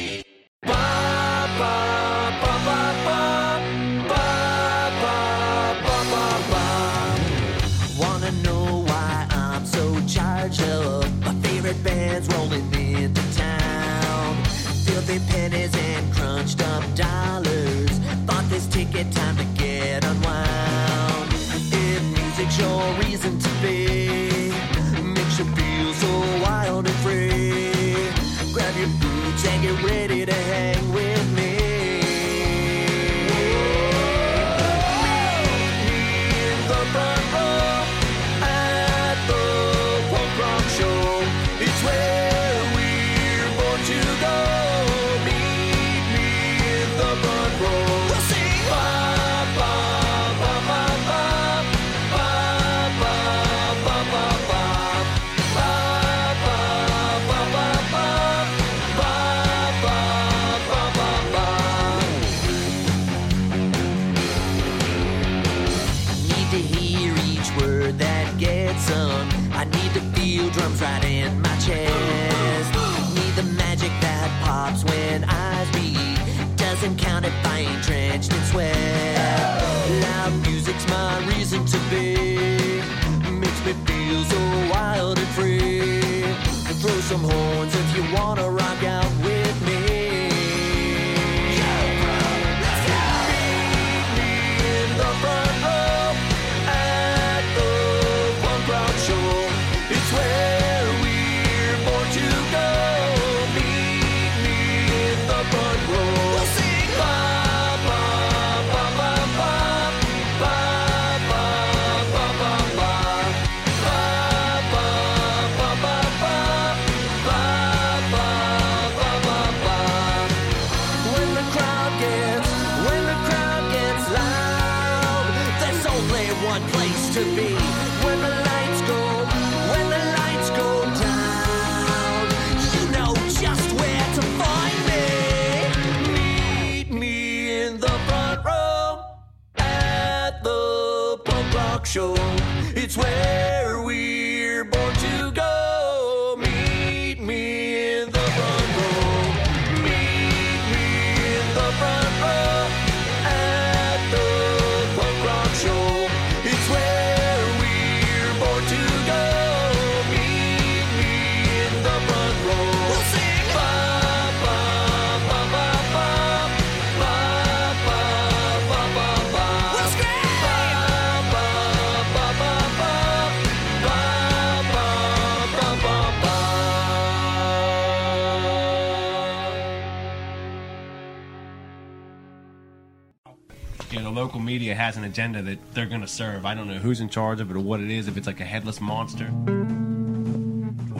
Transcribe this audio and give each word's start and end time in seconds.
has 184.87 184.95
an 184.95 185.03
agenda 185.03 185.41
that 185.41 185.59
they're 185.73 185.85
going 185.85 185.99
to 185.99 186.07
serve. 186.07 186.45
I 186.45 186.55
don't 186.55 186.65
know 186.69 186.77
who's 186.77 187.01
in 187.01 187.09
charge 187.09 187.41
of 187.41 187.51
it 187.51 187.57
or 187.57 187.59
what 187.59 187.81
it 187.81 187.91
is, 187.91 188.07
if 188.07 188.15
it's 188.15 188.25
like 188.25 188.39
a 188.39 188.45
headless 188.45 188.79
monster. 188.79 189.25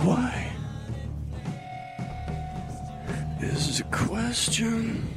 Why? 0.04 0.52
This 3.40 3.70
is 3.70 3.80
a 3.80 3.86
question. 3.86 5.08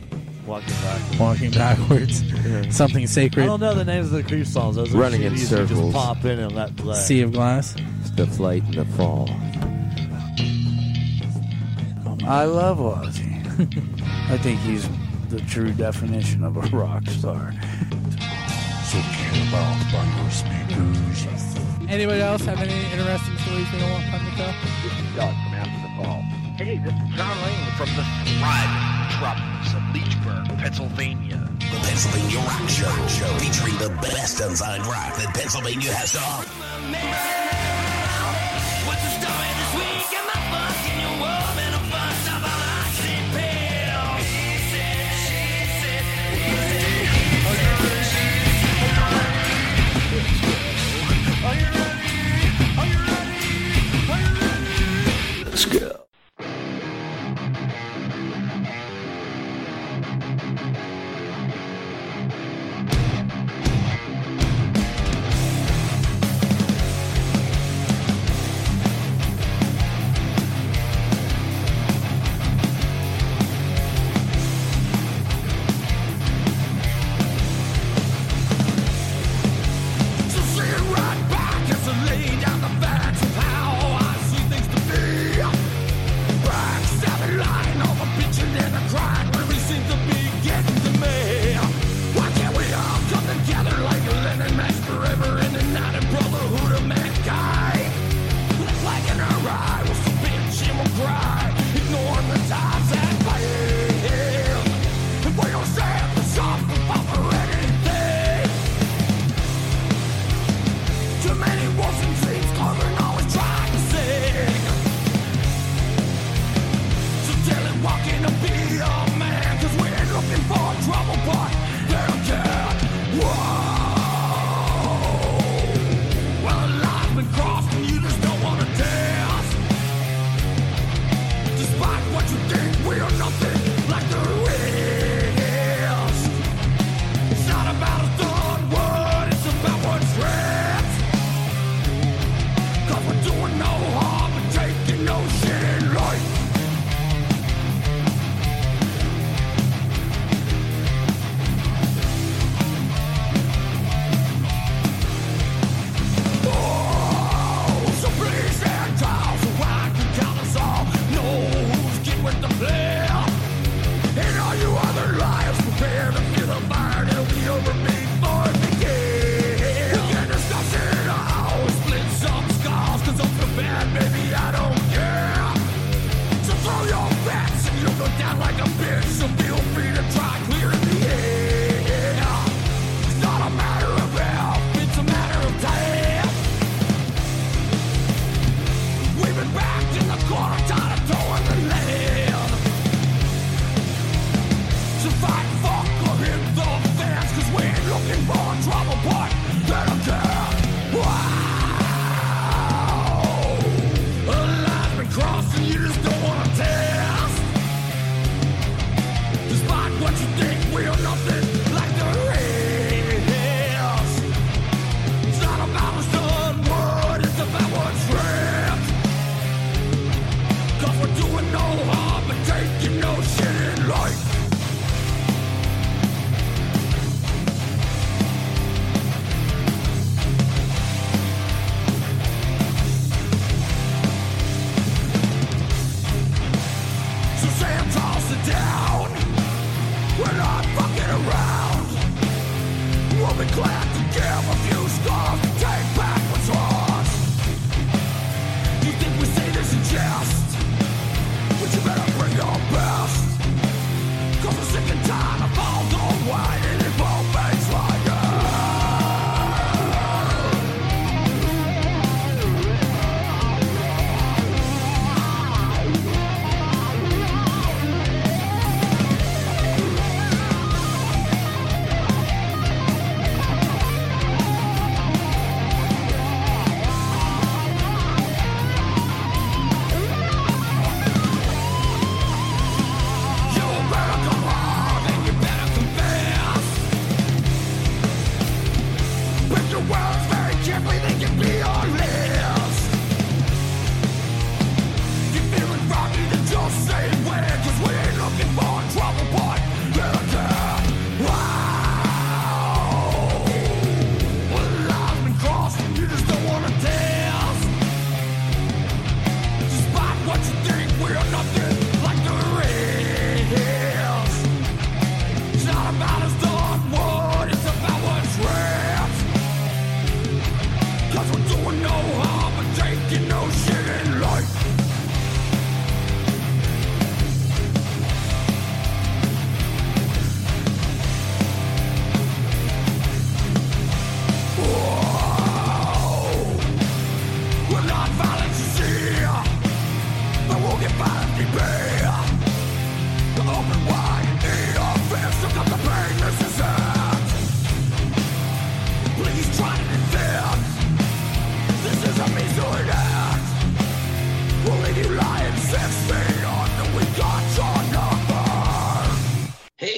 Walking 0.47 0.69
backwards. 0.69 1.19
Walking 1.19 1.50
backwards. 1.50 2.76
Something 2.76 3.09
sacred. 3.09 3.42
I 3.42 3.47
don't 3.47 3.59
know 3.59 3.75
the 3.75 3.84
names 3.84 4.06
of 4.06 4.12
the 4.12 4.22
creep 4.22 4.47
songs. 4.47 4.76
Those 4.76 4.94
are 4.94 4.98
Running 4.98 5.22
in 5.22 5.36
circles. 5.36 5.92
Just 5.92 5.92
pop 5.92 6.25
in 6.25 6.38
and 6.38 6.54
let 6.54 6.76
play. 6.76 6.94
Sea 6.94 7.22
of 7.22 7.32
Glass. 7.32 7.75
It's 8.03 8.12
the 8.12 8.28
flight 8.28 8.62
and 8.62 8.75
the 8.75 8.84
fall. 8.84 9.28
I 12.25 12.44
love 12.44 12.78
Ozzy. 12.78 13.34
I 14.30 14.38
think 14.38 14.60
he's 14.60 14.88
the 15.28 15.41
true 15.48 15.72
definition 15.72 16.44
of 16.44 16.56
a 16.56 16.60
rock 16.76 17.04
star 17.09 17.53
talking 18.90 19.48
about 19.48 20.32
speakers. 20.32 21.22
Anybody 21.88 22.20
else 22.20 22.44
have 22.44 22.60
any 22.60 22.74
interesting 22.90 23.38
stories 23.38 23.70
they 23.70 23.78
don't 23.78 23.90
want 23.90 24.04
to? 24.36 24.54
This 24.82 24.92
is 24.98 25.14
Doug 25.14 25.30
from 25.30 25.54
After 25.54 25.80
the 25.82 25.90
fall. 26.02 26.22
Hey, 26.58 26.78
this 26.78 26.92
is 26.92 27.14
John 27.14 27.36
Lane 27.46 27.70
from 27.78 27.88
the 27.94 28.02
thriving 28.26 28.90
tropics 29.14 29.74
of 29.74 29.82
Leechburg, 29.94 30.58
Pennsylvania. 30.58 31.38
The 31.58 31.78
Pennsylvania 31.86 32.38
Rock 32.38 32.68
show 32.68 32.90
featuring 33.38 33.78
the 33.78 33.96
best 34.02 34.40
unsigned 34.40 34.84
rock 34.86 35.14
that 35.16 35.34
Pennsylvania 35.34 35.92
has 35.92 36.12
to 36.12 36.18
offer. 36.18 37.39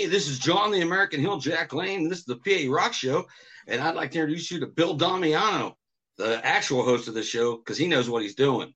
Hey, 0.03 0.09
this 0.09 0.27
is 0.27 0.41
John 0.41 0.73
the 0.73 0.81
American 0.81 1.21
Hilljack 1.21 1.73
Lane. 1.73 2.09
This 2.09 2.19
is 2.19 2.25
the 2.25 2.35
PA 2.35 2.75
Rock 2.75 2.93
Show, 2.93 3.29
and 3.69 3.81
I'd 3.81 3.95
like 3.95 4.11
to 4.11 4.19
introduce 4.19 4.51
you 4.51 4.59
to 4.59 4.67
Bill 4.67 4.95
Damiano, 4.95 5.79
the 6.19 6.45
actual 6.45 6.83
host 6.83 7.07
of 7.07 7.15
the 7.15 7.23
show, 7.23 7.57
because 7.57 7.79
he 7.79 7.87
knows 7.87 8.11
what 8.11 8.23
he's 8.23 8.35
doing. 8.35 8.75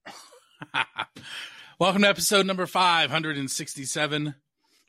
Welcome 1.80 2.02
to 2.02 2.08
episode 2.08 2.46
number 2.46 2.64
567. 2.64 4.36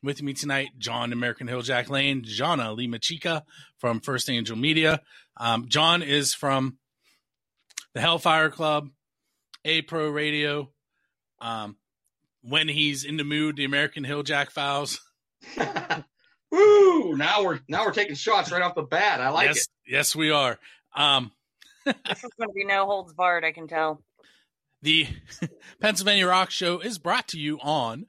With 0.04 0.22
me 0.22 0.36
tonight, 0.36 0.68
John 0.78 1.12
American 1.12 1.48
Hilljack 1.48 1.90
Lane, 1.90 2.22
Jana 2.24 2.72
Lee 2.72 2.88
Macheca 2.88 3.42
from 3.80 4.00
First 4.00 4.30
Angel 4.30 4.56
Media. 4.56 5.02
Um, 5.38 5.66
John 5.68 6.04
is 6.04 6.36
from 6.36 6.78
the 7.96 8.02
Hellfire 8.02 8.52
Club, 8.52 8.90
A 9.66 9.82
Pro 9.82 10.08
Radio. 10.12 10.70
Um, 11.42 11.78
when 12.44 12.68
he's 12.68 13.06
in 13.06 13.18
the 13.18 13.24
mood, 13.24 13.56
the 13.56 13.66
American 13.66 14.06
Hilljack 14.06 14.52
Files. 14.52 15.02
Woo! 16.52 17.16
Now 17.16 17.44
we're 17.44 17.60
now 17.68 17.86
we're 17.86 17.92
taking 17.92 18.16
shots 18.16 18.52
right 18.52 18.62
off 18.62 18.76
the 18.76 18.84
bat. 18.84 19.22
I 19.22 19.30
like 19.30 19.48
yes, 19.48 19.58
it. 19.58 19.68
yes, 19.86 20.16
we 20.16 20.32
are. 20.32 20.58
Um, 20.96 21.32
This 21.86 22.24
is 22.24 22.32
going 22.38 22.50
to 22.50 22.54
be 22.54 22.66
no 22.66 22.86
holds 22.86 23.14
barred, 23.14 23.46
I 23.46 23.54
can 23.54 23.68
tell. 23.68 24.04
The 24.82 25.08
Pennsylvania 25.82 26.28
Rock 26.28 26.52
Show 26.52 26.80
is 26.80 26.98
brought 26.98 27.30
to 27.30 27.40
you 27.40 27.60
on 27.62 28.08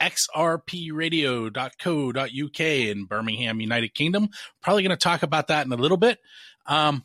XRPRadio.co.uk 0.00 2.60
in 2.60 3.04
Birmingham, 3.04 3.60
United 3.60 3.94
Kingdom. 3.94 4.28
Probably 4.62 4.82
going 4.82 4.90
to 4.90 4.96
talk 4.96 5.22
about 5.22 5.48
that 5.48 5.66
in 5.66 5.72
a 5.72 5.76
little 5.76 5.96
bit. 5.96 6.18
Um, 6.66 7.04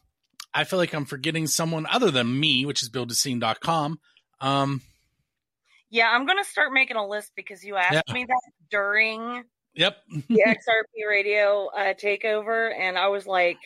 I 0.53 0.63
feel 0.63 0.79
like 0.79 0.93
I'm 0.93 1.05
forgetting 1.05 1.47
someone 1.47 1.85
other 1.85 2.11
than 2.11 2.39
me, 2.39 2.65
which 2.65 2.81
is 2.81 2.89
buildascene.com. 2.89 3.99
Um, 4.41 4.81
Yeah, 5.89 6.09
I'm 6.09 6.25
going 6.25 6.41
to 6.43 6.49
start 6.49 6.71
making 6.73 6.97
a 6.97 7.07
list 7.07 7.31
because 7.35 7.63
you 7.63 7.75
asked 7.75 8.03
Yeah. 8.07 8.13
me 8.13 8.25
that 8.25 8.41
during 8.69 9.43
yep. 9.73 9.97
the 10.29 10.43
XRP 10.47 11.07
radio 11.09 11.67
uh, 11.67 11.93
takeover, 11.93 12.71
and 12.77 12.97
I 12.97 13.07
was 13.09 13.25
like, 13.27 13.57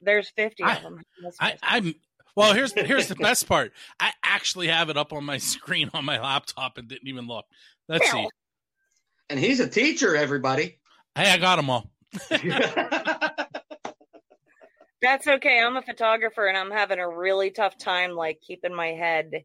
there's 0.00 0.28
50 0.30 0.62
I- 0.62 0.76
of 0.76 0.82
them. 0.82 1.02
I, 1.40 1.56
I'm 1.62 1.94
well. 2.38 2.54
Here's 2.54 2.72
here's 2.72 3.08
the 3.08 3.16
best 3.16 3.46
part. 3.48 3.72
I 4.00 4.12
actually 4.24 4.68
have 4.68 4.88
it 4.90 4.96
up 4.96 5.12
on 5.12 5.24
my 5.24 5.38
screen 5.38 5.90
on 5.94 6.04
my 6.04 6.20
laptop 6.20 6.78
and 6.78 6.88
didn't 6.88 7.08
even 7.08 7.26
look. 7.26 7.44
Let's 7.88 8.10
see. 8.10 8.28
And 9.30 9.38
he's 9.38 9.60
a 9.60 9.68
teacher, 9.68 10.16
everybody. 10.16 10.78
Hey, 11.14 11.30
I 11.30 11.36
got 11.38 11.56
them 11.56 11.68
all. 11.70 11.90
That's 15.00 15.26
okay. 15.28 15.60
I'm 15.60 15.76
a 15.76 15.82
photographer, 15.82 16.46
and 16.46 16.56
I'm 16.56 16.70
having 16.70 16.98
a 16.98 17.08
really 17.08 17.50
tough 17.50 17.78
time, 17.78 18.12
like, 18.12 18.40
keeping 18.40 18.74
my 18.74 18.88
head 18.88 19.44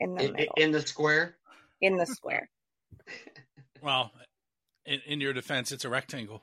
in 0.00 0.14
the 0.14 0.24
In, 0.24 0.32
middle, 0.32 0.54
in 0.56 0.72
the 0.72 0.80
square. 0.80 1.36
in 1.80 1.96
the 1.96 2.06
square. 2.06 2.48
Well, 3.80 4.10
in, 4.86 5.00
in 5.06 5.20
your 5.20 5.32
defense, 5.32 5.70
it's 5.70 5.84
a 5.84 5.88
rectangle. 5.88 6.42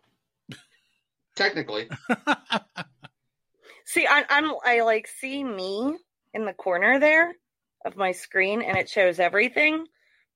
Technically. 1.36 1.89
See, 3.86 4.08
I, 4.08 4.25
I'm 4.30 4.51
I 4.63 4.82
like 4.82 5.08
see 5.08 5.44
me 5.44 5.96
in 6.34 6.46
the 6.46 6.54
corner 6.54 7.00
there 7.00 7.34
of 7.86 7.96
my 7.96 8.12
screen, 8.13 8.62
and 8.62 8.77
it 8.77 8.89
shows 8.89 9.20
everything, 9.20 9.86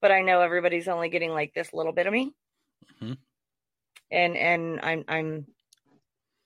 but 0.02 0.12
I 0.12 0.22
know 0.22 0.42
everybody's 0.42 0.88
only 0.88 1.10
getting 1.10 1.32
like 1.32 1.54
this 1.54 1.74
little 1.74 1.92
bit 1.94 2.08
of 2.08 2.14
me, 2.14 2.34
Mhm. 3.02 3.18
and 4.12 4.38
and 4.38 4.80
I'm 4.82 5.04
I'm 5.08 5.48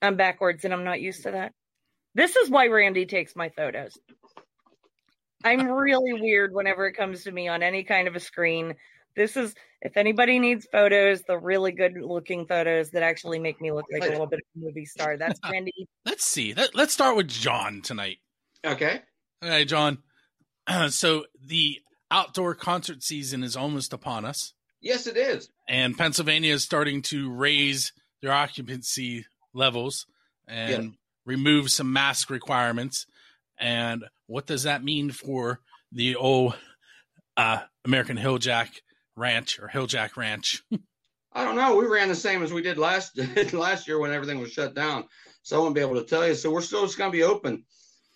I'm 0.02 0.16
backwards, 0.16 0.64
and 0.66 0.74
I'm 0.74 0.84
not 0.86 1.02
used 1.02 1.24
to 1.24 1.32
that. 1.32 1.54
This 2.16 2.36
is 2.36 2.50
why 2.50 2.68
Randy 2.68 3.06
takes 3.06 3.36
my 3.36 3.50
photos. 3.50 3.98
I'm 5.44 5.68
really 5.68 6.14
weird 6.14 6.54
whenever 6.54 6.88
it 6.88 6.94
comes 6.94 7.24
to 7.26 7.32
me 7.32 7.50
on 7.50 7.64
any 7.64 7.84
kind 7.84 8.08
of 8.08 8.16
a 8.16 8.20
screen. 8.22 8.76
This 9.16 9.38
is 9.38 9.54
if 9.82 9.98
anybody 9.98 10.40
needs 10.40 10.68
photos, 10.72 11.22
the 11.24 11.38
really 11.38 11.72
good 11.72 11.94
looking 12.00 12.46
photos 12.48 12.92
that 12.92 13.04
actually 13.04 13.40
make 13.40 13.60
me 13.62 13.72
look 13.72 13.86
like 13.92 14.04
a 14.04 14.10
little 14.12 14.28
bit 14.28 14.40
of 14.40 14.62
a 14.62 14.66
movie 14.66 14.86
star. 14.86 15.18
That's 15.18 15.40
Randy. 15.52 15.88
Let's 16.06 16.26
see. 16.26 16.54
Let, 16.54 16.74
let's 16.76 16.94
start 16.94 17.16
with 17.18 17.28
John 17.28 17.82
tonight. 17.82 18.18
Okay. 18.66 19.02
All 19.42 19.50
right, 19.50 19.68
John. 19.68 20.00
so 20.90 21.26
the 21.46 21.80
outdoor 22.10 22.56
concert 22.56 23.04
season 23.04 23.44
is 23.44 23.56
almost 23.56 23.92
upon 23.94 24.26
us. 24.26 24.54
Yes, 24.82 25.08
it 25.08 25.16
is. 25.18 25.50
and 25.70 25.98
Pennsylvania 25.98 26.54
is 26.54 26.64
starting 26.64 27.02
to 27.04 27.32
raise 27.32 27.94
their 28.22 28.34
occupancy 28.34 29.26
levels 29.54 30.06
and 30.48 30.84
Yeah. 30.84 30.90
remove 31.26 31.70
some 31.72 31.92
mask 31.94 32.30
requirements. 32.30 33.06
And 33.58 34.04
what 34.28 34.46
does 34.46 34.64
that 34.64 34.84
mean 34.84 35.12
for 35.12 35.62
the 35.92 36.16
old 36.16 36.56
uh, 37.38 37.62
American 37.86 38.18
Hilljack 38.18 38.70
Ranch 39.16 39.60
or 39.60 39.68
Hilljack 39.68 40.18
Ranch? 40.18 40.64
I 41.34 41.44
don't 41.44 41.56
know. 41.56 41.76
We 41.76 41.88
ran 41.88 42.10
the 42.10 42.16
same 42.16 42.44
as 42.44 42.54
we 42.54 42.62
did 42.62 42.78
last 42.78 43.18
last 43.54 43.88
year 43.88 44.00
when 44.00 44.12
everything 44.12 44.40
was 44.40 44.52
shut 44.52 44.76
down. 44.76 45.06
So 45.42 45.58
I 45.58 45.60
won't 45.60 45.76
be 45.76 45.82
able 45.82 45.96
to 45.96 46.06
tell 46.06 46.28
you. 46.28 46.36
So 46.36 46.52
we're 46.52 46.62
still 46.62 46.86
just 46.86 46.98
going 46.98 47.12
to 47.12 47.18
be 47.18 47.24
open. 47.24 47.66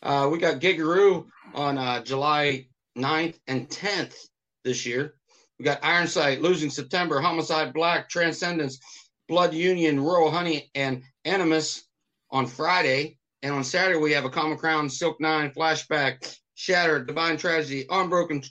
Uh, 0.02 0.30
we 0.32 0.38
got 0.38 0.62
Gigaroo 0.62 1.26
on 1.54 1.78
uh, 1.78 2.04
July 2.04 2.68
9th 2.98 3.36
and 3.48 3.68
10th 3.68 4.16
this 4.64 4.86
year. 4.86 5.16
We 5.60 5.66
got 5.66 5.82
Ironsight, 5.82 6.42
Losing 6.42 6.70
September, 6.70 7.20
Homicide 7.20 7.74
Black, 7.74 8.10
Transcendence, 8.10 8.80
Blood 9.28 9.54
Union, 9.54 10.00
Royal 10.00 10.30
Honey, 10.30 10.70
and 10.76 11.02
Animus 11.26 11.84
on 12.30 12.46
Friday. 12.46 13.18
And 13.42 13.54
on 13.54 13.64
Saturday, 13.64 14.00
we 14.00 14.14
have 14.14 14.26
a 14.26 14.30
Common 14.30 14.58
Crown, 14.58 14.90
Silk 14.90 15.20
Nine, 15.20 15.52
Flashback, 15.52 16.38
Shattered, 16.56 17.08
Divine 17.08 17.38
Tragedy, 17.38 17.86
Unbroken 17.90 18.44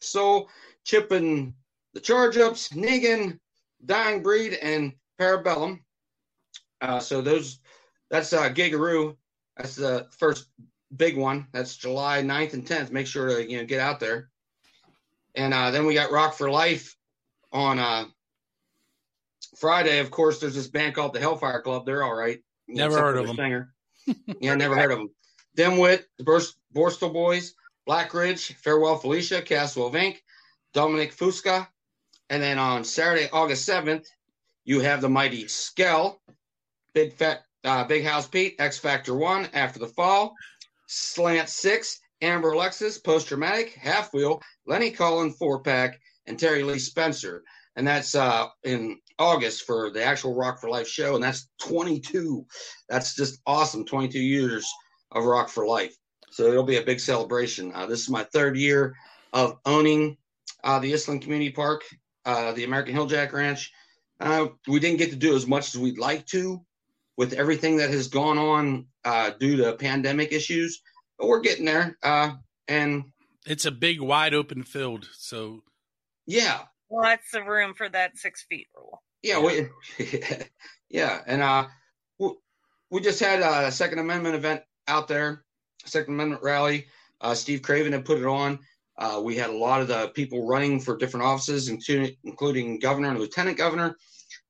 Soul, 0.00 0.48
Chip 0.84 1.10
and 1.12 1.54
the 1.94 2.00
Charge 2.00 2.36
Ups, 2.36 2.68
Negan, 2.70 3.38
Dying 3.86 4.22
Breed, 4.22 4.54
and 4.54 4.92
Parabellum. 5.18 5.80
Uh, 6.80 6.98
so 6.98 7.22
those, 7.22 7.60
that's 8.10 8.32
uh, 8.32 8.50
Gigaroo. 8.50 9.16
That's 9.56 9.76
the 9.76 10.08
first 10.18 10.48
big 10.96 11.16
one. 11.16 11.46
That's 11.52 11.76
July 11.76 12.22
9th 12.22 12.54
and 12.54 12.66
10th. 12.66 12.90
Make 12.90 13.06
sure 13.06 13.28
to 13.28 13.50
you 13.50 13.58
know 13.58 13.64
get 13.64 13.80
out 13.80 14.00
there. 14.00 14.28
And 15.34 15.54
uh, 15.54 15.70
then 15.70 15.86
we 15.86 15.94
got 15.94 16.12
Rock 16.12 16.34
for 16.34 16.50
Life 16.50 16.96
on 17.52 17.78
uh, 17.78 18.04
Friday. 19.56 19.98
Of 19.98 20.10
course, 20.10 20.40
there's 20.40 20.54
this 20.54 20.68
band 20.68 20.94
called 20.94 21.12
the 21.12 21.20
Hellfire 21.20 21.62
Club. 21.62 21.86
They're 21.86 22.04
all 22.04 22.14
right. 22.14 22.40
Never 22.68 22.98
heard 22.98 23.16
of 23.16 23.26
them. 23.26 23.36
Singer. 23.36 23.74
yeah, 24.40 24.54
never 24.54 24.76
heard 24.76 24.92
of 24.92 24.98
them. 24.98 25.10
Dimwit, 25.56 26.04
the 26.18 26.24
Burst, 26.24 26.56
Borstal 26.74 27.12
Boys, 27.12 27.54
Black 27.86 28.12
Ridge, 28.12 28.54
Farewell 28.54 28.96
Felicia, 28.96 29.40
Castle 29.42 29.86
of 29.86 29.94
Inc., 29.94 30.16
Dominic 30.72 31.14
Fusca. 31.16 31.68
And 32.34 32.42
then 32.42 32.58
on 32.58 32.82
Saturday, 32.82 33.28
August 33.32 33.68
7th, 33.68 34.06
you 34.64 34.80
have 34.80 35.00
the 35.00 35.08
mighty 35.08 35.46
Skell, 35.46 36.20
Big 36.92 37.12
Fat, 37.12 37.44
uh, 37.62 37.84
Big 37.84 38.04
House 38.04 38.26
Pete, 38.26 38.56
X 38.58 38.76
Factor 38.76 39.14
1, 39.14 39.50
After 39.52 39.78
the 39.78 39.86
Fall, 39.86 40.34
Slant 40.88 41.48
6, 41.48 42.00
Amber 42.22 42.50
Alexis, 42.50 42.98
Post 42.98 43.28
Traumatic, 43.28 43.74
Half 43.74 44.12
Wheel, 44.12 44.42
Lenny 44.66 44.90
Cullen, 44.90 45.30
Four 45.30 45.62
Pack, 45.62 46.00
and 46.26 46.36
Terry 46.36 46.64
Lee 46.64 46.80
Spencer. 46.80 47.44
And 47.76 47.86
that's 47.86 48.16
uh, 48.16 48.48
in 48.64 48.98
August 49.20 49.62
for 49.62 49.92
the 49.92 50.02
actual 50.02 50.34
Rock 50.34 50.60
for 50.60 50.68
Life 50.68 50.88
show. 50.88 51.14
And 51.14 51.22
that's 51.22 51.48
22. 51.60 52.44
That's 52.88 53.14
just 53.14 53.40
awesome. 53.46 53.84
22 53.84 54.18
years 54.18 54.68
of 55.12 55.22
Rock 55.22 55.50
for 55.50 55.68
Life. 55.68 55.94
So 56.32 56.48
it'll 56.48 56.64
be 56.64 56.78
a 56.78 56.82
big 56.82 56.98
celebration. 56.98 57.70
Uh, 57.72 57.86
this 57.86 58.00
is 58.00 58.10
my 58.10 58.24
third 58.24 58.56
year 58.56 58.96
of 59.32 59.56
owning 59.64 60.16
uh, 60.64 60.80
the 60.80 60.92
Island 60.92 61.22
Community 61.22 61.52
Park, 61.52 61.84
uh, 62.24 62.52
the 62.52 62.64
American 62.64 62.94
Hilljack 62.94 63.32
Ranch. 63.32 63.72
Uh, 64.20 64.46
we 64.68 64.80
didn't 64.80 64.98
get 64.98 65.10
to 65.10 65.16
do 65.16 65.34
as 65.34 65.46
much 65.46 65.74
as 65.74 65.80
we'd 65.80 65.98
like 65.98 66.26
to 66.26 66.64
with 67.16 67.32
everything 67.32 67.76
that 67.78 67.90
has 67.90 68.08
gone 68.08 68.38
on 68.38 68.86
uh, 69.04 69.30
due 69.38 69.56
to 69.56 69.72
pandemic 69.74 70.32
issues, 70.32 70.82
but 71.18 71.28
we're 71.28 71.40
getting 71.40 71.64
there. 71.64 71.96
Uh, 72.02 72.32
and 72.68 73.04
It's 73.46 73.66
a 73.66 73.70
big, 73.70 74.00
wide 74.00 74.34
open 74.34 74.62
field. 74.62 75.08
So 75.12 75.62
yeah, 76.26 76.60
Lots 76.90 77.34
of 77.34 77.46
room 77.46 77.74
for 77.74 77.88
that 77.88 78.16
six 78.16 78.44
feet 78.48 78.68
rule. 78.76 79.02
yeah, 79.22 79.40
we, 79.40 79.66
yeah, 80.88 81.20
and 81.26 81.42
uh, 81.42 81.66
we, 82.18 82.30
we 82.90 83.00
just 83.00 83.20
had 83.20 83.40
a 83.40 83.70
Second 83.72 83.98
Amendment 83.98 84.34
event 84.36 84.62
out 84.86 85.08
there, 85.08 85.44
Second 85.84 86.14
Amendment 86.14 86.42
rally. 86.42 86.86
Uh, 87.20 87.34
Steve 87.34 87.62
Craven 87.62 87.92
had 87.92 88.04
put 88.04 88.18
it 88.18 88.26
on. 88.26 88.58
Uh, 88.96 89.20
we 89.22 89.36
had 89.36 89.50
a 89.50 89.56
lot 89.56 89.80
of 89.80 89.88
the 89.88 90.08
people 90.14 90.46
running 90.46 90.80
for 90.80 90.96
different 90.96 91.26
offices, 91.26 91.68
including, 91.68 92.78
governor 92.78 93.10
and 93.10 93.18
lieutenant 93.18 93.58
governor. 93.58 93.96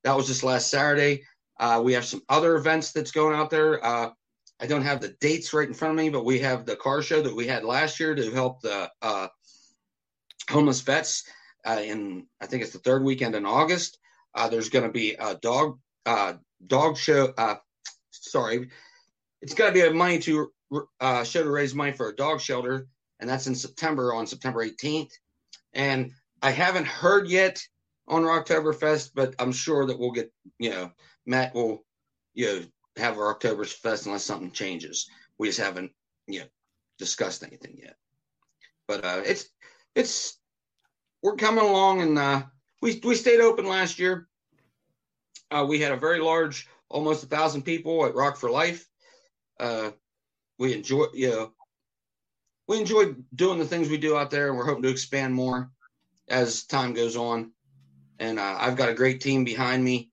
That 0.02 0.16
was 0.16 0.26
just 0.26 0.44
last 0.44 0.70
Saturday. 0.70 1.22
Uh, 1.58 1.80
we 1.82 1.94
have 1.94 2.04
some 2.04 2.22
other 2.28 2.56
events 2.56 2.92
that's 2.92 3.10
going 3.10 3.34
out 3.34 3.50
there. 3.50 3.84
Uh, 3.84 4.10
I 4.60 4.66
don't 4.66 4.82
have 4.82 5.00
the 5.00 5.16
dates 5.20 5.52
right 5.52 5.66
in 5.66 5.74
front 5.74 5.92
of 5.92 6.04
me, 6.04 6.10
but 6.10 6.24
we 6.24 6.40
have 6.40 6.66
the 6.66 6.76
car 6.76 7.00
show 7.00 7.22
that 7.22 7.34
we 7.34 7.46
had 7.46 7.64
last 7.64 7.98
year 8.00 8.14
to 8.14 8.30
help 8.32 8.60
the 8.60 8.90
uh, 9.02 9.28
homeless 10.50 10.80
vets. 10.80 11.24
Uh, 11.66 11.80
in 11.82 12.26
I 12.42 12.46
think 12.46 12.62
it's 12.62 12.72
the 12.72 12.78
third 12.78 13.02
weekend 13.02 13.34
in 13.34 13.46
August. 13.46 13.98
Uh, 14.34 14.48
there's 14.48 14.68
going 14.68 14.84
to 14.84 14.92
be 14.92 15.14
a 15.14 15.36
dog 15.36 15.78
dog 16.66 16.98
show. 16.98 17.32
Sorry, 18.10 18.68
it's 19.40 19.54
going 19.54 19.72
to 19.72 19.74
be 19.74 19.86
a 19.86 19.92
money 19.92 20.18
to 20.20 20.52
show 21.00 21.42
to 21.42 21.50
raise 21.50 21.74
money 21.74 21.92
for 21.92 22.08
a 22.08 22.16
dog 22.16 22.40
shelter, 22.40 22.88
and 23.24 23.30
that's 23.30 23.46
in 23.46 23.54
September 23.54 24.12
on 24.12 24.26
September 24.26 24.62
18th. 24.62 25.12
And 25.72 26.12
I 26.42 26.50
haven't 26.50 26.86
heard 26.86 27.26
yet 27.26 27.58
on 28.06 28.20
Rocktoberfest, 28.20 29.12
but 29.14 29.34
I'm 29.38 29.50
sure 29.50 29.86
that 29.86 29.98
we'll 29.98 30.12
get 30.12 30.30
you 30.58 30.68
know 30.68 30.92
Matt 31.24 31.54
will 31.54 31.86
you 32.34 32.46
know 32.46 32.62
have 32.98 33.16
our 33.16 33.34
Oktoberfest 33.34 34.04
unless 34.04 34.24
something 34.24 34.50
changes. 34.50 35.08
We 35.38 35.48
just 35.48 35.58
haven't 35.58 35.92
you 36.26 36.40
know 36.40 36.46
discussed 36.98 37.42
anything 37.42 37.78
yet. 37.82 37.96
But 38.86 39.06
uh, 39.06 39.22
it's 39.24 39.48
it's 39.94 40.38
we're 41.22 41.36
coming 41.36 41.64
along, 41.64 42.02
and 42.02 42.18
uh, 42.18 42.42
we 42.82 43.00
we 43.02 43.14
stayed 43.14 43.40
open 43.40 43.64
last 43.64 43.98
year. 43.98 44.28
Uh, 45.50 45.64
we 45.66 45.80
had 45.80 45.92
a 45.92 45.96
very 45.96 46.20
large, 46.20 46.68
almost 46.90 47.24
a 47.24 47.26
thousand 47.26 47.62
people 47.62 48.04
at 48.04 48.14
Rock 48.14 48.36
for 48.36 48.50
Life. 48.50 48.86
Uh, 49.58 49.92
we 50.58 50.74
enjoy, 50.74 51.06
you 51.14 51.30
know, 51.30 51.52
we 52.68 52.78
enjoy 52.78 53.14
doing 53.34 53.58
the 53.58 53.64
things 53.64 53.88
we 53.88 53.96
do 53.96 54.16
out 54.16 54.30
there, 54.30 54.48
and 54.48 54.56
we're 54.56 54.66
hoping 54.66 54.82
to 54.82 54.88
expand 54.88 55.34
more 55.34 55.70
as 56.28 56.64
time 56.64 56.94
goes 56.94 57.16
on. 57.16 57.52
And 58.18 58.38
uh, 58.38 58.56
I've 58.58 58.76
got 58.76 58.88
a 58.88 58.94
great 58.94 59.20
team 59.20 59.44
behind 59.44 59.84
me 59.84 60.10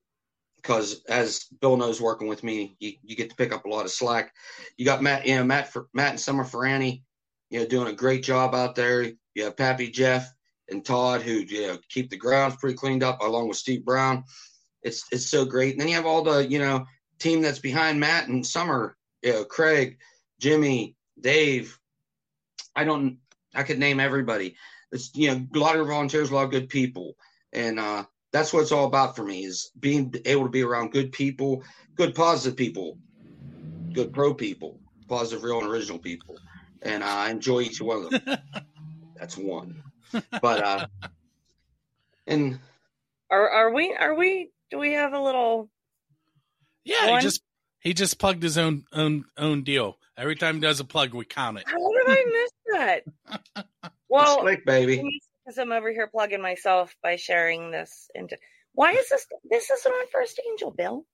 because, 0.57 1.03
as 1.05 1.45
Bill 1.61 1.77
knows, 1.77 2.01
working 2.01 2.27
with 2.27 2.43
me, 2.43 2.75
you, 2.79 2.93
you 3.03 3.15
get 3.15 3.29
to 3.29 3.35
pick 3.35 3.53
up 3.53 3.65
a 3.65 3.69
lot 3.69 3.85
of 3.85 3.91
slack. 3.91 4.33
You 4.77 4.85
got 4.85 5.01
Matt, 5.01 5.25
you 5.25 5.35
know, 5.35 5.43
Matt 5.43 5.71
for 5.71 5.87
Matt 5.93 6.11
and 6.11 6.19
Summer 6.19 6.43
Ferrani, 6.43 7.03
you 7.49 7.59
know, 7.59 7.65
doing 7.67 7.87
a 7.87 7.93
great 7.93 8.23
job 8.23 8.53
out 8.55 8.75
there. 8.75 9.03
You 9.33 9.43
have 9.45 9.57
Pappy 9.57 9.89
Jeff 9.89 10.31
and 10.69 10.83
Todd 10.83 11.21
who 11.21 11.33
you 11.33 11.67
know 11.67 11.77
keep 11.89 12.09
the 12.09 12.17
grounds 12.17 12.55
pretty 12.57 12.75
cleaned 12.75 13.03
up, 13.03 13.21
along 13.21 13.47
with 13.47 13.57
Steve 13.57 13.85
Brown. 13.85 14.23
It's 14.81 15.05
it's 15.11 15.27
so 15.27 15.45
great. 15.45 15.73
And 15.73 15.81
then 15.81 15.87
you 15.87 15.95
have 15.95 16.05
all 16.05 16.23
the 16.23 16.47
you 16.47 16.59
know 16.59 16.85
team 17.19 17.41
that's 17.41 17.59
behind 17.59 17.99
Matt 17.99 18.27
and 18.27 18.45
Summer, 18.45 18.97
you 19.21 19.33
know, 19.33 19.43
Craig, 19.45 19.97
Jimmy, 20.39 20.95
Dave. 21.19 21.77
I 22.75 22.83
don't. 22.83 23.19
I 23.55 23.63
could 23.63 23.79
name 23.79 23.99
everybody. 23.99 24.55
It's 24.91 25.11
you 25.15 25.31
know 25.31 25.47
a 25.55 25.59
lot 25.59 25.77
of 25.77 25.87
volunteers, 25.87 26.31
a 26.31 26.35
lot 26.35 26.45
of 26.45 26.51
good 26.51 26.69
people, 26.69 27.15
and 27.53 27.79
uh, 27.79 28.05
that's 28.33 28.53
what 28.53 28.61
it's 28.61 28.71
all 28.71 28.85
about 28.87 29.15
for 29.15 29.23
me 29.23 29.45
is 29.45 29.71
being 29.79 30.13
able 30.25 30.43
to 30.43 30.49
be 30.49 30.63
around 30.63 30.91
good 30.91 31.11
people, 31.11 31.63
good 31.97 32.15
positive 32.15 32.57
people, 32.57 32.99
good 33.93 34.13
pro 34.13 34.33
people, 34.33 34.81
positive, 35.09 35.43
real, 35.43 35.59
and 35.59 35.69
original 35.69 35.99
people, 35.99 36.41
and 36.81 37.03
uh, 37.03 37.07
I 37.07 37.29
enjoy 37.31 37.61
each 37.61 37.81
one 37.81 37.97
of 37.97 38.03
them. 38.25 38.37
that's 39.17 39.37
one, 39.37 39.83
but 40.41 40.61
uh, 40.61 40.85
and 42.27 42.59
Are 43.31 43.49
are 43.49 43.73
we 43.73 43.93
are 43.95 44.15
we 44.15 44.51
do 44.71 44.79
we 44.79 44.93
have 44.93 45.13
a 45.13 45.19
little 45.21 45.69
Yeah, 46.85 47.07
One? 47.09 47.19
he 47.19 47.23
just 47.23 47.41
he 47.79 47.93
just 47.93 48.19
plugged 48.19 48.43
his 48.43 48.57
own 48.57 48.85
own 48.93 49.25
own 49.37 49.63
deal. 49.63 49.97
Every 50.17 50.35
time 50.35 50.55
he 50.55 50.61
does 50.61 50.79
a 50.79 50.85
plug, 50.85 51.13
we 51.13 51.25
count 51.25 51.57
it. 51.59 51.65
How 51.65 51.73
did 51.77 52.07
I 52.07 52.25
miss 52.41 52.51
that? 52.73 53.03
Well, 54.09 54.41
slick 54.41 54.65
baby. 54.65 55.01
because 55.45 55.57
I'm 55.57 55.71
over 55.71 55.89
here 55.89 56.05
plugging 56.05 56.41
myself 56.41 56.93
by 57.01 57.15
sharing 57.15 57.71
this 57.71 58.09
into. 58.13 58.37
Why 58.73 58.91
is 58.91 59.07
this? 59.07 59.25
This 59.49 59.69
isn't 59.69 59.89
on 59.91 60.05
First 60.11 60.41
Angel, 60.49 60.69
Bill. 60.71 61.05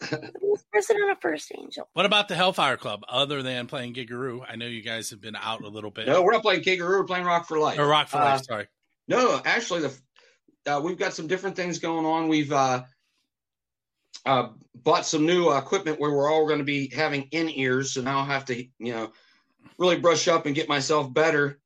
This 0.00 0.64
isn't 0.90 0.96
on 0.96 1.10
a 1.10 1.16
First 1.16 1.50
Angel. 1.58 1.88
What 1.94 2.06
about 2.06 2.28
the 2.28 2.36
Hellfire 2.36 2.76
Club? 2.76 3.02
Other 3.08 3.42
than 3.42 3.66
playing 3.66 3.94
Gigaroo, 3.94 4.44
I 4.48 4.54
know 4.54 4.66
you 4.66 4.82
guys 4.82 5.10
have 5.10 5.20
been 5.20 5.34
out 5.34 5.62
a 5.62 5.68
little 5.68 5.90
bit. 5.90 6.06
No, 6.06 6.22
we're 6.22 6.30
not 6.32 6.42
playing 6.42 6.62
Kangaroo. 6.62 6.98
We're 7.00 7.04
playing 7.06 7.24
Rock 7.24 7.48
for 7.48 7.58
Life. 7.58 7.76
or 7.78 7.86
Rock 7.88 8.06
for 8.06 8.18
Uh, 8.18 8.24
Life. 8.24 8.44
Sorry. 8.44 8.68
No, 9.08 9.40
actually, 9.44 9.80
the 9.80 10.72
uh, 10.72 10.80
we've 10.80 10.98
got 10.98 11.12
some 11.12 11.26
different 11.26 11.56
things 11.56 11.80
going 11.80 12.06
on. 12.06 12.28
We've 12.28 12.52
uh, 12.52 12.84
uh, 14.26 14.48
bought 14.76 15.06
some 15.06 15.26
new 15.26 15.48
uh, 15.48 15.58
equipment 15.58 15.98
where 15.98 16.12
we're 16.12 16.30
all 16.30 16.46
going 16.46 16.58
to 16.60 16.64
be 16.64 16.88
having 16.94 17.22
in 17.32 17.48
ears. 17.50 17.92
So 17.94 18.00
now 18.00 18.20
I 18.20 18.26
have 18.26 18.44
to, 18.46 18.56
you 18.78 18.92
know, 18.92 19.12
really 19.78 19.98
brush 19.98 20.28
up 20.28 20.46
and 20.46 20.54
get 20.54 20.68
myself 20.68 21.12
better 21.12 21.60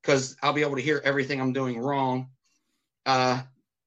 because 0.00 0.36
I'll 0.42 0.52
be 0.52 0.62
able 0.62 0.76
to 0.76 0.82
hear 0.82 1.00
everything 1.04 1.40
I'm 1.40 1.52
doing 1.52 1.78
wrong. 1.78 2.28
Uh, 3.06 3.42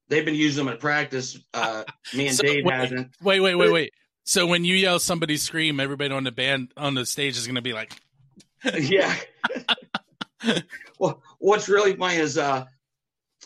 they've 0.08 0.24
been 0.24 0.34
using 0.34 0.64
them 0.64 0.72
at 0.74 0.80
practice. 0.80 1.38
Uh, 1.52 1.84
me 2.14 2.28
and 2.28 2.36
So, 2.36 2.42
Dave 2.42 2.64
wait, 2.64 2.74
hasn't. 2.74 3.10
Wait, 3.22 3.40
wait, 3.40 3.54
wait, 3.54 3.72
wait. 3.72 3.92
So 4.24 4.46
when 4.46 4.64
you 4.64 4.74
yell 4.74 4.98
somebody 4.98 5.36
scream, 5.36 5.78
everybody 5.78 6.12
on 6.12 6.24
the 6.24 6.32
band 6.32 6.72
on 6.76 6.94
the 6.94 7.06
stage 7.06 7.36
is 7.36 7.46
going 7.46 7.56
to 7.56 7.62
be 7.62 7.72
like, 7.72 7.92
yeah. 8.78 9.14
well, 10.98 11.22
what's 11.38 11.68
really 11.68 11.94
funny 11.94 12.16
is, 12.16 12.36
uh, 12.36 12.64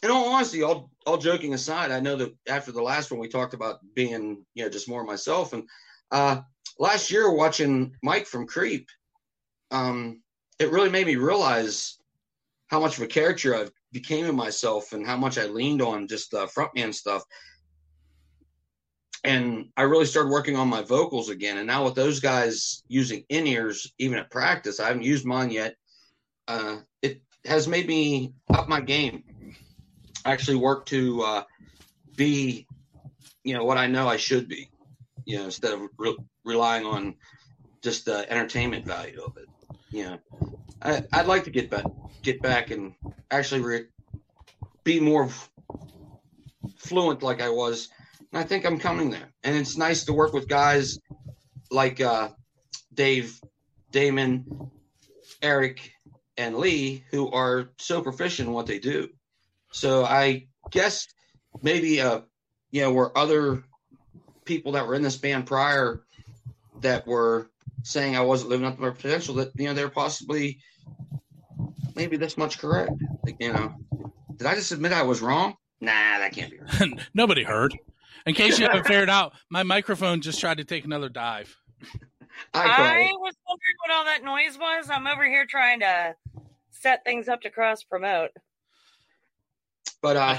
in 0.02 0.10
all 0.10 0.32
honesty, 0.32 0.62
all 0.62 0.90
all 1.06 1.18
joking 1.18 1.54
aside, 1.54 1.90
I 1.90 2.00
know 2.00 2.16
that 2.16 2.34
after 2.48 2.72
the 2.72 2.82
last 2.82 3.10
one 3.10 3.20
we 3.20 3.28
talked 3.28 3.54
about 3.54 3.80
being, 3.94 4.44
you 4.54 4.64
know, 4.64 4.70
just 4.70 4.88
more 4.88 5.04
myself. 5.04 5.52
And 5.52 5.68
uh, 6.10 6.40
last 6.78 7.10
year 7.10 7.32
watching 7.32 7.94
Mike 8.02 8.26
from 8.26 8.46
Creep, 8.46 8.88
um, 9.70 10.22
it 10.58 10.70
really 10.70 10.90
made 10.90 11.06
me 11.06 11.16
realize 11.16 11.98
how 12.68 12.80
much 12.80 12.96
of 12.96 13.02
a 13.02 13.06
character 13.06 13.56
I 13.56 13.66
became 13.92 14.26
in 14.26 14.36
myself 14.36 14.92
and 14.92 15.06
how 15.06 15.16
much 15.16 15.38
I 15.38 15.46
leaned 15.46 15.82
on 15.82 16.06
just 16.06 16.32
uh, 16.34 16.46
frontman 16.46 16.94
stuff. 16.94 17.24
And 19.24 19.66
I 19.76 19.82
really 19.82 20.06
started 20.06 20.30
working 20.30 20.56
on 20.56 20.68
my 20.68 20.82
vocals 20.82 21.28
again. 21.28 21.58
And 21.58 21.66
now 21.66 21.84
with 21.84 21.94
those 21.94 22.20
guys 22.20 22.82
using 22.88 23.24
in 23.28 23.46
ears, 23.46 23.92
even 23.98 24.18
at 24.18 24.30
practice, 24.30 24.80
I 24.80 24.86
haven't 24.86 25.02
used 25.02 25.26
mine 25.26 25.50
yet. 25.50 25.76
Uh, 26.48 26.76
it 27.02 27.20
has 27.44 27.68
made 27.68 27.86
me 27.86 28.32
up 28.54 28.68
my 28.68 28.80
game. 28.80 29.24
Actually, 30.24 30.56
work 30.56 30.86
to 30.86 31.22
uh, 31.22 31.42
be, 32.16 32.66
you 33.44 33.54
know, 33.54 33.64
what 33.64 33.78
I 33.78 33.86
know 33.86 34.08
I 34.08 34.16
should 34.16 34.48
be. 34.48 34.70
You 35.26 35.38
know, 35.38 35.44
instead 35.44 35.72
of 35.72 35.80
re- 35.98 36.16
relying 36.44 36.86
on 36.86 37.14
just 37.82 38.04
the 38.04 38.30
entertainment 38.30 38.86
value 38.86 39.20
of 39.22 39.36
it. 39.36 39.48
Know, 39.92 40.18
I, 40.82 41.04
I'd 41.12 41.26
like 41.26 41.44
to 41.44 41.50
get 41.50 41.70
back, 41.70 41.84
get 42.22 42.40
back, 42.42 42.70
and 42.70 42.94
actually 43.30 43.60
re- 43.60 43.86
be 44.84 45.00
more 45.00 45.28
fluent 46.76 47.22
like 47.22 47.42
I 47.42 47.50
was. 47.50 47.88
And 48.32 48.40
I 48.40 48.44
think 48.44 48.64
I'm 48.64 48.78
coming 48.78 49.10
there. 49.10 49.32
And 49.42 49.56
it's 49.56 49.76
nice 49.76 50.04
to 50.04 50.12
work 50.12 50.32
with 50.32 50.48
guys 50.48 50.98
like 51.70 52.00
uh, 52.00 52.30
Dave, 52.94 53.40
Damon, 53.90 54.70
Eric, 55.42 55.92
and 56.36 56.56
Lee 56.56 57.04
who 57.10 57.30
are 57.30 57.70
so 57.78 58.00
proficient 58.00 58.48
in 58.48 58.54
what 58.54 58.66
they 58.66 58.78
do. 58.78 59.08
So 59.72 60.04
I 60.04 60.46
guess 60.70 61.06
maybe 61.62 62.00
uh, 62.00 62.20
you 62.70 62.82
know, 62.82 62.92
were 62.92 63.16
other 63.16 63.64
people 64.44 64.72
that 64.72 64.86
were 64.86 64.94
in 64.94 65.02
this 65.02 65.16
band 65.16 65.46
prior 65.46 66.02
that 66.80 67.06
were 67.06 67.50
saying 67.82 68.16
I 68.16 68.20
wasn't 68.20 68.50
living 68.50 68.66
up 68.66 68.76
to 68.76 68.82
my 68.82 68.90
potential 68.90 69.34
that 69.36 69.52
you 69.56 69.66
know 69.66 69.74
they're 69.74 69.88
possibly 69.88 70.58
maybe 71.94 72.16
this 72.16 72.36
much 72.36 72.58
correct. 72.58 72.92
Like, 73.24 73.36
you 73.40 73.52
know, 73.52 73.74
did 74.36 74.46
I 74.46 74.54
just 74.54 74.72
admit 74.72 74.92
I 74.92 75.02
was 75.02 75.20
wrong? 75.20 75.54
Nah, 75.80 76.18
that 76.18 76.32
can't 76.32 76.50
be 76.50 76.58
right. 76.58 77.00
nobody 77.14 77.42
heard. 77.42 77.76
In 78.26 78.34
case 78.34 78.58
you 78.58 78.66
haven't 78.66 78.86
figured 78.86 79.08
out, 79.08 79.32
my 79.48 79.62
microphone 79.62 80.20
just 80.20 80.40
tried 80.40 80.58
to 80.58 80.64
take 80.64 80.84
another 80.84 81.08
dive. 81.08 81.56
I 82.54 82.62
I 82.62 83.12
was 83.18 83.34
wondering 83.48 83.76
what 83.84 83.94
all 83.94 84.04
that 84.04 84.24
noise 84.24 84.58
was. 84.58 84.90
I'm 84.90 85.06
over 85.06 85.26
here 85.26 85.46
trying 85.46 85.80
to 85.80 86.14
set 86.70 87.04
things 87.04 87.28
up 87.28 87.42
to 87.42 87.50
cross 87.50 87.82
promote. 87.82 88.30
But 90.02 90.16
uh, 90.16 90.38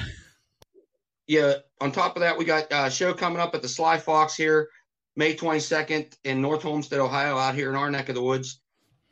yeah, 1.27 1.54
on 1.80 1.91
top 1.91 2.15
of 2.15 2.21
that, 2.21 2.38
we 2.38 2.45
got 2.45 2.67
a 2.71 2.89
show 2.89 3.13
coming 3.13 3.39
up 3.39 3.56
at 3.56 3.62
the 3.62 3.67
Sly 3.67 3.97
Fox 3.97 4.36
here, 4.36 4.69
May 5.15 5.36
22nd 5.36 6.15
in 6.24 6.41
North 6.41 6.63
Homestead, 6.63 7.00
Ohio, 7.00 7.38
out 7.38 7.56
here 7.56 7.69
in 7.69 7.76
our 7.76 7.91
neck 7.91 8.10
of 8.10 8.15
the 8.15 8.21
woods. 8.21 8.62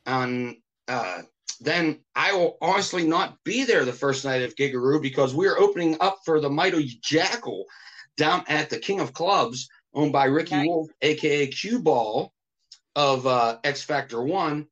And 0.06 0.56
uh, 0.88 1.22
then 1.60 2.00
I 2.14 2.32
will 2.32 2.56
honestly 2.62 3.06
not 3.06 3.36
be 3.44 3.64
there 3.64 3.84
the 3.84 3.92
first 3.92 4.24
night 4.24 4.42
of 4.42 4.56
Gigaroo 4.56 5.02
because 5.02 5.34
we 5.34 5.46
are 5.46 5.58
opening 5.58 5.96
up 6.00 6.18
for 6.24 6.40
the 6.40 6.50
Mighty 6.50 6.98
Jackal 7.02 7.66
down 8.16 8.44
at 8.48 8.70
the 8.70 8.78
King 8.78 9.00
of 9.00 9.12
Clubs, 9.12 9.68
owned 9.94 10.12
by 10.12 10.24
Ricky 10.24 10.66
Wolf, 10.66 10.88
aka 11.02 11.46
Q 11.46 11.80
Ball 11.80 12.32
of 12.96 13.26
uh, 13.26 13.58
X 13.64 13.82
Factor 13.82 14.22
One. 14.22 14.66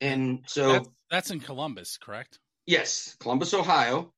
And 0.00 0.42
so 0.46 0.72
That's, 0.72 0.88
that's 1.10 1.30
in 1.30 1.40
Columbus, 1.40 1.98
correct? 1.98 2.38
Yes, 2.66 3.16
Columbus, 3.20 3.54
Ohio. 3.54 4.12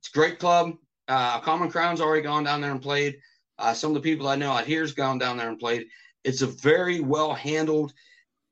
It's 0.00 0.08
a 0.08 0.12
great 0.12 0.38
club. 0.38 0.74
Uh, 1.08 1.40
Common 1.40 1.70
Crown's 1.70 2.00
already 2.00 2.22
gone 2.22 2.44
down 2.44 2.60
there 2.60 2.70
and 2.70 2.82
played. 2.82 3.18
Uh, 3.58 3.74
some 3.74 3.90
of 3.90 3.94
the 3.94 4.00
people 4.08 4.28
I 4.28 4.36
know 4.36 4.52
out 4.52 4.66
here's 4.66 4.92
gone 4.92 5.18
down 5.18 5.36
there 5.36 5.48
and 5.48 5.58
played. 5.58 5.86
It's 6.24 6.42
a 6.42 6.46
very 6.46 7.00
well 7.00 7.34
handled 7.34 7.92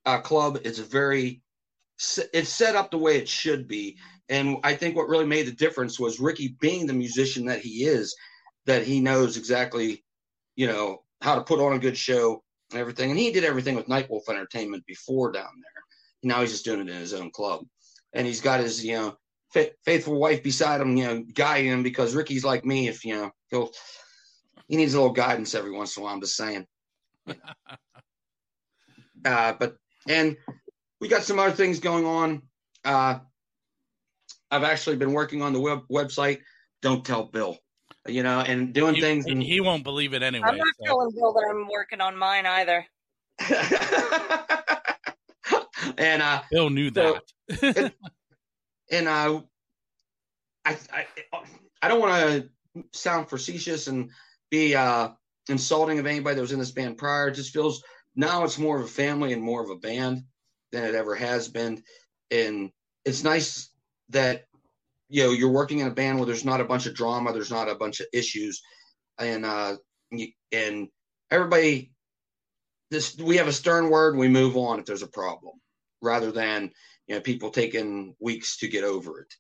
uh, 0.05 0.21
club. 0.21 0.59
It's 0.64 0.79
a 0.79 0.85
very 0.85 1.42
it's 2.33 2.51
set 2.51 2.77
up 2.77 2.90
the 2.90 2.99
way 2.99 3.16
it 3.16 3.29
should 3.29 3.66
be. 3.66 3.97
And 4.29 4.59
I 4.64 4.75
think 4.75 4.97
what 4.97 5.09
really 5.09 5.27
made 5.27 5.47
the 5.47 5.53
difference 5.53 5.99
was 5.99 6.21
Ricky 6.21 6.57
being 6.61 6.87
the 6.87 6.92
musician 6.92 7.47
that 7.47 7.61
he 7.61 7.85
is, 7.85 8.14
that 8.66 8.85
he 8.85 9.01
knows 9.01 9.37
exactly, 9.37 10.05
you 10.57 10.66
know, 10.66 11.03
how 11.23 11.37
to 11.37 11.42
put 11.42 11.61
on 11.61 11.75
a 11.75 11.79
good 11.79 11.97
show 11.97 12.42
and 12.71 12.81
everything. 12.81 13.11
And 13.11 13.19
he 13.19 13.31
did 13.31 13.45
everything 13.45 13.77
with 13.77 13.87
Nightwolf 13.87 14.29
Entertainment 14.29 14.85
before 14.87 15.33
down 15.33 15.53
there. 15.55 15.83
Now 16.23 16.40
he's 16.40 16.51
just 16.51 16.64
doing 16.64 16.81
it 16.81 16.88
in 16.88 16.97
his 16.97 17.14
own 17.14 17.31
club. 17.31 17.64
And 18.12 18.27
he's 18.27 18.40
got 18.40 18.61
his, 18.61 18.85
you 18.85 18.97
know, 18.97 19.16
fa- 19.53 19.71
faithful 19.85 20.19
wife 20.19 20.42
beside 20.42 20.81
him, 20.81 20.97
you 20.97 21.05
know, 21.05 21.25
guiding 21.35 21.71
him 21.71 21.83
because 21.83 22.14
Ricky's 22.14 22.45
like 22.45 22.64
me. 22.64 22.88
If, 22.88 23.05
you 23.05 23.14
know, 23.14 23.31
he'll, 23.49 23.71
he 24.69 24.77
needs 24.77 24.95
a 24.95 24.99
little 24.99 25.13
guidance 25.13 25.55
every 25.55 25.71
once 25.71 25.97
in 25.97 26.03
a 26.03 26.05
while. 26.05 26.15
I'm 26.15 26.21
just 26.21 26.37
saying. 26.37 26.67
uh, 29.25 29.53
but 29.59 29.77
and 30.09 30.37
we 31.01 31.09
got 31.09 31.23
some 31.23 31.39
other 31.39 31.53
things 31.53 31.81
going 31.81 32.05
on. 32.05 32.43
Uh, 32.85 33.19
I've 34.51 34.65
actually 34.65 34.97
been 34.97 35.13
working 35.13 35.43
on 35.43 35.53
the 35.53 35.61
web 35.61 35.83
website. 35.91 36.41
Don't 36.83 37.05
tell 37.05 37.25
Bill, 37.25 37.59
you 38.07 38.23
know, 38.23 38.41
and 38.41 38.73
doing 38.73 38.95
He, 38.95 39.01
things. 39.01 39.27
And, 39.27 39.43
he 39.43 39.61
won't 39.61 39.85
believe 39.85 40.15
it 40.15 40.23
anyway. 40.23 40.47
I'm 40.47 40.57
not 40.57 40.67
so. 40.79 40.85
telling 40.87 41.11
Bill 41.15 41.33
that 41.33 41.47
I'm 41.51 41.69
working 41.69 42.01
on 42.01 42.17
mine 42.17 42.47
either. 42.47 42.87
and 45.99 46.23
uh, 46.23 46.43
Bill 46.51 46.71
knew 46.71 46.91
So- 46.95 47.19
that. 47.49 47.93
and 48.91 49.09
uh, 49.09 49.41
I, 50.65 50.77
I, 50.93 51.07
I 51.83 51.89
don't 51.89 52.01
want 52.01 52.49
to 52.73 52.85
sound 52.93 53.29
facetious 53.29 53.89
and 53.89 54.11
be 54.51 54.75
uh, 54.75 55.11
insulting 55.49 55.99
of 55.99 56.07
anybody 56.07 56.37
that 56.37 56.41
was 56.41 56.53
in 56.53 56.59
this 56.59 56.73
band 56.73 56.99
prior. 56.99 57.29
It 57.29 57.35
just 57.35 57.53
feels 57.53 57.83
now 58.15 58.45
it's 58.45 58.59
more 58.59 58.79
of 58.79 58.85
a 58.85 58.89
family 58.89 59.33
and 59.33 59.43
more 59.43 59.63
of 59.63 59.71
a 59.71 59.77
band 59.77 60.25
than 60.73 60.85
it 60.85 60.95
ever 60.95 61.15
has 61.15 61.49
been, 61.49 61.83
and 62.31 62.71
it's 63.05 63.23
nice 63.23 63.71
that 64.11 64.45
you 65.09 65.25
know 65.25 65.31
you're 65.31 65.51
working 65.51 65.81
in 65.81 65.87
a 65.87 65.95
band 65.95 66.19
where 66.19 66.27
there's 66.27 66.45
not 66.45 66.61
a 66.61 66.65
bunch 66.65 66.87
of 66.87 66.95
drama, 66.95 67.33
there's 67.33 67.51
not 67.51 67.69
a 67.69 67.75
bunch 67.75 68.01
of 68.01 68.07
issues, 68.13 68.63
and 69.19 69.45
uh, 69.45 69.77
and 70.53 70.89
everybody. 71.31 71.93
This 72.91 73.17
we 73.19 73.37
have 73.37 73.49
a 73.49 73.53
stern 73.53 73.91
word. 73.91 74.17
We 74.17 74.29
move 74.29 74.57
on 74.57 74.79
if 74.79 74.87
there's 74.87 75.03
a 75.03 75.09
problem, 75.09 75.55
rather 76.01 76.31
than 76.31 76.71
you 77.07 77.17
know 77.17 77.21
people 77.21 77.51
taking 77.51 78.15
weeks 78.21 78.59
to 78.59 78.69
get 78.69 78.85
over 78.85 79.21
it. 79.21 79.35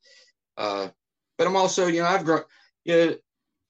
Uh, 0.56 0.88
but 1.38 1.46
I'm 1.46 1.56
also, 1.56 1.86
you 1.86 2.02
know, 2.02 2.08
I've 2.08 2.24
grown. 2.24 2.42
You 2.84 2.94
know, 2.94 3.16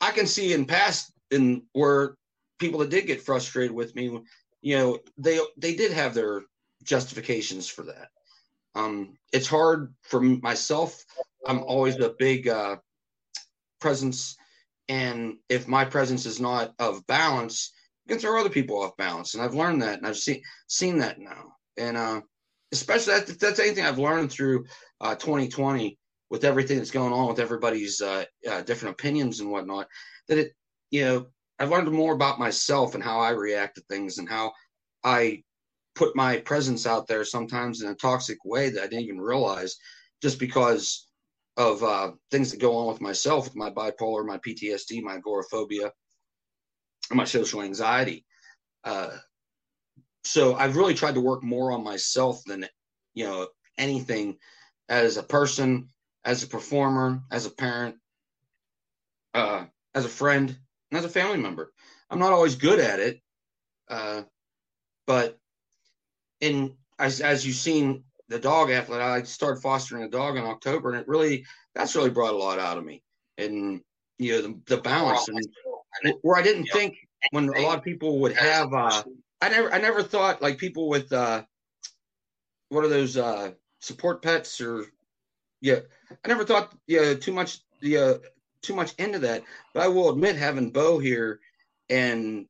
I 0.00 0.10
can 0.10 0.26
see 0.26 0.52
in 0.52 0.66
past 0.66 1.12
in 1.30 1.62
where 1.72 2.16
people 2.58 2.80
that 2.80 2.90
did 2.90 3.06
get 3.06 3.22
frustrated 3.22 3.72
with 3.72 3.94
me, 3.94 4.20
you 4.62 4.76
know, 4.76 4.98
they 5.18 5.38
they 5.56 5.74
did 5.74 5.92
have 5.92 6.14
their 6.14 6.42
justifications 6.82 7.68
for 7.68 7.82
that. 7.84 8.08
Um, 8.74 9.16
it's 9.32 9.46
hard 9.46 9.94
for 10.02 10.20
myself. 10.20 11.04
I'm 11.46 11.62
always 11.62 11.98
a 11.98 12.14
big 12.18 12.48
uh, 12.48 12.76
presence, 13.80 14.36
and 14.88 15.36
if 15.48 15.68
my 15.68 15.84
presence 15.84 16.26
is 16.26 16.40
not 16.40 16.74
of 16.78 17.06
balance, 17.06 17.72
you 18.04 18.14
can 18.14 18.20
throw 18.20 18.40
other 18.40 18.50
people 18.50 18.82
off 18.82 18.96
balance. 18.96 19.34
And 19.34 19.42
I've 19.42 19.54
learned 19.54 19.82
that, 19.82 19.98
and 19.98 20.06
I've 20.06 20.18
seen 20.18 20.42
seen 20.68 20.98
that 20.98 21.18
now. 21.18 21.52
And 21.76 21.96
uh, 21.96 22.20
especially 22.72 23.14
that, 23.14 23.40
that's 23.40 23.60
anything 23.60 23.84
I've 23.84 23.98
learned 23.98 24.30
through 24.30 24.64
uh, 25.00 25.14
2020 25.14 25.98
with 26.30 26.44
everything 26.44 26.78
that's 26.78 26.90
going 26.90 27.12
on 27.12 27.28
with 27.28 27.38
everybody's 27.38 28.00
uh, 28.00 28.24
uh, 28.50 28.62
different 28.62 28.94
opinions 28.94 29.40
and 29.40 29.50
whatnot. 29.50 29.86
That 30.28 30.38
it, 30.38 30.52
you 30.90 31.04
know, 31.04 31.26
I've 31.58 31.70
learned 31.70 31.90
more 31.90 32.14
about 32.14 32.38
myself 32.38 32.94
and 32.94 33.02
how 33.02 33.20
I 33.20 33.30
react 33.30 33.76
to 33.76 33.80
things 33.82 34.18
and 34.18 34.28
how 34.28 34.52
I 35.02 35.42
put 35.94 36.14
my 36.14 36.38
presence 36.38 36.86
out 36.86 37.06
there 37.06 37.24
sometimes 37.24 37.82
in 37.82 37.88
a 37.88 37.94
toxic 37.94 38.38
way 38.44 38.70
that 38.70 38.82
I 38.82 38.86
didn't 38.86 39.04
even 39.04 39.20
realize 39.20 39.76
just 40.22 40.38
because 40.38 41.08
of 41.56 41.82
uh, 41.82 42.12
things 42.30 42.50
that 42.50 42.60
go 42.60 42.76
on 42.76 42.86
with 42.86 43.00
myself, 43.00 43.44
with 43.44 43.56
my 43.56 43.70
bipolar, 43.70 44.26
my 44.26 44.38
PTSD, 44.38 45.02
my 45.02 45.14
agoraphobia, 45.14 45.90
and 47.10 47.16
my 47.16 47.24
social 47.24 47.62
anxiety. 47.62 48.26
Uh, 48.84 49.16
so 50.24 50.54
I've 50.54 50.76
really 50.76 50.94
tried 50.94 51.14
to 51.14 51.20
work 51.20 51.42
more 51.42 51.72
on 51.72 51.82
myself 51.82 52.42
than 52.44 52.66
you 53.14 53.24
know 53.24 53.48
anything 53.78 54.36
as 54.88 55.16
a 55.16 55.22
person, 55.22 55.88
as 56.24 56.42
a 56.42 56.48
performer, 56.48 57.22
as 57.30 57.46
a 57.46 57.50
parent, 57.50 57.96
uh, 59.34 59.64
as 59.94 60.04
a 60.04 60.10
friend, 60.10 60.58
as 60.92 61.04
a 61.04 61.08
family 61.08 61.38
member. 61.38 61.72
I'm 62.10 62.18
not 62.18 62.32
always 62.32 62.56
good 62.56 62.78
at 62.78 63.00
it, 63.00 63.20
uh, 63.88 64.22
but 65.06 65.38
in 66.40 66.76
as 66.98 67.20
as 67.20 67.46
you've 67.46 67.56
seen 67.56 68.04
the 68.28 68.38
dog 68.38 68.70
athlete, 68.70 69.00
I 69.00 69.22
started 69.22 69.60
fostering 69.60 70.04
a 70.04 70.08
dog 70.08 70.36
in 70.36 70.44
October, 70.44 70.90
and 70.90 71.00
it 71.00 71.08
really 71.08 71.44
that's 71.74 71.96
really 71.96 72.10
brought 72.10 72.34
a 72.34 72.38
lot 72.38 72.58
out 72.58 72.78
of 72.78 72.84
me, 72.84 73.02
and 73.38 73.80
you 74.18 74.32
know 74.32 74.42
the, 74.42 74.60
the 74.76 74.82
balance 74.82 75.28
and 75.28 76.14
where 76.22 76.38
I 76.38 76.42
didn't 76.42 76.66
think 76.72 76.96
when 77.30 77.48
a 77.48 77.60
lot 77.60 77.78
of 77.78 77.84
people 77.84 78.20
would 78.20 78.36
have 78.36 78.72
uh, 78.72 79.02
I 79.40 79.48
never 79.48 79.72
I 79.72 79.78
never 79.78 80.02
thought 80.02 80.42
like 80.42 80.58
people 80.58 80.88
with 80.88 81.12
uh 81.12 81.42
what 82.68 82.84
are 82.84 82.88
those 82.88 83.16
uh 83.16 83.52
support 83.80 84.22
pets 84.22 84.60
or 84.60 84.86
yeah 85.60 85.80
I 86.24 86.28
never 86.28 86.44
thought 86.44 86.74
yeah 86.86 87.14
too 87.14 87.32
much 87.32 87.60
yeah 87.80 88.14
too 88.66 88.74
much 88.74 88.94
into 88.98 89.18
that 89.18 89.42
but 89.72 89.82
I 89.82 89.88
will 89.88 90.10
admit 90.10 90.36
having 90.36 90.70
Bo 90.70 90.98
here 90.98 91.40
and 91.88 92.46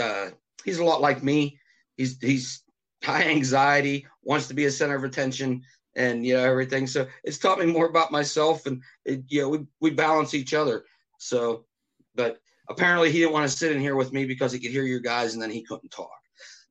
uh 0.00 0.28
he's 0.64 0.78
a 0.78 0.84
lot 0.84 1.00
like 1.00 1.22
me 1.22 1.58
he's 1.96 2.18
he's 2.20 2.62
high 3.04 3.24
anxiety 3.24 4.06
wants 4.22 4.48
to 4.48 4.54
be 4.54 4.66
a 4.66 4.70
center 4.70 4.96
of 4.96 5.04
attention 5.04 5.62
and 5.94 6.24
you 6.24 6.34
know 6.34 6.44
everything 6.44 6.86
so 6.86 7.06
it's 7.24 7.38
taught 7.38 7.58
me 7.58 7.66
more 7.66 7.86
about 7.86 8.12
myself 8.12 8.66
and 8.66 8.82
it, 9.04 9.22
you 9.28 9.42
know 9.42 9.48
we, 9.48 9.58
we 9.80 9.90
balance 9.90 10.34
each 10.34 10.54
other 10.54 10.84
so 11.18 11.64
but 12.14 12.38
apparently 12.68 13.10
he 13.10 13.18
didn't 13.18 13.32
want 13.32 13.48
to 13.48 13.56
sit 13.56 13.72
in 13.72 13.80
here 13.80 13.96
with 13.96 14.12
me 14.12 14.24
because 14.24 14.52
he 14.52 14.58
could 14.58 14.70
hear 14.70 14.84
you 14.84 15.00
guys 15.00 15.34
and 15.34 15.42
then 15.42 15.50
he 15.50 15.62
couldn't 15.62 15.90
talk 15.90 16.10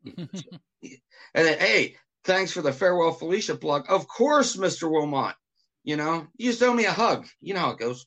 and 0.05 0.99
then, 1.33 1.59
hey, 1.59 1.95
thanks 2.23 2.51
for 2.51 2.61
the 2.61 2.73
farewell 2.73 3.11
Felicia 3.11 3.55
plug. 3.55 3.85
Of 3.89 4.07
course, 4.07 4.55
Mr. 4.55 4.89
Wilmot. 4.89 5.35
You 5.83 5.97
know, 5.97 6.27
you 6.37 6.51
just 6.51 6.61
owe 6.61 6.73
me 6.73 6.85
a 6.85 6.91
hug. 6.91 7.27
You 7.41 7.53
know 7.53 7.61
how 7.61 7.71
it 7.71 7.79
goes. 7.79 8.05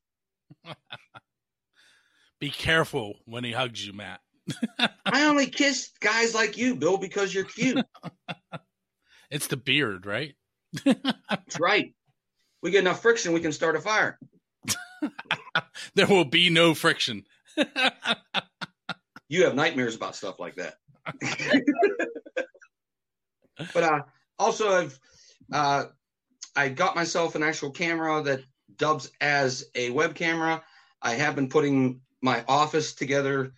Be 2.40 2.50
careful 2.50 3.14
when 3.26 3.44
he 3.44 3.52
hugs 3.52 3.86
you, 3.86 3.92
Matt. 3.92 4.20
I 5.06 5.24
only 5.24 5.46
kiss 5.46 5.90
guys 6.00 6.34
like 6.34 6.58
you, 6.58 6.74
Bill, 6.74 6.98
because 6.98 7.34
you're 7.34 7.44
cute. 7.44 7.84
It's 9.30 9.46
the 9.48 9.56
beard, 9.56 10.06
right? 10.06 10.34
That's 10.84 11.58
right. 11.58 11.92
We 12.62 12.70
get 12.70 12.82
enough 12.82 13.02
friction, 13.02 13.32
we 13.32 13.40
can 13.40 13.50
start 13.50 13.74
a 13.74 13.80
fire. 13.80 14.16
There 15.94 16.06
will 16.06 16.24
be 16.24 16.50
no 16.50 16.72
friction. 16.74 17.24
You 19.28 19.44
have 19.44 19.54
nightmares 19.54 19.96
about 19.96 20.14
stuff 20.14 20.38
like 20.38 20.56
that. 20.56 20.74
but 23.72 23.82
uh, 23.82 24.00
also, 24.38 24.68
I've 24.70 24.98
uh, 25.52 25.84
I 26.56 26.68
got 26.68 26.94
myself 26.94 27.34
an 27.34 27.42
actual 27.42 27.70
camera 27.70 28.22
that 28.22 28.40
dubs 28.76 29.10
as 29.20 29.66
a 29.74 29.90
web 29.90 30.14
camera. 30.14 30.62
I 31.02 31.14
have 31.14 31.34
been 31.34 31.48
putting 31.48 32.00
my 32.22 32.44
office 32.48 32.94
together, 32.94 33.54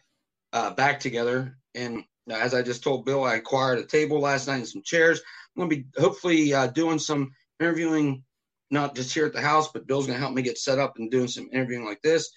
uh, 0.53 0.71
back 0.71 1.01
together, 1.01 1.57
and 1.75 2.05
as 2.31 2.55
I 2.55 2.63
just 2.63 2.83
told 2.83 3.05
Bill, 3.05 3.25
I 3.25 3.37
acquired 3.37 3.79
a 3.79 3.85
table 3.85 4.21
last 4.21 4.49
night 4.49 4.57
and 4.57 4.69
some 4.69 4.83
chairs. 4.83 5.21
I'm 5.57 5.61
going 5.61 5.71
to 5.71 5.77
be 5.77 6.01
hopefully 6.01 6.53
uh, 6.53 6.67
doing 6.67 6.99
some 6.99 7.33
interviewing, 7.61 8.25
not 8.71 8.97
just 8.97 9.15
here 9.15 9.27
at 9.27 9.33
the 9.33 9.41
house, 9.41 9.69
but 9.73 9.87
Bill's 9.87 10.07
going 10.07 10.17
to 10.17 10.23
help 10.23 10.35
me 10.35 10.43
get 10.43 10.59
set 10.59 10.79
up 10.79 10.95
and 10.99 11.11
doing 11.11 11.29
some 11.29 11.49
interviewing 11.53 11.85
like 11.85 12.03
this. 12.03 12.31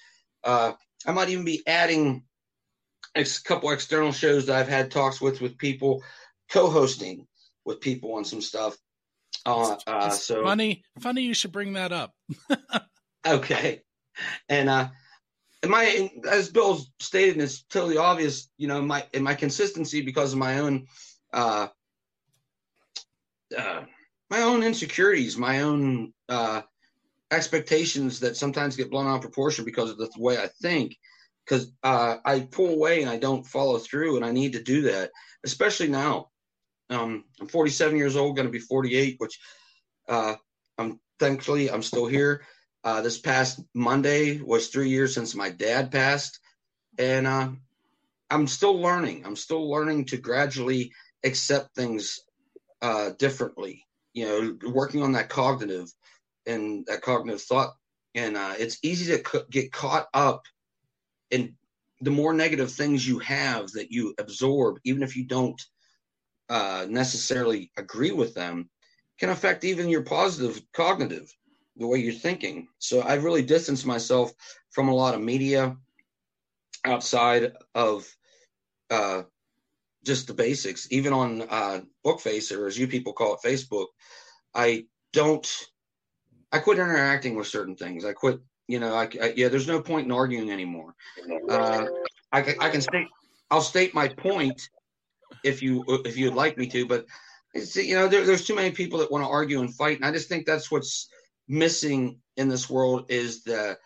Uh, 0.43 0.73
I 1.05 1.11
might 1.11 1.29
even 1.29 1.45
be 1.45 1.63
adding 1.65 2.23
a 3.15 3.25
couple 3.43 3.71
external 3.71 4.11
shows 4.11 4.45
that 4.45 4.55
I've 4.57 4.67
had 4.67 4.91
talks 4.91 5.19
with 5.19 5.41
with 5.41 5.57
people, 5.57 6.03
co-hosting 6.51 7.27
with 7.65 7.81
people 7.81 8.13
on 8.13 8.25
some 8.25 8.41
stuff. 8.41 8.77
Uh, 9.45 9.77
uh, 9.87 10.09
so 10.09 10.43
funny, 10.43 10.83
funny 10.99 11.21
you 11.21 11.33
should 11.33 11.51
bring 11.51 11.73
that 11.73 11.91
up. 11.91 12.13
okay, 13.27 13.81
and 14.49 14.69
uh, 14.69 14.89
my 15.65 16.09
as 16.29 16.49
Bill 16.49 16.79
stated, 16.99 17.35
and 17.35 17.41
it's 17.41 17.63
totally 17.63 17.97
obvious. 17.97 18.49
You 18.57 18.67
know, 18.67 18.81
my 18.81 19.05
in 19.13 19.23
my 19.23 19.35
consistency 19.35 20.01
because 20.01 20.33
of 20.33 20.39
my 20.39 20.59
own 20.59 20.87
uh, 21.33 21.67
uh, 23.57 23.81
my 24.29 24.41
own 24.41 24.63
insecurities, 24.63 25.37
my 25.37 25.61
own 25.61 26.13
uh, 26.27 26.61
expectations 27.31 28.19
that 28.19 28.37
sometimes 28.37 28.75
get 28.75 28.91
blown 28.91 29.07
out 29.07 29.15
of 29.15 29.21
proportion 29.21 29.65
because 29.65 29.89
of 29.89 29.97
the 29.97 30.09
way 30.17 30.37
I 30.37 30.47
think. 30.61 30.97
Because 31.45 31.71
uh, 31.83 32.17
I 32.25 32.41
pull 32.41 32.69
away 32.69 33.01
and 33.01 33.09
I 33.09 33.17
don't 33.17 33.45
follow 33.45 33.79
through, 33.79 34.17
and 34.17 34.25
I 34.25 34.31
need 34.31 34.53
to 34.53 34.61
do 34.61 34.83
that, 34.83 35.09
especially 35.43 35.87
now. 35.87 36.29
Um, 36.89 37.25
I'm 37.39 37.47
47 37.47 37.97
years 37.97 38.15
old, 38.15 38.35
going 38.35 38.47
to 38.47 38.51
be 38.51 38.59
48, 38.59 39.15
which 39.19 39.39
uh, 40.07 40.35
I'm 40.77 40.99
thankfully 41.19 41.71
I'm 41.71 41.83
still 41.83 42.07
here. 42.07 42.43
Uh, 42.83 43.01
this 43.01 43.19
past 43.19 43.61
Monday 43.73 44.39
was 44.41 44.67
three 44.67 44.89
years 44.89 45.13
since 45.13 45.35
my 45.35 45.49
dad 45.49 45.91
passed, 45.91 46.39
and 46.97 47.27
uh, 47.27 47.49
I'm 48.29 48.47
still 48.47 48.79
learning. 48.79 49.25
I'm 49.25 49.35
still 49.35 49.69
learning 49.69 50.05
to 50.05 50.17
gradually 50.17 50.91
accept 51.23 51.75
things 51.75 52.21
uh, 52.81 53.11
differently. 53.19 53.85
You 54.13 54.25
know, 54.25 54.69
working 54.71 55.03
on 55.03 55.11
that 55.13 55.29
cognitive 55.29 55.87
and 56.45 56.85
that 56.87 57.01
cognitive 57.01 57.41
thought, 57.41 57.73
and 58.15 58.37
uh, 58.37 58.53
it's 58.57 58.79
easy 58.81 59.15
to 59.17 59.29
c- 59.29 59.45
get 59.51 59.71
caught 59.71 60.07
up 60.13 60.43
in 61.31 61.55
the 62.01 62.11
more 62.11 62.33
negative 62.33 62.71
things 62.71 63.07
you 63.07 63.19
have 63.19 63.67
that 63.71 63.91
you 63.91 64.15
absorb, 64.17 64.77
even 64.85 65.03
if 65.03 65.15
you 65.15 65.25
don't 65.25 65.61
uh, 66.49 66.85
necessarily 66.89 67.71
agree 67.77 68.11
with 68.11 68.33
them, 68.33 68.69
can 69.19 69.29
affect 69.29 69.63
even 69.63 69.89
your 69.89 70.03
positive 70.03 70.61
cognitive, 70.73 71.31
the 71.77 71.87
way 71.87 71.99
you're 71.99 72.13
thinking. 72.13 72.67
So 72.79 73.01
I've 73.01 73.23
really 73.23 73.43
distanced 73.43 73.85
myself 73.85 74.33
from 74.71 74.89
a 74.89 74.95
lot 74.95 75.15
of 75.15 75.21
media 75.21 75.77
outside 76.85 77.53
of 77.75 78.07
uh, 78.89 79.23
just 80.05 80.27
the 80.27 80.33
basics, 80.33 80.87
even 80.91 81.13
on 81.13 81.41
uh, 81.43 81.81
Bookface 82.05 82.55
or 82.55 82.67
as 82.67 82.77
you 82.77 82.87
people 82.87 83.13
call 83.13 83.35
it, 83.35 83.47
Facebook, 83.47 83.87
I 84.53 84.85
don't. 85.13 85.47
I 86.51 86.57
quit 86.59 86.79
interacting 86.79 87.35
with 87.35 87.47
certain 87.47 87.75
things. 87.75 88.03
I 88.05 88.13
quit. 88.13 88.39
You 88.67 88.79
know, 88.79 88.95
I, 88.95 89.09
I 89.21 89.33
yeah. 89.35 89.49
There's 89.49 89.67
no 89.67 89.81
point 89.81 90.05
in 90.05 90.11
arguing 90.11 90.51
anymore. 90.51 90.95
Uh, 91.49 91.85
I, 92.31 92.41
can- 92.41 92.55
I 92.59 92.69
can 92.69 92.81
state. 92.81 93.07
I'll 93.51 93.61
state 93.61 93.93
my 93.93 94.07
point 94.07 94.69
if 95.43 95.61
you 95.61 95.83
if 96.05 96.17
you'd 96.17 96.33
like 96.33 96.57
me 96.57 96.67
to, 96.67 96.85
but 96.85 97.05
it's, 97.53 97.75
you 97.75 97.95
know, 97.95 98.07
there, 98.07 98.25
there's 98.25 98.45
too 98.45 98.55
many 98.55 98.71
people 98.71 98.99
that 98.99 99.11
want 99.11 99.23
to 99.23 99.29
argue 99.29 99.59
and 99.59 99.73
fight, 99.73 99.97
and 99.97 100.05
I 100.05 100.11
just 100.11 100.29
think 100.29 100.45
that's 100.45 100.71
what's 100.71 101.09
missing 101.47 102.19
in 102.37 102.47
this 102.47 102.69
world 102.69 103.05
is 103.09 103.43
the 103.43 103.77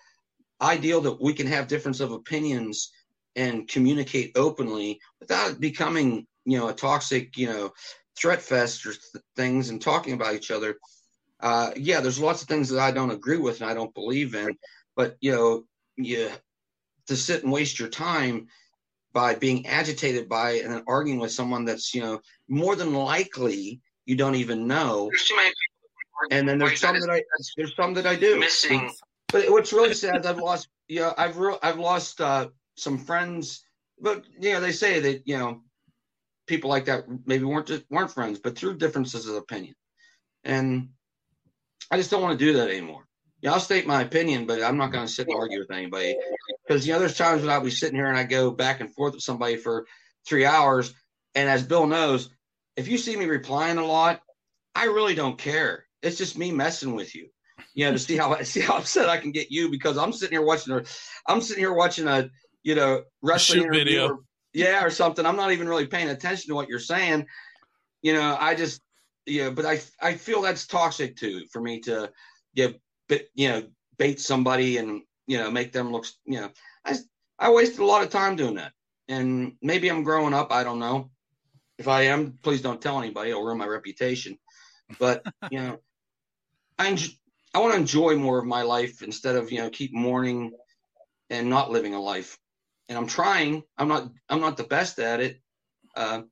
ideal 0.62 1.02
that 1.02 1.22
we 1.22 1.34
can 1.34 1.48
have 1.48 1.68
difference 1.68 2.00
of 2.00 2.12
opinions 2.12 2.92
and 3.36 3.68
communicate 3.68 4.32
openly 4.36 5.00
without 5.20 5.60
becoming, 5.60 6.28
you 6.46 6.58
know, 6.58 6.68
a 6.68 6.74
toxic, 6.74 7.36
you 7.38 7.48
know, 7.48 7.72
threat 8.18 8.42
fest 8.42 8.86
or 8.86 8.92
th- 8.92 9.24
things 9.36 9.70
and 9.70 9.82
talking 9.82 10.14
about 10.14 10.36
each 10.36 10.52
other. 10.52 10.78
Uh, 11.40 11.72
yeah, 11.76 12.00
there's 12.00 12.20
lots 12.20 12.42
of 12.42 12.48
things 12.48 12.70
that 12.70 12.80
I 12.80 12.92
don't 12.92 13.12
agree 13.12 13.38
with 13.38 13.62
and 13.62 13.70
I 13.70 13.74
don't 13.74 13.94
believe 13.94 14.36
in, 14.36 14.58
but 14.96 15.18
you 15.20 15.32
know, 15.32 15.64
you 15.98 16.30
to 17.08 17.16
sit 17.16 17.44
and 17.44 17.52
waste 17.52 17.80
your 17.80 17.90
time 17.90 18.48
by 19.14 19.36
being 19.36 19.66
agitated 19.68 20.28
by 20.28 20.54
and 20.54 20.74
then 20.74 20.84
arguing 20.88 21.20
with 21.20 21.32
someone 21.32 21.66
that's 21.66 21.94
you 21.94 22.02
know 22.02 22.20
more 22.48 22.76
than 22.76 22.94
likely 22.94 23.82
you 24.06 24.16
don't 24.16 24.36
even 24.36 24.68
know. 24.68 25.10
And 26.32 26.48
then 26.48 26.58
there's 26.58 26.80
some 26.80 27.00
that 27.00 27.10
I 27.10 27.24
there's 27.58 27.76
some 27.76 27.94
that 27.94 28.06
I 28.06 28.16
do. 28.16 28.40
Missing. 28.40 28.92
But 29.32 29.50
what's 29.50 29.74
really 29.74 29.94
sad 29.94 30.22
is 30.22 30.26
I've 30.26 30.38
lost 30.38 30.68
yeah 30.88 31.14
I've 31.18 31.38
re- 31.38 31.58
I've 31.62 31.80
lost 31.80 32.20
uh, 32.22 32.50
some 32.76 32.98
friends. 32.98 33.66
But 34.00 34.26
you 34.40 34.54
know 34.54 34.62
they 34.62 34.72
say 34.72 35.00
that 35.00 35.28
you 35.28 35.38
know 35.38 35.62
people 36.48 36.70
like 36.70 36.86
that 36.86 37.06
maybe 37.26 37.46
weren't 37.46 37.68
just, 37.68 37.84
weren't 37.90 38.12
friends, 38.12 38.40
but 38.40 38.58
through 38.58 38.78
differences 38.78 39.28
of 39.28 39.36
opinion. 39.36 39.76
And 40.44 40.90
I 41.90 41.98
just 41.98 42.12
don't 42.12 42.22
want 42.22 42.38
to 42.38 42.46
do 42.46 42.54
that 42.54 42.70
anymore. 42.70 43.08
Yeah, 43.42 43.54
I'll 43.54 43.60
state 43.60 43.88
my 43.88 44.02
opinion, 44.02 44.46
but 44.46 44.62
I'm 44.62 44.78
not 44.78 44.92
going 44.92 45.06
to 45.06 45.12
sit 45.12 45.28
and 45.28 45.38
argue 45.38 45.60
with 45.60 45.72
anybody 45.72 46.16
because 46.68 46.88
you 46.88 46.94
know 46.94 47.00
there's 47.00 47.18
times 47.18 47.42
when 47.42 47.52
I'll 47.52 47.62
be 47.62 47.72
sitting 47.72 47.96
here 47.96 48.08
and 48.08 48.18
I 48.18 48.24
go 48.24 48.52
back 48.52 48.80
and 48.82 48.94
forth 48.94 49.14
with 49.14 49.24
somebody 49.24 49.58
for 49.58 49.86
three 50.28 50.46
hours, 50.46 50.94
and 51.36 51.50
as 51.50 51.64
Bill 51.64 51.86
knows, 51.88 52.30
if 52.76 52.88
you 52.88 52.98
see 52.98 53.16
me 53.16 53.26
replying 53.26 53.78
a 53.78 53.86
lot, 53.86 54.22
I 54.76 54.86
really 54.86 55.16
don't 55.16 55.38
care. 55.38 55.86
It's 56.02 56.18
just 56.18 56.38
me 56.38 56.52
messing 56.52 56.96
with 56.96 57.16
you, 57.16 57.30
you 57.74 57.86
know, 57.86 57.92
to 57.94 58.00
see 58.00 58.18
how 58.18 58.36
see 58.44 58.62
how 58.62 58.78
upset 58.78 59.10
I 59.10 59.18
can 59.18 59.32
get 59.32 59.52
you 59.52 59.70
because 59.70 59.98
I'm 59.98 60.14
sitting 60.14 60.38
here 60.38 60.46
watching 60.46 60.74
a, 60.74 60.84
I'm 61.28 61.42
sitting 61.42 61.64
here 61.64 61.74
watching 61.74 62.08
a 62.08 62.30
you 62.64 62.76
know 62.76 63.04
wrestling 63.22 63.62
video. 63.72 64.08
or- 64.10 64.20
yeah, 64.56 64.84
or 64.84 64.92
something. 64.92 65.26
I'm 65.26 65.36
not 65.36 65.52
even 65.52 65.68
really 65.68 65.88
paying 65.88 66.10
attention 66.10 66.50
to 66.50 66.56
what 66.56 66.70
you're 66.70 66.78
saying. 66.78 67.26
You 68.04 68.14
know, 68.14 68.38
I 68.40 68.54
just 68.54 68.82
yeah, 69.26 69.50
but 69.50 69.66
I 69.66 69.82
I 70.00 70.14
feel 70.14 70.42
that's 70.44 70.68
toxic 70.68 71.18
too 71.18 71.46
for 71.52 71.60
me 71.60 71.80
to 71.82 72.12
bit 73.08 73.30
you 73.34 73.50
know 73.50 73.64
bait 73.98 74.20
somebody 74.20 74.78
and 74.78 75.02
you 75.28 75.38
know 75.38 75.52
make 75.52 75.72
them 75.72 75.92
look 75.92 76.06
you 76.26 76.42
know 76.42 76.50
I 76.86 76.96
I 77.40 77.52
wasted 77.52 77.80
a 77.80 77.86
lot 77.86 78.04
of 78.04 78.10
time 78.10 78.36
doing 78.36 78.56
that, 78.56 78.74
and 79.08 79.54
maybe 79.62 79.90
I'm 79.90 80.04
growing 80.04 80.34
up. 80.34 80.52
I 80.52 80.64
don't 80.64 80.80
know. 80.80 81.12
If 81.78 81.88
I 81.88 82.04
am, 82.04 82.40
please 82.44 82.62
don't 82.62 82.82
tell 82.82 83.00
anybody. 83.00 83.32
It'll 83.32 83.44
ruin 83.44 83.58
my 83.58 83.68
reputation. 83.68 84.38
But 85.00 85.26
you 85.50 85.60
know, 85.60 85.80
I 86.80 86.92
enj- 86.92 87.18
I 87.54 87.60
want 87.60 87.74
to 87.74 87.80
enjoy 87.80 88.16
more 88.18 88.40
of 88.40 88.46
my 88.46 88.64
life 88.64 89.02
instead 89.04 89.36
of 89.36 89.52
you 89.52 89.60
know 89.60 89.70
keep 89.70 89.94
mourning 89.94 90.54
and 91.30 91.50
not 91.50 91.72
living 91.72 91.94
a 91.96 92.02
life. 92.02 92.40
And 92.90 92.98
I'm 92.98 93.08
trying. 93.08 93.64
I'm 93.78 93.88
not. 93.88 94.12
I'm 94.30 94.42
not 94.42 94.58
the 94.58 94.64
best 94.66 95.00
at 95.00 95.22
it. 95.22 95.42
Uh, 95.96 96.24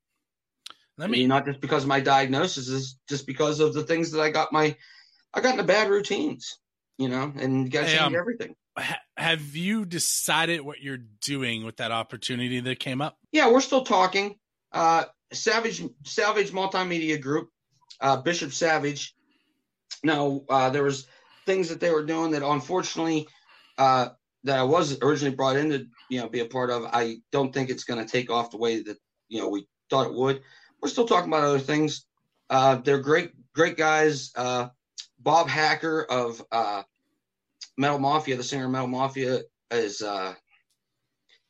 Let 0.98 1.10
I 1.10 1.12
me 1.12 1.18
mean, 1.18 1.28
not 1.28 1.46
just 1.46 1.62
because 1.62 1.84
of 1.84 1.90
my 1.90 2.00
diagnosis, 2.00 2.68
is 2.70 2.98
just 3.10 3.28
because 3.28 3.60
of 3.60 3.74
the 3.74 3.84
things 3.84 4.12
that 4.12 4.22
I 4.22 4.30
got 4.30 4.54
my, 4.54 4.78
I 5.34 5.42
got 5.42 5.52
into 5.54 5.64
bad 5.64 5.90
routines, 5.90 6.60
you 6.98 7.10
know, 7.10 7.34
and 7.38 7.66
you 7.66 7.70
got 7.72 7.82
to 7.82 7.86
Hey, 7.86 7.92
change 7.92 8.14
um, 8.14 8.14
everything. 8.14 8.56
Ha- 8.82 9.00
have 9.18 9.56
you 9.56 9.86
decided 9.86 10.62
what 10.62 10.82
you're 10.82 11.00
doing 11.22 11.66
with 11.66 11.78
that 11.78 11.92
opportunity 11.92 12.60
that 12.60 12.80
came 12.80 13.02
up? 13.02 13.18
Yeah, 13.32 13.52
we're 13.52 13.62
still 13.62 13.84
talking. 13.84 14.36
Uh, 14.72 15.06
Savage 15.34 15.84
Savage 16.06 16.52
Multimedia 16.52 17.22
Group, 17.22 17.50
uh, 18.00 18.18
Bishop 18.18 18.52
Savage. 18.52 19.16
Now 20.04 20.42
uh, 20.50 20.70
there 20.70 20.84
was 20.84 21.08
things 21.46 21.70
that 21.70 21.80
they 21.80 21.92
were 21.92 22.06
doing 22.06 22.32
that 22.32 22.44
unfortunately 22.44 23.28
uh, 23.78 24.10
that 24.44 24.60
I 24.60 24.64
was 24.64 24.98
originally 25.02 25.36
brought 25.36 25.56
in 25.56 25.70
to 25.70 25.86
you 26.10 26.20
know 26.20 26.30
be 26.30 26.40
a 26.40 26.46
part 26.46 26.70
of. 26.70 26.86
I 26.86 27.18
don't 27.32 27.54
think 27.54 27.70
it's 27.70 27.84
going 27.84 28.04
to 28.04 28.12
take 28.12 28.30
off 28.30 28.52
the 28.52 28.58
way 28.58 28.82
that 28.84 28.98
you 29.30 29.40
know 29.42 29.50
we 29.50 29.68
thought 29.90 30.08
it 30.08 30.14
would. 30.14 30.42
We're 30.82 30.90
still 30.90 31.08
talking 31.08 31.30
about 31.30 31.44
other 31.44 31.60
things. 31.60 32.06
Uh, 32.50 32.76
they're 32.76 33.00
great, 33.00 33.32
great 33.54 33.78
guys. 33.78 34.32
Uh, 34.36 34.70
Bob 35.20 35.48
Hacker 35.48 36.04
of 36.04 36.44
uh, 36.52 36.84
Metal 37.78 38.00
Mafia, 38.00 38.38
the 38.38 38.44
singer 38.44 38.70
Metal 38.70 38.88
Mafia, 38.88 39.42
is 39.72 40.02
uh, 40.02 40.34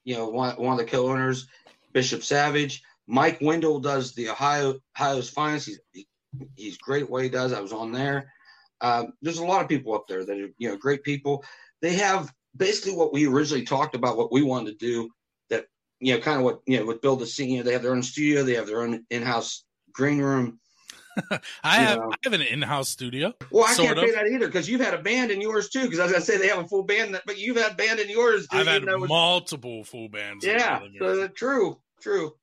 you 0.03 0.15
know 0.15 0.29
one, 0.29 0.55
one 0.55 0.73
of 0.73 0.79
the 0.79 0.91
co-owners. 0.91 1.47
Bishop 1.93 2.23
Savage, 2.23 2.83
Mike 3.07 3.39
Wendell 3.41 3.79
does 3.79 4.13
the 4.13 4.29
Ohio 4.29 4.79
Ohio's 4.97 5.29
finest. 5.29 5.67
He's 5.67 5.79
he, 5.91 6.07
he's 6.55 6.77
great 6.77 7.03
at 7.03 7.09
what 7.09 7.23
he 7.23 7.29
does. 7.29 7.53
I 7.53 7.59
was 7.59 7.73
on 7.73 7.91
there. 7.91 8.31
Um, 8.79 9.13
there's 9.21 9.39
a 9.39 9.45
lot 9.45 9.61
of 9.61 9.69
people 9.69 9.93
up 9.93 10.07
there 10.07 10.25
that 10.25 10.37
are 10.37 10.49
you 10.57 10.69
know 10.69 10.77
great 10.77 11.03
people. 11.03 11.43
They 11.81 11.93
have 11.93 12.33
basically 12.55 12.95
what 12.95 13.13
we 13.13 13.27
originally 13.27 13.65
talked 13.65 13.95
about, 13.95 14.17
what 14.17 14.31
we 14.31 14.43
wanted 14.43 14.79
to 14.79 14.85
do. 14.85 15.09
That 15.49 15.65
you 15.99 16.13
know, 16.13 16.21
kind 16.21 16.37
of 16.37 16.43
what 16.43 16.61
you 16.65 16.79
know, 16.79 16.85
with 16.85 17.01
build 17.01 17.19
the 17.19 17.25
scene. 17.25 17.49
You 17.49 17.57
know, 17.57 17.63
they 17.63 17.73
have 17.73 17.83
their 17.83 17.93
own 17.93 18.03
studio, 18.03 18.43
they 18.43 18.55
have 18.55 18.67
their 18.67 18.81
own 18.81 19.05
in-house 19.09 19.65
green 19.93 20.19
room. 20.19 20.59
I 21.63 21.79
You 21.81 21.85
have 21.87 21.97
know. 21.99 22.11
I 22.11 22.15
have 22.23 22.33
an 22.33 22.41
in-house 22.41 22.89
studio. 22.89 23.33
Well, 23.51 23.65
I 23.65 23.73
can't 23.75 23.97
of. 23.97 24.03
say 24.05 24.11
that 24.11 24.27
either 24.27 24.47
because 24.47 24.69
you've 24.69 24.81
had 24.81 24.93
a 24.93 25.01
band 25.01 25.31
in 25.31 25.41
yours 25.41 25.69
too. 25.69 25.83
Because 25.83 25.99
I 25.99 26.03
was 26.03 26.11
gonna 26.11 26.23
say 26.25 26.37
they 26.37 26.47
have 26.47 26.59
a 26.59 26.67
full 26.67 26.83
band, 26.83 27.13
that, 27.15 27.23
but 27.25 27.37
you've 27.37 27.57
had 27.57 27.75
band 27.77 27.99
in 27.99 28.09
yours. 28.09 28.47
I've 28.51 28.67
had 28.67 28.83
though 28.85 28.97
was- 28.99 29.09
multiple 29.09 29.83
full 29.83 30.09
bands. 30.09 30.45
yeah, 30.45 30.79
so 30.99 31.27
true, 31.29 31.79
true. 32.01 32.33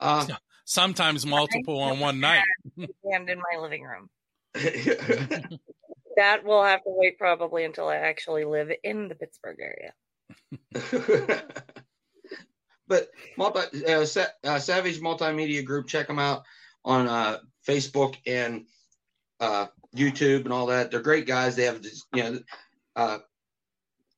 Uh, 0.00 0.26
Sometimes 0.66 1.26
multiple 1.26 1.78
on 1.80 2.00
one 2.00 2.20
night. 2.20 2.42
and 2.78 3.28
in 3.28 3.38
my 3.38 3.60
living 3.60 3.82
room. 3.82 4.08
That 6.16 6.44
will 6.44 6.62
have 6.62 6.78
to 6.84 6.90
wait 6.90 7.18
probably 7.18 7.64
until 7.64 7.88
I 7.88 7.96
actually 7.96 8.44
live 8.44 8.70
in 8.84 9.08
the 9.08 9.16
Pittsburgh 9.16 9.58
area. 9.60 9.92
but 12.86 13.08
multi, 13.36 13.84
uh, 13.86 14.04
Sa- 14.04 14.26
uh, 14.44 14.58
Savage 14.58 15.00
Multimedia 15.00 15.64
Group, 15.64 15.88
check 15.88 16.06
them 16.06 16.18
out 16.18 16.44
on 16.84 17.08
uh, 17.08 17.38
Facebook 17.66 18.16
and 18.26 18.66
uh, 19.40 19.66
YouTube 19.94 20.44
and 20.44 20.52
all 20.52 20.66
that. 20.66 20.90
They're 20.90 21.00
great 21.00 21.26
guys. 21.26 21.56
They 21.56 21.64
have 21.64 21.82
this, 21.82 22.04
you 22.14 22.22
know, 22.22 22.38
uh, 22.96 23.18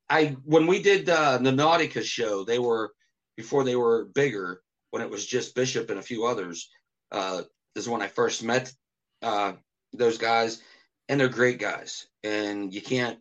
I 0.09 0.37
when 0.45 0.67
we 0.67 0.83
did 0.83 1.09
uh, 1.09 1.39
the 1.39 1.51
Nautica 1.51 2.03
show, 2.03 2.45
they 2.45 2.59
were 2.59 2.93
before 3.37 3.65
they 3.65 3.77
were 3.77 4.07
bigger. 4.07 4.63
When 4.91 5.03
it 5.03 5.11
was 5.11 5.27
just 5.27 5.55
Bishop 5.55 5.91
and 5.91 5.99
a 5.99 6.03
few 6.03 6.25
others, 6.25 6.71
uh, 7.11 7.43
this 7.75 7.85
is 7.85 7.89
when 7.89 8.03
I 8.03 8.09
first 8.09 8.43
met 8.43 8.73
uh, 9.21 9.55
those 9.93 10.17
guys, 10.17 10.63
and 11.09 11.21
they're 11.21 11.29
great 11.29 11.59
guys. 11.59 12.07
And 12.23 12.73
you 12.73 12.81
can't. 12.81 13.19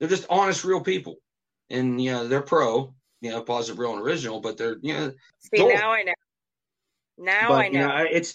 They're 0.00 0.08
just 0.08 0.26
honest, 0.30 0.64
real 0.64 0.80
people, 0.80 1.16
and 1.70 2.02
you 2.02 2.12
know 2.12 2.26
they're 2.26 2.42
pro. 2.42 2.94
You 3.20 3.30
know, 3.30 3.42
positive, 3.42 3.78
real, 3.78 3.92
and 3.92 4.02
original. 4.02 4.40
But 4.40 4.56
they're 4.56 4.78
you 4.82 4.94
know 4.94 5.12
See, 5.38 5.68
now 5.68 5.92
I 5.92 6.02
know. 6.02 6.14
Now 7.18 7.48
but 7.48 7.54
I 7.54 7.66
you 7.66 7.78
know. 7.78 7.88
know, 7.88 8.06
it's 8.10 8.34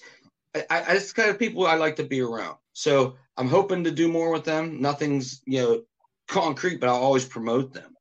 I, 0.69 0.79
I, 0.81 0.93
it's 0.95 1.11
the 1.11 1.21
kind 1.21 1.29
of 1.29 1.39
people 1.39 1.65
I 1.65 1.75
like 1.75 1.95
to 1.97 2.03
be 2.03 2.21
around. 2.21 2.57
So 2.73 3.15
I'm 3.37 3.47
hoping 3.47 3.83
to 3.83 3.91
do 3.91 4.07
more 4.07 4.31
with 4.31 4.43
them. 4.43 4.81
Nothing's 4.81 5.41
you 5.45 5.61
know 5.61 5.81
concrete, 6.27 6.79
but 6.79 6.89
I'll 6.89 6.95
always 6.95 7.25
promote 7.25 7.73
them. 7.73 7.95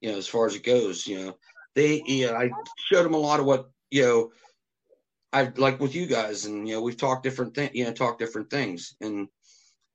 You 0.00 0.12
know, 0.12 0.18
as 0.18 0.28
far 0.28 0.46
as 0.46 0.54
it 0.54 0.64
goes, 0.64 1.06
you 1.06 1.18
know, 1.24 1.36
they 1.74 2.02
yeah, 2.06 2.32
I 2.32 2.50
showed 2.90 3.04
them 3.04 3.14
a 3.14 3.18
lot 3.18 3.40
of 3.40 3.46
what 3.46 3.70
you 3.90 4.02
know. 4.02 4.32
I 5.34 5.50
like 5.56 5.80
with 5.80 5.94
you 5.94 6.06
guys, 6.06 6.44
and 6.44 6.68
you 6.68 6.74
know, 6.74 6.82
we've 6.82 6.96
talked 6.96 7.22
different 7.22 7.54
things. 7.54 7.70
You 7.74 7.84
know, 7.84 7.92
talked 7.92 8.18
different 8.18 8.50
things, 8.50 8.94
and 9.00 9.28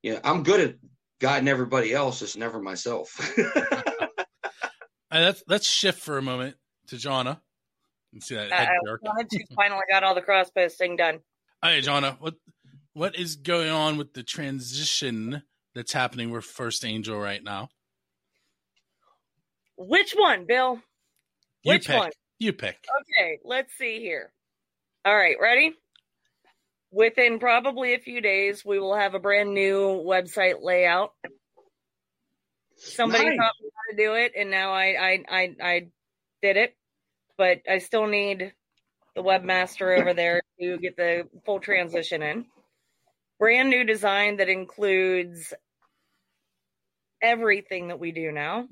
you 0.02 0.14
know, 0.14 0.20
I'm 0.24 0.44
good 0.44 0.60
at 0.60 0.76
guiding 1.20 1.48
everybody 1.48 1.94
else, 1.94 2.20
just 2.20 2.38
never 2.38 2.62
myself. 2.62 3.34
Uh, 5.10 5.20
let's 5.20 5.44
let's 5.48 5.70
shift 5.70 6.02
for 6.02 6.18
a 6.18 6.22
moment 6.22 6.58
to 6.88 6.98
Jana. 6.98 7.42
And 8.14 8.22
see 8.22 8.36
that 8.36 8.52
I, 8.52 8.56
head 8.56 8.68
I 8.68 8.86
jerk. 8.86 9.02
wanted 9.04 9.30
to 9.30 9.46
finally 9.56 9.82
got 9.90 10.04
all 10.04 10.16
the 10.16 10.22
cross 10.22 10.50
posting 10.50 10.96
done. 10.98 11.20
Hey, 11.64 11.82
Jana, 11.82 12.18
what 12.20 12.36
what 12.94 13.16
is 13.16 13.36
going 13.36 13.70
on 13.70 13.98
with 13.98 14.14
the 14.14 14.24
transition 14.24 15.44
that's 15.76 15.94
happening 15.94 16.32
with 16.32 16.46
First 16.46 16.86
Angel 16.86 17.20
right 17.20 17.44
now? 17.44 17.70
Which 19.78 20.14
one, 20.14 20.46
Bill? 20.46 20.82
You 21.64 21.74
Which 21.74 21.88
pick. 21.88 21.98
one? 21.98 22.12
You 22.40 22.54
pick. 22.54 22.78
Okay, 23.02 23.40
let's 23.44 23.74
see 23.78 24.00
here. 24.00 24.32
All 25.06 25.16
right, 25.16 25.36
ready? 25.42 25.74
Within 26.92 27.40
probably 27.40 27.94
a 27.94 28.00
few 28.00 28.22
days, 28.22 28.64
we 28.66 28.80
will 28.80 28.96
have 28.96 29.14
a 29.14 29.20
brand 29.20 29.54
new 29.54 30.02
website 30.06 30.62
layout. 30.62 31.12
Somebody 32.78 33.26
Nice. 33.30 33.38
taught 33.38 33.54
me 33.62 33.70
how 33.76 33.92
to 33.92 33.98
do 33.98 34.14
it, 34.16 34.34
and 34.38 34.50
now 34.52 34.72
I 34.74 34.86
I 34.96 35.24
I, 35.30 35.56
I 35.62 35.88
did 36.42 36.58
it. 36.58 36.76
but 37.38 37.62
I 37.70 37.80
still 37.80 38.08
need 38.08 38.54
the 39.18 39.24
webmaster 39.24 40.00
over 40.00 40.14
there 40.14 40.42
to 40.62 40.78
get 40.78 40.96
the 40.96 41.28
full 41.44 41.60
transition 41.60 42.22
in. 42.22 42.46
Brand 43.40 43.70
new 43.70 43.84
design 43.84 44.38
that 44.38 44.48
includes 44.48 45.54
everything 47.22 47.88
that 47.88 48.00
we 48.00 48.12
do 48.12 48.32
now. 48.32 48.68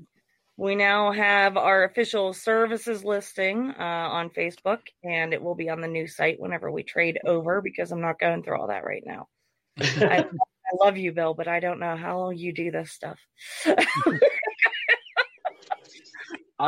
We 0.55 0.75
now 0.75 1.11
have 1.11 1.57
our 1.57 1.83
official 1.83 2.31
services 2.31 3.03
listing 3.03 3.71
uh, 3.77 3.83
on 3.83 4.29
Facebook, 4.29 4.81
and 5.03 5.33
it 5.33 5.41
will 5.41 5.55
be 5.55 5.69
on 5.69 5.81
the 5.81 5.87
new 5.87 6.07
site 6.07 6.39
whenever 6.39 6.71
we 6.71 6.83
trade 6.83 7.19
over 7.25 7.59
because 7.59 7.91
I'm 7.91 8.01
not 8.01 8.19
going 8.19 8.43
through 8.43 8.61
all 8.61 8.67
that 8.67 8.85
right 8.85 9.03
now. 9.03 9.27
I, 9.79 10.19
I 10.25 10.85
love 10.85 10.95
you, 10.95 11.11
Bill, 11.11 11.33
but 11.33 11.47
I 11.47 11.59
don't 11.59 11.79
know 11.79 11.97
how 11.97 12.19
long 12.19 12.37
you 12.37 12.53
do 12.53 12.69
this 12.69 12.91
stuff. 12.91 13.19
I 13.65 13.75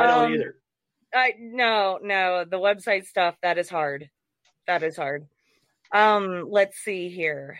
don't 0.06 0.24
Um, 0.26 0.32
either. 0.34 0.56
I 1.14 1.34
no, 1.38 1.98
no, 2.02 2.44
the 2.44 2.58
website 2.58 3.06
stuff 3.06 3.36
that 3.42 3.58
is 3.58 3.68
hard. 3.68 4.10
That 4.66 4.82
is 4.82 4.96
hard. 4.96 5.26
Um, 5.92 6.46
let's 6.48 6.78
see 6.78 7.08
here. 7.08 7.58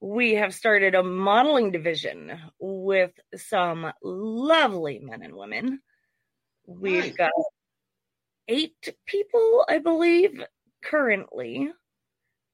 We 0.00 0.34
have 0.34 0.54
started 0.54 0.94
a 0.94 1.02
modeling 1.02 1.72
division 1.72 2.38
with 2.58 3.12
some 3.36 3.92
lovely 4.02 4.98
men 4.98 5.22
and 5.22 5.34
women. 5.34 5.80
We've 6.66 7.14
got 7.14 7.32
eight 8.48 8.94
people, 9.04 9.66
I 9.68 9.78
believe, 9.78 10.42
currently. 10.82 11.70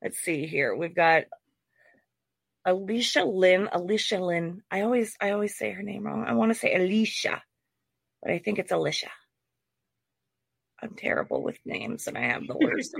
Let's 0.02 0.18
see 0.18 0.46
here. 0.46 0.74
We've 0.74 0.94
got 0.94 1.24
Alicia 2.64 3.24
Lynn. 3.24 3.68
Alicia 3.70 4.18
Lynn. 4.18 4.62
I 4.70 4.80
always 4.80 5.16
I 5.20 5.30
always 5.30 5.56
say 5.56 5.70
her 5.70 5.82
name 5.82 6.04
wrong. 6.04 6.24
I 6.26 6.34
want 6.34 6.52
to 6.52 6.58
say 6.58 6.74
Alicia, 6.74 7.42
but 8.22 8.32
I 8.32 8.38
think 8.38 8.58
it's 8.58 8.72
Alicia. 8.72 9.10
I'm 10.82 10.94
terrible 10.94 11.42
with 11.42 11.58
names 11.64 12.06
and 12.06 12.18
I 12.18 12.22
have 12.22 12.46
the 12.46 12.56
worst. 12.56 12.94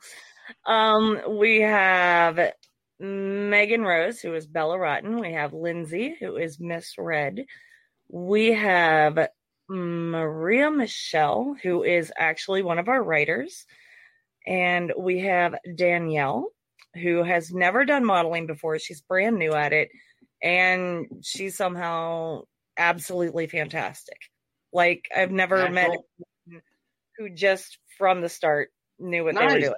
um, 0.66 1.20
we 1.38 1.60
have 1.60 2.52
Megan 2.98 3.82
Rose, 3.82 4.20
who 4.20 4.34
is 4.34 4.46
Bella 4.46 4.78
Rotten. 4.78 5.20
We 5.20 5.32
have 5.32 5.52
Lindsay, 5.52 6.16
who 6.18 6.36
is 6.36 6.60
Miss 6.60 6.94
Red. 6.96 7.44
We 8.08 8.52
have 8.52 9.28
Maria 9.68 10.70
Michelle, 10.70 11.56
who 11.62 11.82
is 11.82 12.12
actually 12.16 12.62
one 12.62 12.78
of 12.78 12.88
our 12.88 13.02
writers. 13.02 13.66
And 14.46 14.92
we 14.96 15.20
have 15.20 15.54
Danielle, 15.74 16.48
who 16.94 17.22
has 17.22 17.52
never 17.52 17.84
done 17.84 18.04
modeling 18.04 18.46
before. 18.46 18.78
She's 18.78 19.00
brand 19.00 19.38
new 19.38 19.52
at 19.52 19.72
it. 19.72 19.88
And 20.42 21.06
she's 21.22 21.56
somehow 21.56 22.42
absolutely 22.76 23.46
fantastic. 23.46 24.18
Like, 24.72 25.08
I've 25.14 25.30
never 25.30 25.68
met 25.70 25.88
Natural. 25.88 26.06
Who 27.18 27.30
just 27.30 27.78
from 27.98 28.20
the 28.20 28.28
start 28.28 28.70
knew 28.98 29.24
what 29.24 29.34
they 29.34 29.44
were 29.44 29.60
doing. 29.60 29.74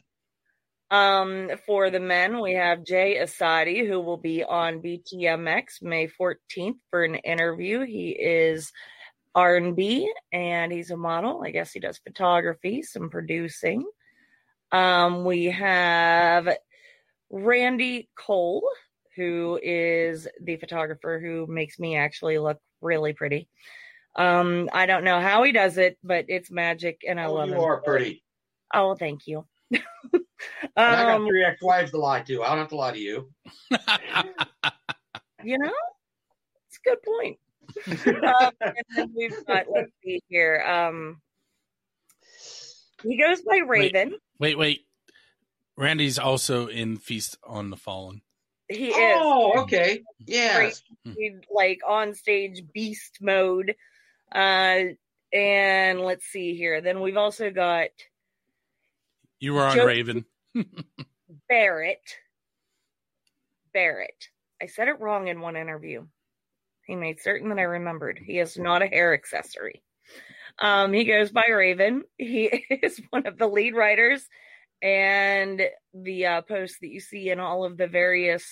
Um, 0.91 1.51
for 1.67 1.91
the 1.91 2.01
men, 2.01 2.41
we 2.41 2.53
have 2.55 2.85
Jay 2.85 3.19
Asadi, 3.21 3.87
who 3.87 4.01
will 4.01 4.17
be 4.17 4.45
on 4.45 4.81
BTMX 4.81 5.83
May 5.83 6.09
14th 6.09 6.77
for 6.91 7.03
an 7.05 7.17
interview. 7.17 7.85
He 7.85 8.11
is 8.11 8.71
R&B 9.35 10.13
and 10.33 10.71
he's 10.71 10.91
a 10.91 10.97
model. 10.97 11.43
I 11.45 11.51
guess 11.51 11.73
he 11.73 11.81
does 11.81 11.99
photography, 11.99 12.83
some 12.83 13.11
producing. 13.11 13.85
Um, 14.71 15.25
we 15.25 15.47
have 15.47 16.49
Randy 17.31 18.09
Cole, 18.17 18.63
who 19.17 19.59
is 19.63 20.29
the 20.41 20.57
photographer 20.57 21.21
who 21.21 21.47
makes 21.49 21.79
me 21.79 21.97
actually 21.97 22.39
look 22.39 22.59
really 22.81 23.13
pretty. 23.13 23.49
Um, 24.17 24.71
I 24.73 24.87
don't 24.87 25.05
know 25.05 25.21
how 25.21 25.43
he 25.43 25.53
does 25.53 25.77
it, 25.79 25.99
but 26.05 26.27
it's 26.29 26.51
magic 26.51 27.03
and 27.07 27.21
I 27.21 27.25
Oh, 27.25 27.35
love 27.35 27.49
you 27.49 27.55
him. 27.55 27.61
are 27.61 27.81
pretty. 27.83 28.23
Oh, 28.73 28.95
thank 28.95 29.27
you. 29.27 29.47
And 30.77 30.97
I 30.97 31.05
got 31.05 31.21
um, 31.21 31.27
three 31.27 31.45
ex-wives 31.45 31.91
to 31.93 31.99
lie 31.99 32.21
to. 32.23 32.43
I 32.43 32.49
don't 32.51 32.59
have 32.59 32.69
to 32.69 32.77
lie 32.77 32.93
to 32.93 32.99
you. 32.99 33.31
you 35.43 35.59
know, 35.59 35.73
it's 36.67 36.79
a 36.85 36.89
good 36.91 37.03
point. 37.03 37.39
um, 38.25 38.51
and 38.61 38.85
then 38.95 39.13
we've 39.17 39.47
got, 39.47 39.67
let's 39.73 39.91
see 40.05 40.21
here. 40.29 40.61
Um, 40.61 41.23
he 43.03 43.17
goes 43.17 43.41
by 43.43 43.59
Raven. 43.67 44.17
Wait, 44.39 44.59
wait. 44.59 44.83
Randy's 45.79 46.19
also 46.19 46.67
in 46.67 46.99
Feast 46.99 47.39
on 47.45 47.71
the 47.71 47.77
Fallen. 47.77 48.21
He 48.69 48.89
is. 48.89 48.95
Oh, 48.97 49.61
okay. 49.63 50.03
Yeah. 50.27 50.71
He's 51.05 51.35
like 51.51 51.81
on 51.89 52.15
stage 52.15 52.63
beast 52.75 53.19
mode. 53.21 53.75
Uh, 54.35 54.95
and 55.33 56.01
let's 56.01 56.27
see 56.27 56.55
here. 56.57 56.81
Then 56.81 57.01
we've 57.01 57.17
also 57.17 57.51
got 57.51 57.89
You 59.41 59.55
were 59.55 59.63
on 59.63 59.77
Joe- 59.77 59.87
Raven. 59.87 60.25
Barrett. 61.49 62.17
Barrett. 63.73 64.29
I 64.63 64.67
said 64.67 64.89
it 64.89 65.01
wrong 65.01 65.29
in 65.29 65.41
one 65.41 65.57
interview. 65.57 66.07
He 66.87 66.97
made 66.97 67.21
certain 67.21 67.49
that 67.49 67.59
I 67.59 67.63
remembered. 67.63 68.21
He 68.25 68.39
is 68.39 68.57
not 68.59 68.83
a 68.83 68.87
hair 68.87 69.15
accessory. 69.15 69.83
Um, 70.59 70.93
he 70.93 71.05
goes 71.05 71.33
by 71.33 71.47
Raven. 71.49 72.05
He 72.19 72.45
is 72.71 73.01
one 73.11 73.27
of 73.27 73.39
the 73.39 73.49
lead 73.49 73.75
writers, 73.75 74.27
and 74.83 75.63
the 75.93 76.27
uh, 76.27 76.43
posts 76.43 76.79
that 76.81 76.91
you 76.91 77.01
see 77.01 77.31
in 77.31 77.41
all 77.41 77.65
of 77.65 77.77
the 77.77 77.89
various 77.89 78.45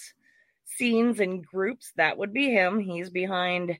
scenes 0.64 1.21
and 1.21 1.45
groups 1.47 1.92
that 1.97 2.18
would 2.18 2.33
be 2.33 2.51
him. 2.51 2.81
He's 2.81 3.11
behind, 3.11 3.79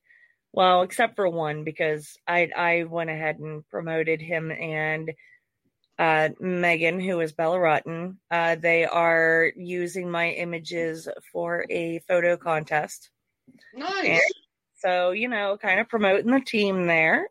well, 0.53 0.83
except 0.83 1.17
for 1.17 1.29
one 1.29 1.65
because 1.65 2.17
I 2.27 2.49
I 2.55 2.85
went 2.85 3.11
ahead 3.11 3.39
and 3.39 3.67
promoted 3.69 4.21
him 4.21 4.51
and 4.51 5.13
uh, 5.99 6.31
Megan, 6.41 7.01
who 7.01 7.21
is 7.21 7.33
Bella 7.33 7.59
Rotten. 7.61 8.19
Uh, 8.31 8.57
they 8.57 8.85
are 8.85 9.53
using 9.57 10.11
my 10.11 10.31
images 10.31 11.09
for 11.33 11.65
a 11.71 12.01
photo 12.09 12.37
contest. 12.37 13.11
Nice. 13.75 14.07
And 14.07 14.21
so, 14.79 15.11
you 15.13 15.29
know, 15.29 15.57
kind 15.61 15.81
of 15.81 15.89
promoting 15.89 16.31
the 16.31 16.41
team 16.41 16.87
there. 16.87 17.29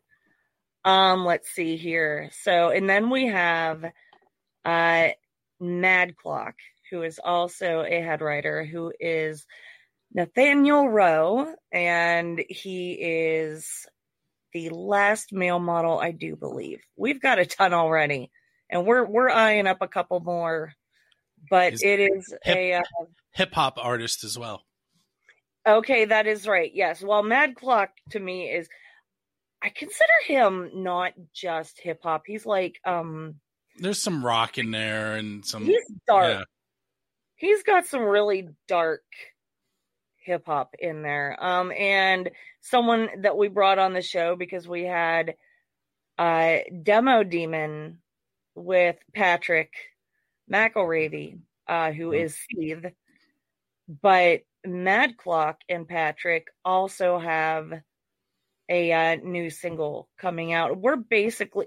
Um, 0.84 1.24
let's 1.24 1.50
see 1.50 1.76
here. 1.76 2.30
So, 2.42 2.70
and 2.70 2.88
then 2.88 3.10
we 3.10 3.26
have 3.26 3.84
uh 4.64 5.08
Mad 5.60 6.16
Clock, 6.16 6.54
who 6.90 7.02
is 7.02 7.20
also 7.22 7.84
a 7.86 8.00
head 8.00 8.20
writer, 8.20 8.64
who 8.64 8.92
is 8.98 9.46
Nathaniel 10.14 10.88
Rowe, 10.88 11.54
and 11.72 12.42
he 12.48 12.92
is 12.92 13.86
the 14.52 14.68
last 14.70 15.32
male 15.32 15.58
model, 15.58 15.98
I 15.98 16.10
do 16.10 16.36
believe. 16.36 16.80
We've 16.96 17.20
got 17.20 17.38
a 17.38 17.46
ton 17.46 17.72
already, 17.72 18.30
and 18.68 18.84
we're 18.86 19.04
we're 19.04 19.30
eyeing 19.30 19.66
up 19.66 19.78
a 19.80 19.88
couple 19.88 20.20
more, 20.20 20.74
but 21.48 21.74
it 21.82 22.00
is 22.00 22.34
hip- 22.42 22.56
a 22.56 22.74
uh, 22.74 22.82
Hip 23.34 23.54
hop 23.54 23.78
artist 23.80 24.24
as 24.24 24.38
well. 24.38 24.62
Okay, 25.66 26.04
that 26.06 26.26
is 26.26 26.46
right. 26.46 26.70
Yes. 26.74 27.02
Well, 27.02 27.22
Mad 27.22 27.54
Clock 27.54 27.90
to 28.10 28.18
me 28.20 28.50
is 28.50 28.68
I 29.62 29.70
consider 29.70 30.12
him 30.26 30.70
not 30.74 31.12
just 31.32 31.80
hip 31.80 32.00
hop. 32.02 32.24
He's 32.26 32.44
like 32.44 32.80
um 32.84 33.36
There's 33.78 34.02
some 34.02 34.24
rock 34.26 34.58
in 34.58 34.70
there 34.72 35.14
and 35.14 35.46
some. 35.46 35.64
he's 35.64 35.80
dark. 36.06 36.30
yeah. 36.30 36.44
He's 37.36 37.62
got 37.62 37.86
some 37.86 38.02
really 38.02 38.48
dark 38.68 39.02
hip 40.24 40.44
hop 40.46 40.74
in 40.78 41.02
there. 41.02 41.36
Um 41.40 41.72
and 41.72 42.30
someone 42.60 43.08
that 43.22 43.36
we 43.36 43.48
brought 43.48 43.78
on 43.78 43.92
the 43.92 44.02
show 44.02 44.36
because 44.36 44.66
we 44.68 44.84
had 44.84 45.34
uh 46.18 46.58
Demo 46.82 47.22
Demon 47.24 47.98
with 48.54 48.96
Patrick 49.14 49.72
McElravy, 50.52 51.38
uh, 51.66 51.92
who 51.92 52.12
is 52.12 52.36
Seethe. 52.50 52.92
But 54.02 54.42
Mad 54.64 55.16
Clock 55.16 55.58
and 55.68 55.88
Patrick 55.88 56.48
also 56.64 57.18
have 57.18 57.72
a 58.68 58.92
uh, 58.92 59.16
new 59.16 59.50
single 59.50 60.08
coming 60.18 60.52
out. 60.52 60.76
We're 60.78 60.96
basically 60.96 61.66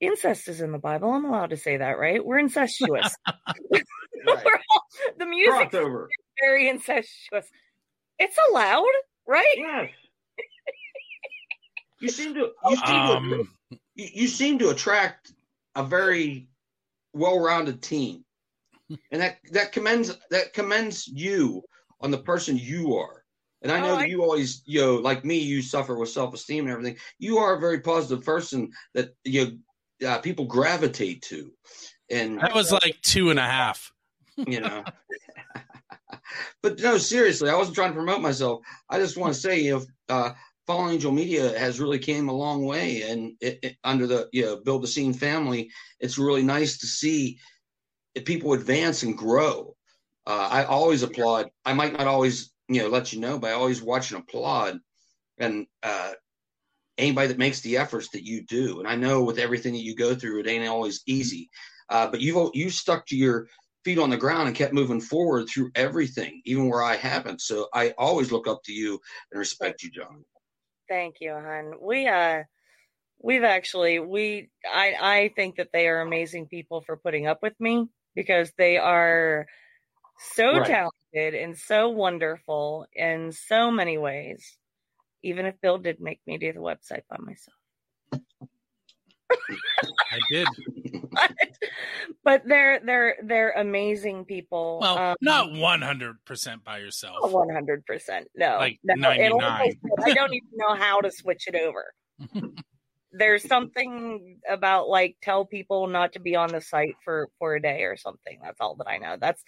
incest 0.00 0.48
is 0.48 0.60
in 0.60 0.72
the 0.72 0.78
Bible. 0.78 1.10
I'm 1.12 1.24
allowed 1.24 1.50
to 1.50 1.56
say 1.56 1.76
that, 1.76 1.98
right? 1.98 2.24
We're 2.24 2.38
incestuous. 2.38 3.14
We're 3.70 4.34
all- 4.34 4.86
the 5.18 5.26
music 5.26 5.70
Crossover. 5.70 6.06
Very 6.40 6.68
incestuous. 6.68 7.46
It's 8.18 8.36
allowed, 8.50 8.84
right? 9.26 9.54
Yes. 9.56 9.90
You 12.02 12.08
seem 12.08 12.32
to 12.32 12.50
you 12.70 12.76
seem 12.76 12.80
to 12.86 13.16
Um, 13.16 13.48
you, 13.94 14.08
you 14.14 14.26
seem 14.26 14.58
to 14.60 14.70
attract 14.70 15.32
a 15.74 15.84
very 15.84 16.48
well-rounded 17.12 17.82
team, 17.82 18.24
and 19.10 19.20
that 19.20 19.36
that 19.52 19.72
commends 19.72 20.16
that 20.30 20.54
commends 20.54 21.06
you 21.06 21.62
on 22.00 22.10
the 22.10 22.16
person 22.16 22.56
you 22.56 22.96
are. 22.96 23.22
And 23.60 23.70
I 23.70 23.80
know 23.80 23.92
Oh, 23.92 23.96
I- 23.98 24.04
you 24.06 24.22
always, 24.22 24.62
you 24.64 24.80
know, 24.80 24.94
like 24.96 25.26
me, 25.26 25.36
you 25.40 25.60
suffer 25.60 25.94
with 25.98 26.08
self-esteem 26.08 26.64
and 26.64 26.72
everything. 26.72 26.96
You 27.18 27.36
are 27.36 27.56
a 27.56 27.60
very 27.60 27.80
positive 27.80 28.24
person 28.24 28.72
that 28.94 29.14
you 29.24 29.58
uh, 30.06 30.20
people 30.20 30.46
gravitate 30.46 31.20
to, 31.24 31.52
and 32.08 32.40
that 32.40 32.54
was 32.54 32.72
like 32.72 32.98
two 33.02 33.28
and 33.28 33.38
a 33.38 33.42
half. 33.46 33.92
you 34.38 34.60
know. 34.60 34.82
but 36.62 36.80
no, 36.80 36.98
seriously, 36.98 37.50
I 37.50 37.56
wasn't 37.56 37.74
trying 37.74 37.90
to 37.90 37.96
promote 37.96 38.20
myself. 38.20 38.60
I 38.88 38.98
just 38.98 39.16
want 39.16 39.34
to 39.34 39.40
say, 39.40 39.60
you 39.60 39.72
know, 39.72 39.84
uh, 40.08 40.32
Fallen 40.66 40.94
Angel 40.94 41.12
Media 41.12 41.58
has 41.58 41.80
really 41.80 41.98
came 41.98 42.28
a 42.28 42.32
long 42.32 42.64
way, 42.64 43.02
and 43.02 43.32
it, 43.40 43.58
it, 43.62 43.76
under 43.82 44.06
the 44.06 44.28
you 44.32 44.42
know 44.42 44.56
Build 44.56 44.82
the 44.82 44.88
Scene 44.88 45.12
family, 45.12 45.70
it's 45.98 46.18
really 46.18 46.42
nice 46.42 46.78
to 46.78 46.86
see 46.86 47.38
people 48.24 48.52
advance 48.52 49.02
and 49.02 49.16
grow. 49.16 49.74
Uh, 50.26 50.48
I 50.50 50.64
always 50.64 51.02
applaud. 51.02 51.50
I 51.64 51.72
might 51.72 51.92
not 51.92 52.06
always 52.06 52.52
you 52.68 52.82
know 52.82 52.88
let 52.88 53.12
you 53.12 53.20
know, 53.20 53.38
but 53.38 53.50
I 53.50 53.54
always 53.54 53.82
watch 53.82 54.12
and 54.12 54.20
applaud. 54.20 54.78
And 55.38 55.66
uh, 55.82 56.12
anybody 56.98 57.28
that 57.28 57.38
makes 57.38 57.60
the 57.60 57.78
efforts 57.78 58.10
that 58.10 58.24
you 58.24 58.44
do, 58.44 58.78
and 58.78 58.88
I 58.88 58.94
know 58.94 59.24
with 59.24 59.38
everything 59.38 59.72
that 59.72 59.82
you 59.82 59.96
go 59.96 60.14
through, 60.14 60.40
it 60.40 60.46
ain't 60.46 60.68
always 60.68 61.02
easy. 61.06 61.50
Uh, 61.88 62.06
but 62.08 62.20
you've 62.20 62.50
you 62.54 62.70
stuck 62.70 63.06
to 63.06 63.16
your 63.16 63.48
feet 63.84 63.98
on 63.98 64.10
the 64.10 64.16
ground 64.16 64.48
and 64.48 64.56
kept 64.56 64.74
moving 64.74 65.00
forward 65.00 65.48
through 65.48 65.70
everything, 65.74 66.42
even 66.44 66.68
where 66.68 66.82
I 66.82 66.96
haven't. 66.96 67.40
So 67.40 67.68
I 67.74 67.94
always 67.98 68.30
look 68.32 68.46
up 68.46 68.62
to 68.64 68.72
you 68.72 69.00
and 69.30 69.38
respect 69.38 69.82
you, 69.82 69.90
John. 69.90 70.24
Thank 70.88 71.16
you, 71.20 71.32
hon. 71.32 71.74
We 71.80 72.08
uh 72.08 72.44
we've 73.22 73.44
actually 73.44 73.98
we 73.98 74.50
I 74.70 74.94
I 75.00 75.32
think 75.36 75.56
that 75.56 75.68
they 75.72 75.88
are 75.88 76.00
amazing 76.00 76.46
people 76.46 76.82
for 76.82 76.96
putting 76.96 77.26
up 77.26 77.38
with 77.42 77.54
me 77.60 77.88
because 78.14 78.52
they 78.58 78.76
are 78.76 79.46
so 80.34 80.58
Right. 80.58 80.66
talented 80.66 81.34
and 81.40 81.56
so 81.56 81.88
wonderful 81.90 82.86
in 82.92 83.32
so 83.32 83.70
many 83.70 83.98
ways. 83.98 84.58
Even 85.22 85.46
if 85.46 85.60
Bill 85.60 85.78
did 85.78 86.00
make 86.00 86.20
me 86.26 86.38
do 86.38 86.52
the 86.52 86.60
website 86.60 87.02
by 87.08 87.18
myself. 87.18 87.56
I 90.10 90.18
did. 90.30 90.48
But 92.22 92.42
they're 92.46 92.80
they're 92.80 93.16
they're 93.24 93.50
amazing 93.52 94.24
people. 94.24 94.78
Well, 94.80 94.98
Um, 94.98 95.16
not 95.20 95.48
100% 95.48 96.64
by 96.64 96.78
yourself. 96.78 97.32
One 97.32 97.48
hundred 97.48 97.84
percent. 97.86 98.28
No, 98.34 98.58
Like 98.58 98.78
no. 98.84 98.94
99. 98.94 99.72
I 100.04 100.12
don't 100.12 100.32
even 100.34 100.48
know 100.54 100.74
how 100.74 101.00
to 101.00 101.10
switch 101.10 101.48
it 101.48 101.54
over. 101.54 101.92
There's 103.12 103.42
something 103.42 104.38
about 104.48 104.88
like 104.88 105.16
tell 105.22 105.44
people 105.44 105.86
not 105.88 106.12
to 106.12 106.20
be 106.20 106.36
on 106.36 106.50
the 106.50 106.60
site 106.60 106.94
for 107.04 107.28
for 107.38 107.56
a 107.56 107.62
day 107.62 107.82
or 107.84 107.96
something. 107.96 108.38
That's 108.42 108.60
all 108.60 108.76
that 108.76 108.88
I 108.88 108.98
know. 108.98 109.16
That's 109.20 109.42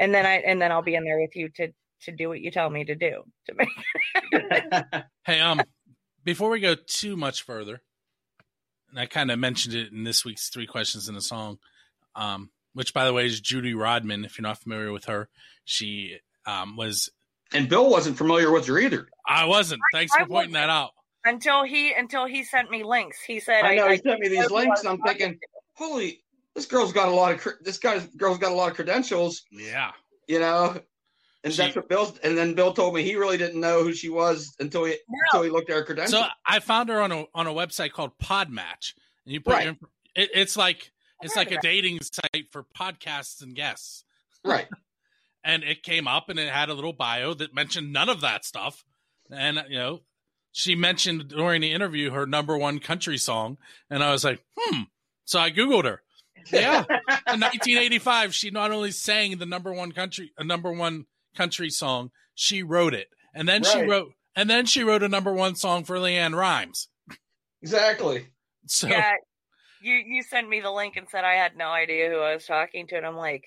and 0.00 0.12
then 0.14 0.26
I 0.26 0.36
and 0.36 0.60
then 0.60 0.72
I'll 0.72 0.82
be 0.82 0.94
in 0.96 1.04
there 1.04 1.20
with 1.20 1.36
you 1.36 1.48
to 1.56 1.68
to 2.02 2.12
do 2.12 2.28
what 2.28 2.40
you 2.40 2.50
tell 2.50 2.70
me 2.70 2.84
to 2.84 2.94
do 2.94 3.22
to 3.46 3.54
make. 3.54 5.04
Hey, 5.26 5.40
um, 5.40 5.62
before 6.24 6.50
we 6.50 6.60
go 6.60 6.74
too 6.74 7.16
much 7.16 7.42
further, 7.42 7.82
and 8.94 9.00
I 9.00 9.06
kind 9.06 9.32
of 9.32 9.38
mentioned 9.40 9.74
it 9.74 9.92
in 9.92 10.04
this 10.04 10.24
week's 10.24 10.48
three 10.50 10.66
questions 10.68 11.08
in 11.08 11.16
a 11.16 11.20
song, 11.20 11.58
um, 12.14 12.50
which 12.74 12.94
by 12.94 13.04
the 13.04 13.12
way 13.12 13.26
is 13.26 13.40
Judy 13.40 13.74
Rodman. 13.74 14.24
If 14.24 14.38
you're 14.38 14.44
not 14.46 14.58
familiar 14.58 14.92
with 14.92 15.06
her, 15.06 15.28
she 15.64 16.18
um 16.46 16.76
was. 16.76 17.10
And 17.52 17.68
Bill 17.68 17.90
wasn't 17.90 18.16
familiar 18.16 18.50
with 18.52 18.66
her 18.68 18.78
either. 18.78 19.08
I 19.28 19.46
wasn't. 19.46 19.80
Thanks 19.92 20.12
I 20.14 20.20
for 20.20 20.26
pointing 20.26 20.54
that 20.54 20.70
out. 20.70 20.90
until 21.24 21.64
he 21.64 21.92
until 21.92 22.24
he 22.26 22.44
sent 22.44 22.70
me 22.70 22.84
links. 22.84 23.18
He 23.20 23.40
said 23.40 23.64
I 23.64 23.74
know 23.74 23.86
I, 23.88 23.96
he 23.96 24.02
sent 24.02 24.20
me 24.20 24.28
these 24.28 24.50
links, 24.50 24.80
and 24.80 24.88
I'm 24.90 25.00
thinking, 25.02 25.38
holy, 25.74 26.22
this 26.54 26.66
girl's 26.66 26.92
got 26.92 27.08
a 27.08 27.12
lot 27.12 27.32
of 27.34 27.46
this 27.62 27.78
guy's 27.78 28.06
girl's 28.16 28.38
got 28.38 28.52
a 28.52 28.54
lot 28.54 28.70
of 28.70 28.76
credentials, 28.76 29.42
Yeah. 29.50 29.90
you 30.28 30.38
know. 30.38 30.80
And 31.44 31.52
She- 31.52 31.58
that's 31.58 31.76
what 31.76 31.88
Bill. 31.88 32.16
And 32.24 32.36
then 32.36 32.54
Bill 32.54 32.72
told 32.72 32.94
me 32.94 33.02
he 33.04 33.14
really 33.16 33.36
didn't 33.36 33.60
know 33.60 33.82
who 33.84 33.92
she 33.92 34.08
was 34.08 34.56
until 34.58 34.84
he 34.84 34.96
until 35.30 35.42
he 35.44 35.50
looked 35.50 35.70
at 35.70 35.76
her 35.76 35.84
credentials. 35.84 36.22
So 36.22 36.26
I 36.46 36.58
found 36.58 36.88
her 36.88 37.00
on 37.00 37.12
a 37.12 37.26
on 37.34 37.46
a 37.46 37.52
website 37.52 37.92
called 37.92 38.12
Podmatch, 38.18 38.94
and 39.26 39.34
you 39.34 39.40
put 39.40 39.52
Right. 39.54 39.64
your, 39.66 39.76
it, 40.16 40.30
it's 40.34 40.56
like 40.56 40.90
it's 41.22 41.36
like 41.36 41.52
a 41.52 41.60
dating 41.60 42.00
site 42.00 42.46
for 42.50 42.64
podcasts 42.78 43.42
and 43.42 43.54
guests. 43.54 44.04
right. 44.44 44.66
and 45.44 45.62
it 45.62 45.82
came 45.82 46.08
up 46.08 46.30
and 46.30 46.38
it 46.38 46.48
had 46.48 46.70
a 46.70 46.74
little 46.74 46.92
bio 46.94 47.34
that 47.34 47.54
mentioned 47.54 47.92
none 47.92 48.08
of 48.08 48.22
that 48.22 48.44
stuff 48.46 48.82
and 49.30 49.62
you 49.68 49.76
know 49.78 50.00
she 50.52 50.74
mentioned 50.74 51.28
during 51.28 51.60
the 51.60 51.70
interview 51.72 52.10
her 52.10 52.24
number 52.26 52.56
one 52.56 52.78
country 52.78 53.18
song 53.18 53.58
and 53.90 54.02
i 54.02 54.10
was 54.10 54.24
like 54.24 54.42
hmm 54.58 54.82
so 55.26 55.38
i 55.38 55.50
googled 55.50 55.84
her 55.84 56.00
yeah 56.52 56.78
in 57.32 57.40
1985 57.40 58.34
she 58.34 58.50
not 58.50 58.70
only 58.70 58.90
sang 58.90 59.36
the 59.38 59.44
number 59.46 59.72
one 59.72 59.92
country 59.92 60.32
a 60.38 60.44
number 60.44 60.72
one 60.72 61.04
country 61.36 61.70
song 61.70 62.10
she 62.34 62.62
wrote 62.62 62.94
it 62.94 63.08
and 63.34 63.48
then 63.48 63.62
she 63.62 63.82
wrote 63.82 64.12
and 64.36 64.48
then 64.50 64.66
she 64.66 64.82
wrote 64.84 65.02
a 65.02 65.08
number 65.08 65.32
one 65.32 65.54
song 65.54 65.84
for 65.84 65.96
LeAnn 65.96 66.34
Rimes 66.36 66.88
Exactly. 67.62 68.26
so 68.66 68.88
yeah, 68.88 69.12
you 69.80 69.94
you 69.94 70.22
sent 70.22 70.48
me 70.48 70.60
the 70.60 70.70
link 70.70 70.96
and 70.96 71.08
said 71.08 71.24
I 71.24 71.34
had 71.34 71.56
no 71.56 71.68
idea 71.68 72.10
who 72.10 72.18
I 72.18 72.34
was 72.34 72.44
talking 72.46 72.86
to, 72.88 72.96
and 72.96 73.06
I'm 73.06 73.16
like, 73.16 73.44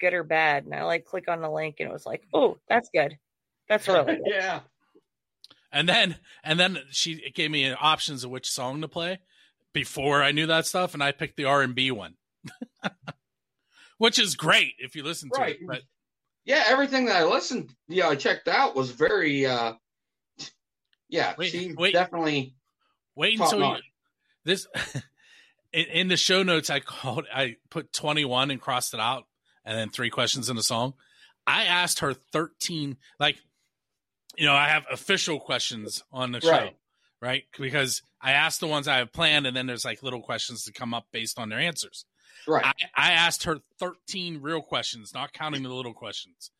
good 0.00 0.14
or 0.14 0.24
bad? 0.24 0.64
And 0.64 0.74
I 0.74 0.82
like 0.84 1.04
click 1.04 1.28
on 1.28 1.40
the 1.40 1.50
link, 1.50 1.76
and 1.78 1.88
it 1.88 1.92
was 1.92 2.06
like, 2.06 2.22
oh, 2.32 2.58
that's 2.68 2.88
good. 2.92 3.16
That's 3.68 3.86
really 3.88 4.04
good. 4.16 4.22
yeah. 4.26 4.60
And 5.72 5.88
then 5.88 6.16
and 6.42 6.58
then 6.58 6.78
she 6.90 7.30
gave 7.30 7.50
me 7.50 7.72
options 7.72 8.24
of 8.24 8.30
which 8.30 8.50
song 8.50 8.80
to 8.82 8.88
play 8.88 9.18
before 9.72 10.22
I 10.22 10.32
knew 10.32 10.46
that 10.46 10.66
stuff, 10.66 10.94
and 10.94 11.02
I 11.02 11.12
picked 11.12 11.36
the 11.36 11.44
R 11.44 11.62
and 11.62 11.74
B 11.74 11.90
one, 11.92 12.14
which 13.98 14.18
is 14.18 14.34
great 14.36 14.74
if 14.78 14.94
you 14.96 15.02
listen 15.02 15.30
to 15.34 15.40
Right. 15.40 15.54
it. 15.60 15.66
But 15.66 15.82
Yeah, 16.44 16.62
everything 16.66 17.06
that 17.06 17.16
I 17.16 17.24
listened, 17.24 17.74
yeah, 17.88 18.08
I 18.08 18.16
checked 18.16 18.48
out 18.48 18.74
was 18.76 18.90
very. 18.90 19.46
uh 19.46 19.74
Yeah, 21.08 21.34
Wait, 21.38 21.50
she 21.50 21.72
wait. 21.72 21.92
definitely. 21.92 22.54
wait 23.14 23.38
until 23.40 23.60
you 23.60 23.76
this 24.44 24.66
in, 25.72 25.84
in 25.86 26.08
the 26.08 26.16
show 26.16 26.42
notes. 26.42 26.68
I 26.70 26.80
called 26.80 27.26
I 27.34 27.56
put 27.70 27.92
twenty 27.92 28.24
one 28.24 28.50
and 28.50 28.60
crossed 28.60 28.94
it 28.94 29.00
out, 29.00 29.24
and 29.64 29.76
then 29.76 29.88
three 29.90 30.10
questions 30.10 30.48
in 30.50 30.56
the 30.56 30.62
song. 30.62 30.94
I 31.46 31.64
asked 31.64 32.00
her 32.00 32.12
thirteen, 32.14 32.96
like 33.18 33.36
you 34.36 34.46
know, 34.46 34.54
I 34.54 34.68
have 34.68 34.84
official 34.92 35.38
questions 35.38 36.02
on 36.12 36.32
the 36.32 36.40
show, 36.40 36.50
Right. 36.50 36.76
right? 37.22 37.44
Because 37.58 38.02
I 38.20 38.32
asked 38.32 38.58
the 38.60 38.66
ones 38.66 38.88
I 38.88 38.96
have 38.98 39.12
planned, 39.12 39.46
and 39.46 39.56
then 39.56 39.66
there's 39.66 39.84
like 39.84 40.02
little 40.02 40.20
questions 40.20 40.64
to 40.64 40.72
come 40.72 40.92
up 40.92 41.06
based 41.12 41.38
on 41.38 41.48
their 41.48 41.60
answers. 41.60 42.04
Right. 42.46 42.64
I, 42.64 42.72
I 42.96 43.12
asked 43.12 43.44
her 43.44 43.58
13 43.78 44.40
real 44.42 44.60
questions, 44.60 45.12
not 45.14 45.32
counting 45.32 45.62
the 45.62 45.72
little 45.72 45.94
questions. 45.94 46.50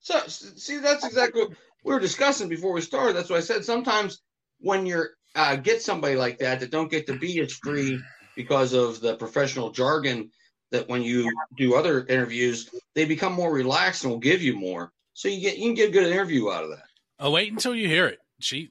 So 0.00 0.18
see, 0.26 0.78
that's 0.78 1.04
exactly 1.04 1.42
what 1.42 1.50
we 1.84 1.92
were 1.92 2.00
discussing 2.00 2.48
before 2.48 2.72
we 2.72 2.80
started. 2.80 3.14
That's 3.14 3.30
why 3.30 3.36
I 3.36 3.40
said 3.40 3.64
sometimes 3.64 4.22
when 4.58 4.86
you're 4.86 5.10
uh, 5.34 5.56
get 5.56 5.82
somebody 5.82 6.16
like 6.16 6.38
that 6.38 6.60
that 6.60 6.70
don't 6.70 6.90
get 6.90 7.06
to 7.06 7.16
be 7.16 7.40
as 7.40 7.52
free 7.52 8.00
because 8.34 8.72
of 8.72 9.00
the 9.00 9.14
professional 9.16 9.70
jargon 9.70 10.30
that 10.72 10.88
when 10.88 11.02
you 11.02 11.30
do 11.56 11.74
other 11.74 12.04
interviews, 12.06 12.70
they 12.94 13.04
become 13.04 13.32
more 13.32 13.52
relaxed 13.52 14.04
and 14.04 14.12
will 14.12 14.18
give 14.18 14.42
you 14.42 14.56
more. 14.56 14.92
So 15.12 15.28
you 15.28 15.40
get 15.40 15.58
you 15.58 15.66
can 15.66 15.74
get 15.74 15.90
a 15.90 15.92
good 15.92 16.10
interview 16.10 16.50
out 16.50 16.64
of 16.64 16.70
that. 16.70 16.84
Oh, 17.18 17.30
wait 17.30 17.52
until 17.52 17.74
you 17.74 17.86
hear 17.86 18.06
it. 18.06 18.18
She 18.40 18.70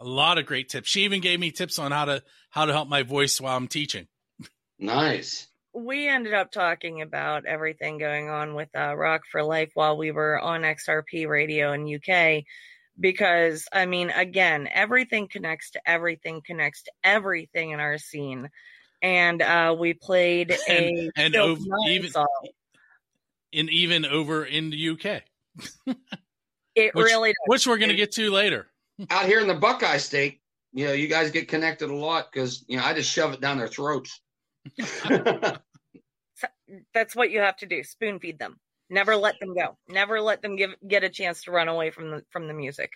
a 0.00 0.04
lot 0.04 0.38
of 0.38 0.46
great 0.46 0.68
tips. 0.68 0.88
She 0.88 1.02
even 1.02 1.20
gave 1.20 1.40
me 1.40 1.50
tips 1.50 1.78
on 1.78 1.90
how 1.90 2.04
to 2.04 2.22
how 2.50 2.66
to 2.66 2.72
help 2.72 2.88
my 2.88 3.02
voice 3.02 3.40
while 3.40 3.56
I'm 3.56 3.68
teaching. 3.68 4.06
Nice. 4.78 5.48
We 5.74 6.08
ended 6.08 6.34
up 6.34 6.50
talking 6.50 7.02
about 7.02 7.44
everything 7.46 7.98
going 7.98 8.28
on 8.28 8.54
with 8.54 8.68
uh, 8.76 8.96
Rock 8.96 9.22
for 9.30 9.42
Life 9.42 9.70
while 9.74 9.96
we 9.96 10.10
were 10.10 10.38
on 10.40 10.62
XRP 10.62 11.28
radio 11.28 11.72
in 11.72 11.86
UK. 11.94 12.44
Because, 13.00 13.68
I 13.72 13.86
mean, 13.86 14.10
again, 14.10 14.68
everything 14.72 15.28
connects 15.28 15.70
to 15.72 15.80
everything, 15.88 16.42
connects 16.44 16.82
to 16.82 16.90
everything 17.04 17.70
in 17.70 17.78
our 17.80 17.96
scene. 17.98 18.48
And 19.02 19.40
uh, 19.40 19.76
we 19.78 19.94
played 19.94 20.50
a 20.68 20.88
And- 20.88 21.12
and 21.16 21.36
over- 21.36 21.60
even- 21.88 22.10
song. 22.10 22.26
And 23.52 23.70
even 23.70 24.04
over 24.04 24.44
in 24.44 24.68
the 24.70 24.90
UK, 24.90 25.22
It 26.74 26.94
which, 26.94 27.04
really 27.06 27.30
does. 27.30 27.36
which 27.46 27.66
we're 27.66 27.78
going 27.78 27.88
to 27.88 27.94
get 27.96 28.12
to 28.12 28.30
later. 28.30 28.66
Out 29.10 29.24
here 29.26 29.40
in 29.40 29.48
the 29.48 29.54
Buckeye 29.54 29.96
State, 29.96 30.40
you 30.72 30.86
know, 30.86 30.92
you 30.92 31.08
guys 31.08 31.30
get 31.30 31.48
connected 31.48 31.88
a 31.88 31.94
lot 31.94 32.30
because 32.30 32.62
you 32.68 32.76
know 32.76 32.84
I 32.84 32.92
just 32.92 33.10
shove 33.10 33.32
it 33.32 33.40
down 33.40 33.56
their 33.58 33.66
throats. 33.68 34.20
That's 36.94 37.16
what 37.16 37.30
you 37.30 37.40
have 37.40 37.56
to 37.58 37.66
do. 37.66 37.82
Spoon 37.82 38.20
feed 38.20 38.38
them. 38.38 38.58
Never 38.90 39.16
let 39.16 39.40
them 39.40 39.54
go. 39.54 39.76
Never 39.88 40.20
let 40.20 40.42
them 40.42 40.56
give 40.56 40.74
get 40.86 41.04
a 41.04 41.08
chance 41.08 41.42
to 41.44 41.50
run 41.50 41.68
away 41.68 41.90
from 41.90 42.10
the 42.10 42.22
from 42.30 42.46
the 42.48 42.54
music. 42.54 42.92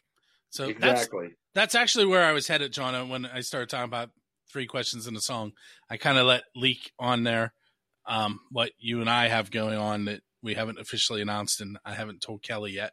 So 0.50 0.66
that's 0.66 1.02
exactly. 1.02 1.28
that's 1.54 1.74
actually 1.74 2.06
where 2.06 2.24
I 2.24 2.32
was 2.32 2.48
headed, 2.48 2.72
Jana, 2.72 3.04
when 3.06 3.26
I 3.26 3.40
started 3.40 3.68
talking 3.68 3.84
about 3.84 4.10
three 4.50 4.66
questions 4.66 5.06
in 5.06 5.16
a 5.16 5.20
song. 5.20 5.52
I 5.90 5.96
kind 5.96 6.18
of 6.18 6.26
let 6.26 6.44
leak 6.54 6.92
on 6.98 7.24
there 7.24 7.52
um, 8.06 8.40
what 8.50 8.70
you 8.78 9.00
and 9.00 9.10
I 9.10 9.28
have 9.28 9.50
going 9.50 9.78
on 9.78 10.06
that 10.06 10.22
we 10.42 10.54
haven't 10.54 10.80
officially 10.80 11.22
announced, 11.22 11.60
and 11.60 11.78
I 11.84 11.94
haven't 11.94 12.20
told 12.20 12.42
Kelly 12.42 12.72
yet. 12.72 12.92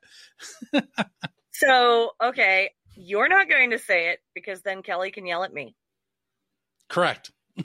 So, 1.60 2.12
okay, 2.24 2.70
you're 2.96 3.28
not 3.28 3.50
going 3.50 3.72
to 3.72 3.80
say 3.80 4.12
it 4.12 4.20
because 4.34 4.62
then 4.62 4.82
Kelly 4.82 5.12
can 5.12 5.26
yell 5.26 5.44
at 5.44 5.54
me. 5.54 5.76
Correct. 6.88 7.32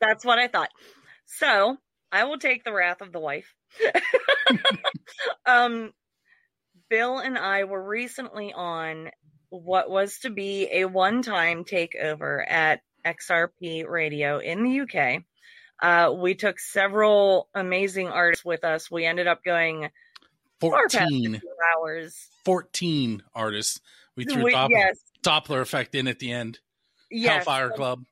That's 0.00 0.24
what 0.24 0.38
I 0.38 0.48
thought. 0.48 0.70
So, 1.26 1.76
I 2.12 2.24
will 2.24 2.38
take 2.38 2.64
the 2.64 2.72
wrath 2.72 3.00
of 3.00 3.12
the 3.12 3.20
wife. 3.20 3.52
um 5.46 5.92
Bill 6.88 7.18
and 7.18 7.36
I 7.36 7.64
were 7.64 7.82
recently 7.82 8.52
on 8.52 9.10
what 9.48 9.90
was 9.90 10.18
to 10.20 10.30
be 10.30 10.68
a 10.72 10.84
one-time 10.84 11.64
takeover 11.64 12.48
at 12.48 12.80
XRP 13.04 13.88
Radio 13.88 14.38
in 14.38 14.62
the 14.62 14.80
UK. 14.80 15.22
Uh, 15.82 16.12
we 16.12 16.34
took 16.34 16.58
several 16.58 17.48
amazing 17.54 18.08
artists 18.08 18.44
with 18.44 18.64
us. 18.64 18.90
We 18.90 19.04
ended 19.04 19.26
up 19.26 19.44
going 19.44 19.90
far 20.60 20.82
past 20.84 20.98
14, 20.98 21.42
hours. 21.76 22.28
14 22.44 23.22
artists 23.34 23.80
we 24.16 24.24
threw 24.24 24.44
We- 24.44 24.54
Doppler, 24.54 24.70
yes. 24.70 24.98
Doppler 25.22 25.60
effect 25.60 25.94
in 25.94 26.08
at 26.08 26.18
the 26.18 26.32
end. 26.32 26.60
Yes. 27.10 27.44
Hellfire 27.44 27.70
Club. 27.70 28.04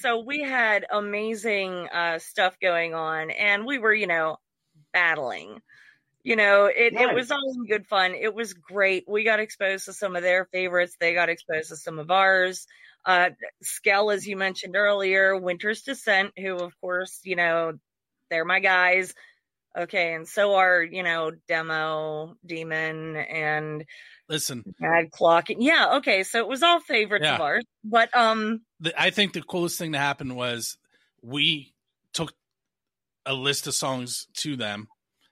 So 0.00 0.20
we 0.20 0.42
had 0.42 0.86
amazing 0.90 1.88
uh, 1.92 2.18
stuff 2.18 2.56
going 2.60 2.94
on, 2.94 3.30
and 3.30 3.66
we 3.66 3.78
were, 3.78 3.94
you 3.94 4.06
know, 4.06 4.36
battling. 4.92 5.60
You 6.22 6.34
know, 6.34 6.64
it, 6.66 6.92
it 6.94 7.14
was 7.14 7.30
all 7.30 7.54
in 7.54 7.66
good 7.66 7.86
fun. 7.86 8.14
It 8.14 8.34
was 8.34 8.52
great. 8.52 9.04
We 9.06 9.22
got 9.22 9.38
exposed 9.38 9.84
to 9.84 9.92
some 9.92 10.16
of 10.16 10.22
their 10.22 10.46
favorites. 10.46 10.96
They 10.98 11.14
got 11.14 11.28
exposed 11.28 11.68
to 11.68 11.76
some 11.76 12.00
of 12.00 12.10
ours. 12.10 12.66
Uh, 13.04 13.30
Skell, 13.62 14.10
as 14.10 14.26
you 14.26 14.36
mentioned 14.36 14.74
earlier, 14.74 15.36
Winter's 15.36 15.82
Descent, 15.82 16.32
who, 16.36 16.56
of 16.56 16.72
course, 16.80 17.20
you 17.22 17.36
know, 17.36 17.74
they're 18.28 18.44
my 18.44 18.58
guys. 18.58 19.14
Okay, 19.78 20.14
and 20.14 20.26
so 20.26 20.54
are 20.56 20.82
you 20.82 21.02
know 21.04 21.30
Demo, 21.46 22.34
Demon, 22.44 23.14
and 23.14 23.84
Listen, 24.28 24.64
Mad 24.80 25.12
Clock. 25.12 25.46
Yeah, 25.50 25.98
okay, 25.98 26.24
so 26.24 26.40
it 26.40 26.48
was 26.48 26.64
all 26.64 26.80
favorites 26.80 27.22
Yeah. 27.24 27.36
of 27.36 27.40
ours. 27.42 27.64
But 27.84 28.12
um, 28.16 28.62
the, 28.80 29.00
I 29.00 29.10
think 29.10 29.32
the 29.32 29.42
coolest 29.42 29.78
thing 29.78 29.92
that 29.92 29.98
happened 29.98 30.36
was 30.36 30.76
we 31.22 31.74
took 32.12 32.32
a 33.24 33.34
list 33.34 33.66
of 33.66 33.74
songs 33.74 34.26
to 34.38 34.56
them, 34.56 34.88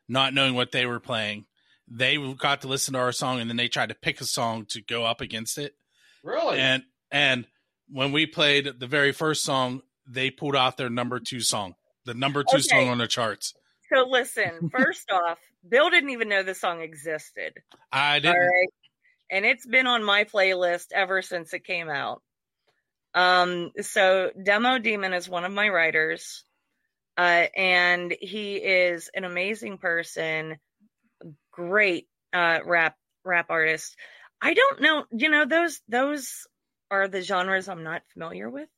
not 0.09 0.35
knowing 0.35 0.55
what 0.55 0.73
they 0.73 0.87
were 0.87 1.01
playing. 1.01 1.47
They 1.89 2.17
got 2.39 2.63
to 2.63 2.69
listen 2.69 2.95
to 2.95 3.01
our 3.01 3.13
song, 3.13 3.41
and 3.41 3.49
then 3.51 3.57
they 3.57 3.69
tried 3.69 3.91
to 3.91 3.95
pick 3.95 4.21
a 4.21 4.25
song 4.25 4.67
to 4.71 4.81
go 4.83 5.05
up 5.05 5.21
against 5.21 5.59
it. 5.59 5.75
Really? 6.23 6.59
And 6.59 6.83
and 7.11 7.47
when 7.91 8.13
we 8.13 8.27
played 8.27 8.81
the 8.81 8.87
very 8.87 9.13
first 9.13 9.43
song, 9.45 9.83
they 10.07 10.31
pulled 10.31 10.57
out 10.57 10.77
their 10.79 10.89
number 10.89 11.21
two 11.21 11.41
song, 11.41 11.75
the 12.07 12.15
number 12.15 12.43
two 12.43 12.57
Okay. 12.57 12.63
song 12.63 12.89
on 12.89 12.99
the 12.99 13.07
charts. 13.07 13.53
So 13.93 14.07
listen, 14.09 14.71
first 14.73 15.11
off, 15.13 15.39
Bill 15.69 15.91
didn't 15.91 16.11
even 16.11 16.31
know 16.31 16.43
the 16.43 16.55
song 16.55 16.81
existed. 16.81 17.53
I 17.93 18.19
didn't. 18.19 18.39
right. 18.41 18.69
And 19.31 19.45
it's 19.45 19.67
been 19.67 19.87
on 19.87 20.03
my 20.03 20.25
playlist 20.25 20.87
ever 20.95 21.21
since 21.23 21.53
it 21.53 21.65
came 21.65 21.91
out. 21.91 22.23
Um, 23.15 23.71
so 23.81 24.31
Demo 24.43 24.79
Demon 24.79 25.13
is 25.15 25.29
one 25.29 25.45
of 25.45 25.53
my 25.53 25.69
writers. 25.69 26.45
Uh, 27.17 27.47
and 27.57 28.13
he 28.21 28.57
is 28.57 29.09
an 29.15 29.23
amazing 29.25 29.79
person, 29.79 30.57
great 31.53 32.09
uh 32.33 32.59
rap 32.67 32.97
rap 33.25 33.47
artist. 33.51 33.95
I 34.43 34.53
don't 34.55 34.81
know, 34.81 35.05
you 35.13 35.29
know, 35.31 35.45
those 35.47 35.81
those 35.89 36.49
are 36.91 37.07
the 37.07 37.23
genres 37.23 37.69
I'm 37.69 37.85
not 37.85 38.03
familiar 38.13 38.51
with. 38.51 38.69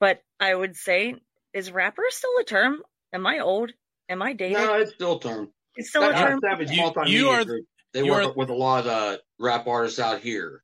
But 0.00 0.22
I 0.40 0.54
would 0.54 0.76
say, 0.76 1.14
is 1.52 1.70
rapper 1.70 2.04
still 2.08 2.38
a 2.40 2.44
term? 2.44 2.82
Am 3.12 3.26
I 3.26 3.40
old? 3.40 3.70
Am 4.08 4.22
I 4.22 4.32
dated? 4.32 4.56
No, 4.58 4.74
it's 4.76 4.94
still 4.94 5.16
a 5.18 5.20
term. 5.20 5.50
It's 5.76 5.90
still 5.90 6.08
a 6.08 6.12
term. 6.14 6.40
Savage 6.42 6.70
You- 6.70 6.92
you 7.06 7.28
are- 7.28 7.44
group. 7.44 7.66
They 7.92 8.02
you 8.04 8.10
work 8.10 8.24
are- 8.24 8.32
with 8.32 8.48
a 8.48 8.54
lot 8.54 8.80
of 8.80 8.86
uh, 8.86 9.18
rap 9.38 9.66
artists 9.68 10.00
out 10.00 10.20
here, 10.20 10.63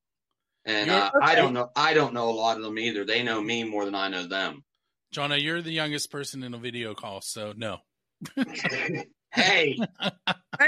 and 0.65 0.87
You're- 0.89 1.01
uh, 1.01 1.11
I 1.23 1.35
don't 1.35 1.53
know. 1.55 1.71
I 1.77 1.95
don't 1.95 2.15
know 2.15 2.29
a 2.31 2.33
lot 2.33 2.57
of 2.57 2.63
them 2.63 2.79
either. 2.79 3.05
They 3.05 3.23
know 3.23 3.41
me 3.41 3.65
more 3.65 3.85
than 3.85 3.95
I 3.95 4.09
know 4.09 4.27
them. 4.27 4.65
Jana, 5.13 5.37
you're 5.37 5.61
the 5.63 5.73
youngest 5.73 6.11
person 6.11 6.43
in 6.43 6.55
a 6.55 6.59
video 6.59 6.95
call, 6.95 7.21
so 7.21 7.53
no. 7.57 7.79
Hey, 9.33 9.79
I, 10.01 10.11
I, 10.59 10.67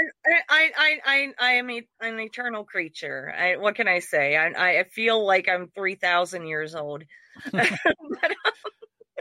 I, 0.49 0.99
I, 1.05 1.27
I 1.37 1.51
am 1.55 1.69
a, 1.69 1.85
an 1.99 2.17
eternal 2.17 2.63
creature. 2.63 3.29
I, 3.37 3.57
what 3.57 3.75
can 3.75 3.89
I 3.89 3.99
say? 3.99 4.37
I, 4.37 4.79
I 4.79 4.83
feel 4.85 5.25
like 5.27 5.49
I'm 5.49 5.67
three 5.75 5.95
thousand 5.95 6.47
years 6.47 6.73
old. 6.73 7.03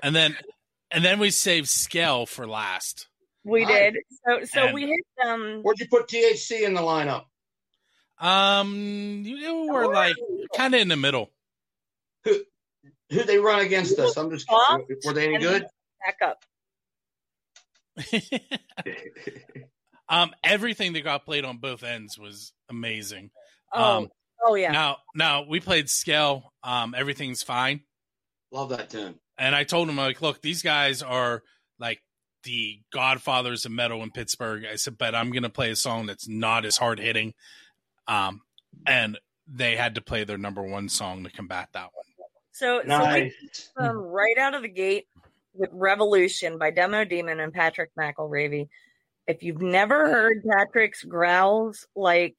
And 0.05 0.15
then 0.17 0.37
and 0.91 1.05
then 1.05 1.19
we 1.21 1.31
saved 1.31 1.69
scale 1.69 2.27
for 2.27 2.47
last. 2.47 3.07
We 3.45 3.65
Right. 3.65 3.93
did. 3.95 4.03
So, 4.27 4.45
so 4.45 4.65
And- 4.67 4.75
we 4.75 4.83
hit 4.87 5.27
um. 5.27 5.61
where'd 5.63 5.79
you 5.79 5.87
put 5.89 6.09
THC 6.09 6.63
in 6.63 6.75
the 6.75 6.81
lineup? 6.81 7.25
Um, 8.23 9.23
you 9.27 9.69
were 9.73 9.93
like 9.93 10.15
kind 10.57 10.75
of 10.75 10.81
in 10.81 10.89
the 10.89 10.97
middle. 10.97 11.31
Who 12.25 13.25
they 13.25 13.39
run 13.39 13.61
against 13.61 13.99
us? 13.99 14.17
I'm 14.17 14.31
just. 14.31 14.49
Soft 14.49 14.85
Were 15.05 15.13
they 15.13 15.35
any 15.35 15.39
good? 15.39 15.67
Back 16.05 16.19
up. 16.23 16.45
um, 20.09 20.31
everything 20.43 20.95
that 20.95 21.03
got 21.03 21.25
played 21.25 21.45
on 21.45 21.59
both 21.59 21.83
ends 21.83 22.19
was 22.19 22.53
amazing. 22.71 23.31
Oh, 23.73 23.99
Um, 23.99 24.09
oh 24.47 24.55
yeah. 24.55 24.73
Now, 24.73 24.99
now 25.15 25.45
we 25.47 25.61
played 25.61 25.91
scale. 25.91 26.53
Um, 26.63 26.95
everything's 26.97 27.43
fine. 27.43 27.81
Love 28.51 28.71
that 28.71 28.89
tune. 28.89 29.17
And 29.37 29.55
I 29.55 29.65
told 29.65 29.89
him, 29.89 29.97
like, 29.97 30.23
look, 30.23 30.41
these 30.41 30.63
guys 30.63 31.03
are 31.03 31.43
like 31.79 32.01
the 32.45 32.81
godfathers 32.93 33.67
of 33.67 33.73
metal 33.73 34.03
in 34.03 34.11
Pittsburgh. 34.11 34.65
I 34.71 34.77
said, 34.77 34.97
but 34.97 35.15
I'm 35.15 35.33
going 35.33 35.43
to 35.43 35.51
play 35.51 35.71
a 35.71 35.77
song 35.77 36.07
that's 36.07 36.29
not 36.29 36.65
as 36.65 36.77
hard 36.77 36.99
hitting. 36.99 37.35
Um, 38.09 38.41
and 38.87 39.19
they 39.47 39.77
had 39.77 39.95
to 39.97 40.01
play 40.01 40.25
their 40.25 40.39
number 40.39 40.63
one 40.63 40.89
song 40.89 41.25
to 41.25 41.31
combat 41.31 41.69
that 41.73 41.91
one. 41.93 42.05
So, 42.53 42.81
so 42.81 42.83
we 42.83 42.89
Nice. 42.89 43.71
um, 43.77 43.97
right 43.97 44.37
out 44.39 44.55
of 44.55 44.63
the 44.63 44.69
gate 44.69 45.07
with 45.55 45.71
Revolution 45.73 46.59
by 46.59 46.71
Demo 46.71 47.05
Demon 47.05 47.41
and 47.41 47.53
Patrick 47.53 47.91
McElravy. 47.99 48.69
If 49.27 49.43
you've 49.43 49.63
never 49.63 50.11
heard 50.11 50.43
Patrick's 50.45 51.03
growls, 51.05 51.87
like 51.97 52.37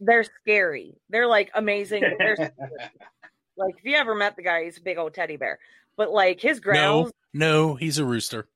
they're 0.00 0.24
scary. 0.42 0.94
They're 1.08 1.26
like 1.26 1.50
amazing. 1.54 2.02
They're 2.18 2.36
scary. 2.36 2.52
like 3.56 3.76
if 3.78 3.84
you 3.84 3.96
ever 3.96 4.14
met 4.14 4.36
the 4.36 4.42
guy, 4.42 4.64
he's 4.64 4.78
a 4.78 4.82
big 4.82 4.98
old 4.98 5.14
teddy 5.14 5.36
bear. 5.36 5.58
But 5.96 6.10
like 6.10 6.40
his 6.40 6.60
growls, 6.60 7.12
No, 7.32 7.68
no, 7.68 7.74
he's 7.74 7.98
a 7.98 8.04
rooster. 8.04 8.48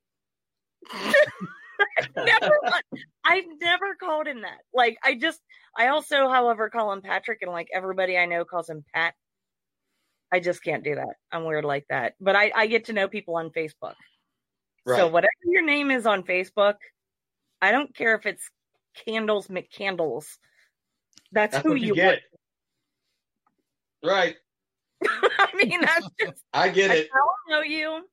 never 2.16 2.60
I've 3.24 3.44
never 3.60 3.94
called 3.94 4.26
him 4.26 4.42
that. 4.42 4.58
Like 4.74 4.98
I 5.04 5.14
just 5.14 5.40
I 5.76 5.88
also, 5.88 6.28
however, 6.28 6.68
call 6.68 6.92
him 6.92 7.02
Patrick 7.02 7.38
and 7.42 7.50
like 7.50 7.68
everybody 7.72 8.18
I 8.18 8.26
know 8.26 8.44
calls 8.44 8.68
him 8.68 8.84
Pat. 8.94 9.14
I 10.32 10.40
just 10.40 10.62
can't 10.64 10.82
do 10.84 10.94
that. 10.94 11.16
I'm 11.30 11.44
weird 11.44 11.64
like 11.64 11.86
that. 11.90 12.14
But 12.20 12.36
I, 12.36 12.50
I 12.54 12.66
get 12.66 12.86
to 12.86 12.92
know 12.92 13.08
people 13.08 13.36
on 13.36 13.50
Facebook. 13.50 13.94
So 14.86 15.06
whatever 15.06 15.30
your 15.44 15.64
name 15.64 15.90
is 15.90 16.06
on 16.06 16.24
Facebook, 16.24 16.74
I 17.60 17.70
don't 17.70 17.94
care 17.94 18.16
if 18.16 18.26
it's 18.26 18.50
Candles 19.06 19.46
McCandles. 19.46 20.26
That's, 21.30 21.52
That's 21.52 21.64
who 21.64 21.76
you 21.76 21.88
you 21.88 21.94
get. 21.94 22.20
Right. 24.02 24.36
I 25.06 25.48
mean, 25.54 25.80
that's 25.80 26.08
just 26.20 26.42
I 26.52 26.68
get 26.70 26.90
it. 26.90 27.08
I 27.12 27.16
don't 27.16 27.50
know 27.50 27.62
you. 27.62 28.04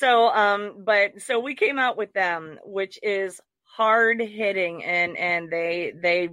So, 0.00 0.30
um, 0.30 0.82
but 0.84 1.20
so 1.20 1.38
we 1.40 1.54
came 1.54 1.78
out 1.78 1.98
with 1.98 2.14
them, 2.14 2.58
which 2.64 2.98
is 3.02 3.38
hard 3.64 4.18
hitting, 4.18 4.82
and 4.82 5.14
and 5.18 5.50
they 5.50 5.92
they 5.94 6.30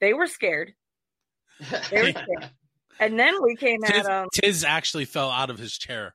they 0.00 0.12
were 0.14 0.26
scared. 0.26 0.74
They 1.90 2.02
were 2.02 2.10
scared. 2.10 2.50
And 3.00 3.18
then 3.18 3.42
we 3.42 3.56
came 3.56 3.82
Tiz, 3.82 4.06
at 4.06 4.06
um, 4.06 4.28
Tiz 4.32 4.62
actually 4.62 5.04
fell 5.04 5.28
out 5.28 5.50
of 5.50 5.58
his 5.58 5.76
chair. 5.76 6.14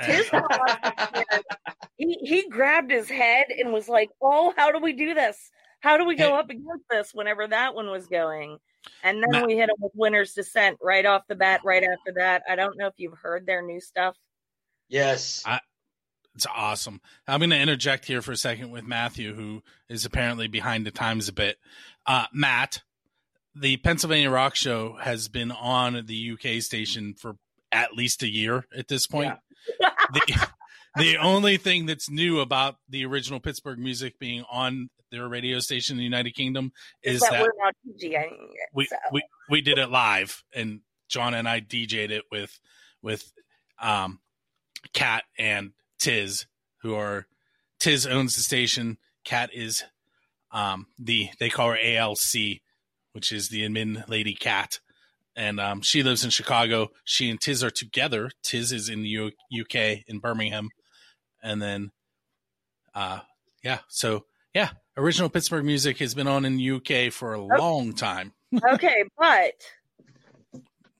Tiz 0.00 0.28
fell 0.28 0.46
out 0.48 0.84
of 0.84 1.42
he 1.96 2.16
he 2.22 2.48
grabbed 2.48 2.92
his 2.92 3.08
head 3.10 3.46
and 3.48 3.72
was 3.72 3.88
like, 3.88 4.10
"Oh, 4.22 4.54
how 4.56 4.70
do 4.70 4.78
we 4.78 4.92
do 4.92 5.12
this? 5.12 5.36
How 5.80 5.96
do 5.96 6.04
we 6.04 6.14
go 6.14 6.28
Hey. 6.34 6.38
up 6.38 6.50
against 6.50 6.84
this?" 6.88 7.10
Whenever 7.12 7.48
that 7.48 7.74
one 7.74 7.90
was 7.90 8.06
going, 8.06 8.58
and 9.02 9.20
then 9.20 9.40
Ma- 9.40 9.44
we 9.44 9.56
hit 9.56 9.68
him 9.68 9.74
with 9.80 9.90
Winter's 9.96 10.34
Descent 10.34 10.78
right 10.80 11.04
off 11.04 11.22
the 11.28 11.34
bat. 11.34 11.62
Right 11.64 11.82
after 11.82 12.12
that, 12.14 12.44
I 12.48 12.54
don't 12.54 12.78
know 12.78 12.86
if 12.86 12.94
you've 12.96 13.18
heard 13.20 13.44
their 13.44 13.62
new 13.62 13.80
stuff. 13.80 14.14
Yes. 14.88 15.42
It's 16.36 16.46
awesome. 16.54 17.00
I'm 17.26 17.40
going 17.40 17.50
to 17.50 17.58
interject 17.58 18.04
here 18.04 18.20
for 18.20 18.32
a 18.32 18.36
second 18.36 18.70
with 18.70 18.84
Matthew, 18.84 19.34
who 19.34 19.62
is 19.88 20.04
apparently 20.04 20.48
behind 20.48 20.84
the 20.86 20.90
times 20.90 21.28
a 21.28 21.32
bit. 21.32 21.56
Uh, 22.06 22.26
Matt, 22.30 22.82
the 23.54 23.78
Pennsylvania 23.78 24.30
Rock 24.30 24.54
Show 24.54 24.98
has 25.00 25.28
been 25.28 25.50
on 25.50 26.04
the 26.04 26.32
UK 26.32 26.60
station 26.60 27.14
for 27.14 27.36
at 27.72 27.94
least 27.94 28.22
a 28.22 28.28
year 28.28 28.66
at 28.76 28.88
this 28.88 29.06
point. 29.06 29.32
the, 30.12 30.48
the 30.96 31.16
only 31.16 31.56
thing 31.56 31.86
that's 31.86 32.10
new 32.10 32.40
about 32.40 32.76
the 32.86 33.06
original 33.06 33.40
Pittsburgh 33.40 33.78
music 33.78 34.18
being 34.18 34.44
on 34.50 34.90
their 35.10 35.26
radio 35.28 35.58
station 35.58 35.94
in 35.94 35.98
the 35.98 36.04
United 36.04 36.34
Kingdom 36.34 36.70
is 37.02 37.20
that, 37.20 37.30
that 37.32 37.40
we're 37.40 37.64
not 37.64 37.74
DJing 37.88 38.32
it. 38.32 38.68
we, 38.74 38.84
so. 38.86 38.96
we 39.10 39.22
we 39.48 39.60
did 39.62 39.78
it 39.78 39.88
live 39.88 40.42
and 40.52 40.80
John 41.08 41.32
and 41.32 41.48
I 41.48 41.60
DJ'd 41.60 42.10
it 42.10 42.24
with 42.30 42.58
with 43.02 43.32
um 43.80 44.18
Kat 44.92 45.22
and 45.38 45.72
Tiz 45.98 46.46
who 46.82 46.94
are 46.94 47.26
Tiz 47.78 48.06
owns 48.06 48.36
the 48.36 48.42
station. 48.42 48.98
Cat 49.24 49.50
is 49.52 49.84
um 50.52 50.86
the 50.98 51.28
they 51.40 51.50
call 51.50 51.70
her 51.70 51.78
ALC 51.78 52.60
which 53.12 53.32
is 53.32 53.48
the 53.48 53.66
admin 53.66 54.06
lady 54.08 54.34
Cat, 54.34 54.78
and 55.34 55.58
um 55.58 55.80
she 55.80 56.02
lives 56.02 56.22
in 56.24 56.30
Chicago. 56.30 56.88
She 57.04 57.30
and 57.30 57.40
Tiz 57.40 57.64
are 57.64 57.70
together. 57.70 58.30
Tiz 58.42 58.72
is 58.72 58.88
in 58.88 59.02
the 59.02 59.08
U- 59.08 59.32
UK 59.62 60.04
in 60.06 60.18
Birmingham. 60.20 60.68
And 61.42 61.60
then 61.60 61.90
uh 62.94 63.20
yeah 63.62 63.80
so 63.88 64.24
yeah 64.54 64.70
original 64.96 65.28
Pittsburgh 65.28 65.64
music 65.64 65.98
has 65.98 66.14
been 66.14 66.28
on 66.28 66.44
in 66.44 66.56
the 66.56 66.70
UK 66.70 67.12
for 67.12 67.34
a 67.34 67.40
long 67.40 67.92
time. 67.94 68.32
Okay, 68.72 69.04
but 69.18 69.54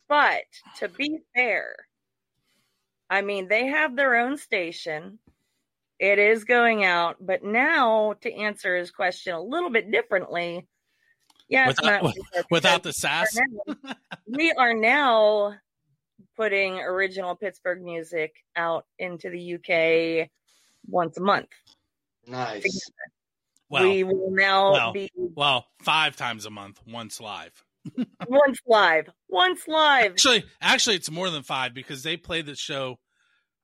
but 0.08 0.42
to 0.78 0.88
be 0.88 1.18
fair, 1.34 1.74
I 3.08 3.22
mean 3.22 3.48
they 3.48 3.66
have 3.66 3.96
their 3.96 4.16
own 4.16 4.36
station. 4.38 5.18
It 5.98 6.18
is 6.18 6.44
going 6.44 6.84
out, 6.84 7.16
but 7.20 7.42
now 7.42 8.14
to 8.20 8.32
answer 8.32 8.76
his 8.76 8.90
question 8.90 9.32
a 9.34 9.40
little 9.40 9.70
bit 9.70 9.90
differently, 9.90 10.66
Yes, 11.48 11.76
Without- 11.80 12.02
Matt, 12.02 12.46
without 12.50 12.82
the 12.82 12.88
we 12.88 12.92
sass? 12.92 13.36
are 13.38 13.46
now- 13.66 13.94
we 14.26 14.52
are 14.52 14.74
now 14.74 15.54
putting 16.36 16.80
original 16.80 17.34
Pittsburgh 17.36 17.82
music 17.82 18.34
out 18.56 18.84
into 18.98 19.30
the 19.30 19.54
UK 19.54 20.28
once 20.88 21.16
a 21.16 21.22
month. 21.22 21.48
Nice. 22.26 22.90
Well, 23.68 23.88
we 23.88 24.04
will 24.04 24.30
now 24.30 24.72
well, 24.72 24.92
be 24.92 25.10
well, 25.14 25.66
five 25.80 26.16
times 26.16 26.46
a 26.46 26.50
month, 26.50 26.80
once 26.86 27.20
live. 27.20 27.64
Once 28.28 28.58
live, 28.66 29.08
once 29.28 29.66
live. 29.68 30.12
Actually, 30.12 30.44
actually, 30.60 30.96
it's 30.96 31.10
more 31.10 31.30
than 31.30 31.42
five 31.42 31.74
because 31.74 32.02
they 32.02 32.16
play 32.16 32.42
the 32.42 32.54
show. 32.54 32.98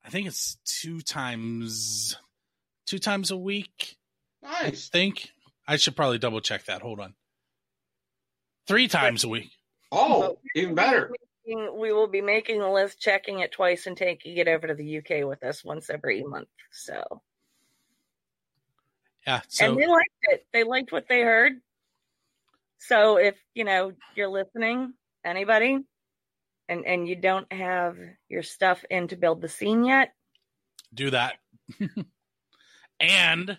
I 0.04 0.10
think 0.10 0.26
it's 0.26 0.58
two 0.64 1.00
times, 1.00 2.16
two 2.86 2.98
times 2.98 3.30
a 3.30 3.36
week. 3.36 3.96
Nice. 4.42 4.90
I 4.92 4.98
think 4.98 5.30
I 5.66 5.76
should 5.76 5.96
probably 5.96 6.18
double 6.18 6.40
check 6.40 6.64
that. 6.64 6.82
Hold 6.82 7.00
on. 7.00 7.14
Three 8.66 8.88
times 8.88 9.24
a 9.24 9.28
week. 9.28 9.50
Oh, 9.90 10.38
even 10.54 10.74
better. 10.74 11.10
We 11.46 11.92
will 11.92 12.06
be 12.06 12.20
making 12.20 12.60
a 12.60 12.72
list, 12.72 13.00
checking 13.00 13.40
it 13.40 13.52
twice, 13.52 13.86
and 13.86 13.96
taking 13.96 14.36
it 14.36 14.48
over 14.48 14.68
to 14.68 14.74
the 14.74 14.98
UK 14.98 15.26
with 15.26 15.42
us 15.42 15.64
once 15.64 15.90
every 15.90 16.22
month. 16.22 16.48
So, 16.70 17.22
Yeah. 19.26 19.40
So 19.48 19.66
and 19.66 19.76
they 19.78 19.86
liked 19.86 20.08
it. 20.22 20.46
They 20.52 20.64
liked 20.64 20.92
what 20.92 21.08
they 21.08 21.20
heard. 21.20 21.60
So, 22.86 23.16
if 23.16 23.36
you 23.54 23.64
know 23.64 23.92
you're 24.16 24.28
listening, 24.28 24.94
anybody, 25.24 25.78
and 26.68 26.84
and 26.84 27.08
you 27.08 27.14
don't 27.14 27.50
have 27.52 27.96
your 28.28 28.42
stuff 28.42 28.84
in 28.90 29.08
to 29.08 29.16
build 29.16 29.40
the 29.40 29.48
scene 29.48 29.84
yet, 29.84 30.14
do 30.92 31.10
that. 31.10 31.36
and 33.00 33.58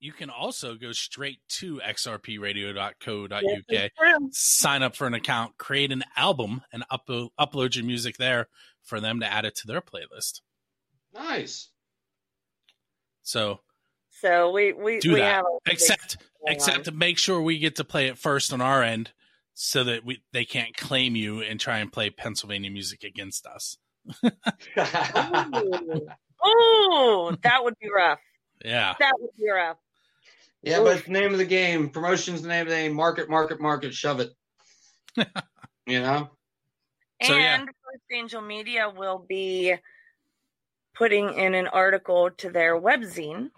you 0.00 0.12
can 0.12 0.30
also 0.30 0.74
go 0.74 0.92
straight 0.92 1.38
to 1.48 1.76
xrpradio.co.uk, 1.76 3.42
Yes, 3.68 3.90
true. 3.96 4.28
sign 4.32 4.82
up 4.82 4.96
for 4.96 5.06
an 5.06 5.14
account, 5.14 5.56
create 5.58 5.92
an 5.92 6.02
album, 6.16 6.62
and 6.72 6.84
upload 6.90 7.28
upload 7.38 7.76
your 7.76 7.84
music 7.84 8.16
there 8.16 8.48
for 8.82 9.00
them 9.00 9.20
to 9.20 9.32
add 9.32 9.44
it 9.44 9.54
to 9.56 9.66
their 9.66 9.80
playlist. 9.80 10.40
Nice. 11.14 11.70
So 13.22 13.60
so 14.20 14.50
we 14.50 14.72
we 14.72 14.98
do 14.98 15.12
we 15.14 15.20
that. 15.20 15.34
have 15.36 15.44
Except 15.66 16.16
except 16.46 16.78
on. 16.78 16.84
to 16.84 16.92
make 16.92 17.18
sure 17.18 17.40
we 17.40 17.58
get 17.58 17.76
to 17.76 17.84
play 17.84 18.06
it 18.08 18.18
first 18.18 18.52
on 18.52 18.60
our 18.60 18.82
end 18.82 19.12
so 19.54 19.84
that 19.84 20.04
we 20.04 20.22
they 20.32 20.44
can't 20.44 20.76
claim 20.76 21.16
you 21.16 21.40
and 21.40 21.58
try 21.58 21.78
and 21.78 21.92
play 21.92 22.10
Pennsylvania 22.10 22.70
music 22.70 23.04
against 23.04 23.46
us. 23.46 23.78
Oh, 26.48 27.34
that 27.42 27.64
would 27.64 27.74
be 27.80 27.88
rough. 27.92 28.20
Yeah. 28.64 28.94
That 28.98 29.12
would 29.18 29.30
be 29.36 29.50
rough. 29.50 29.78
Yeah, 30.62 30.80
but 30.80 30.96
it's 30.98 31.06
the 31.06 31.12
name 31.12 31.32
of 31.32 31.38
the 31.38 31.44
game. 31.44 31.88
Promotion's 31.90 32.42
the 32.42 32.48
name 32.48 32.62
of 32.62 32.68
the 32.68 32.74
game. 32.74 32.92
Market, 32.92 33.28
market, 33.28 33.60
market. 33.60 33.94
Shove 33.94 34.20
it. 34.20 34.30
you 35.86 36.00
know. 36.00 36.30
So, 37.22 37.34
yeah. 37.34 37.60
and 37.60 37.66
First 37.66 38.04
Angel 38.12 38.42
Media 38.42 38.92
will 38.94 39.24
be 39.26 39.74
putting 40.94 41.32
in 41.34 41.54
an 41.54 41.66
article 41.68 42.30
to 42.38 42.50
their 42.50 42.78
webzine 42.78 43.50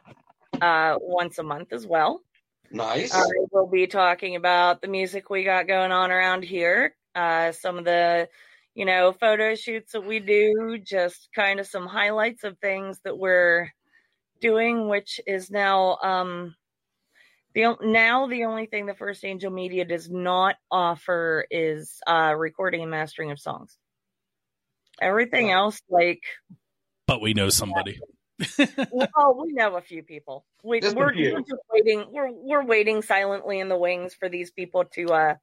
uh, 0.61 0.97
once 1.01 1.39
a 1.39 1.43
month 1.43 1.73
as 1.73 1.87
well. 1.87 2.23
Nice. 2.71 3.13
Uh, 3.13 3.25
we'll 3.51 3.67
be 3.67 3.87
talking 3.87 4.37
about 4.37 4.83
the 4.83 4.89
music 4.89 5.31
we 5.31 5.45
got 5.45 5.67
going 5.67 5.93
on 5.93 6.11
around 6.11 6.45
here, 6.45 6.95
uh, 7.15 7.53
some 7.53 7.79
of 7.79 7.85
the, 7.85 8.29
you 8.75 8.85
know, 8.85 9.13
photo 9.13 9.55
shoots 9.55 9.93
that 9.93 10.05
we 10.05 10.21
do, 10.21 10.79
just 10.83 11.29
kind 11.35 11.61
of 11.61 11.67
some 11.67 11.87
highlights 11.87 12.45
of 12.45 12.59
things 12.59 13.01
that 13.05 13.19
we're 13.19 13.71
doing, 14.41 14.89
which 14.89 15.21
is 15.27 15.51
now 15.51 15.97
um, 16.03 16.55
the 17.55 17.65
o- 17.67 17.79
now 17.83 18.27
the 18.27 18.45
only 18.45 18.67
thing 18.67 18.87
the 18.87 18.95
First 18.95 19.25
Angel 19.25 19.51
Media 19.51 19.85
does 19.85 20.11
not 20.11 20.57
offer 20.71 21.47
is 21.51 22.01
uh, 22.07 22.35
recording 22.37 22.83
and 22.83 22.91
mastering 22.91 23.31
of 23.31 23.41
songs. 23.41 23.77
Everything 25.01 25.51
else, 25.51 25.81
like, 25.89 26.23
But 27.07 27.21
we 27.21 27.33
know 27.33 27.49
somebody. 27.49 28.01
Well, 28.93 29.37
we 29.45 29.53
know 29.53 29.77
a 29.77 29.81
few 29.81 30.03
people. 30.03 30.45
We, 30.63 30.81
just 30.81 30.97
we're, 30.97 31.13
few. 31.13 31.33
we're 31.35 31.41
just 31.41 31.63
waiting. 31.73 32.05
We're 32.11 32.31
we're 32.31 32.65
waiting 32.65 33.03
silently 33.03 33.61
in 33.61 33.69
the 33.69 33.77
wings 33.77 34.15
for 34.15 34.29
these 34.29 34.51
people 34.51 34.85
to. 34.95 35.07
uh 35.13 35.35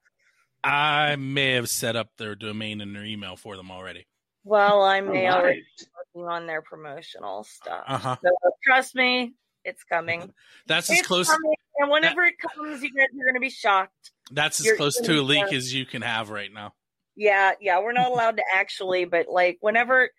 I 0.64 1.16
may 1.16 1.52
have 1.52 1.68
set 1.68 1.94
up 1.96 2.08
their 2.16 2.34
domain 2.34 2.80
and 2.80 2.94
their 2.94 3.04
email 3.04 3.36
for 3.36 3.56
them 3.56 3.70
already. 3.70 4.06
Well, 4.44 4.82
I 4.82 5.00
may 5.00 5.28
Oh, 5.28 5.34
already 5.34 5.60
nice. 5.60 5.86
be 6.14 6.20
working 6.24 6.32
on 6.32 6.46
their 6.46 6.62
promotional 6.62 7.44
stuff. 7.44 7.84
Uh-huh. 7.86 8.16
So 8.24 8.30
trust 8.64 8.94
me, 8.94 9.34
it's 9.64 9.84
coming. 9.84 10.32
That's 10.66 10.90
as 10.90 11.02
close 11.02 11.28
coming, 11.28 11.54
and 11.78 11.90
whenever 11.90 12.22
it 12.22 12.34
comes, 12.38 12.82
you 12.82 12.92
guys 12.92 13.06
are 13.12 13.24
going 13.24 13.34
to 13.34 13.40
be 13.40 13.50
shocked. 13.50 14.10
that's 14.32 14.58
as 14.60 14.66
You're 14.66 14.76
close 14.76 15.00
gonna 15.00 15.20
a 15.20 15.22
leak 15.22 15.40
shocked. 15.42 15.52
as 15.54 15.72
you 15.74 15.86
can 15.86 16.02
have 16.02 16.30
right 16.30 16.52
now. 16.52 16.72
Yeah, 17.14 17.52
yeah, 17.60 17.80
we're 17.80 17.92
not 17.92 18.10
allowed 18.10 18.36
to 18.38 18.42
actually, 18.54 19.04
but 19.04 19.28
like 19.28 19.58
whenever. 19.60 20.10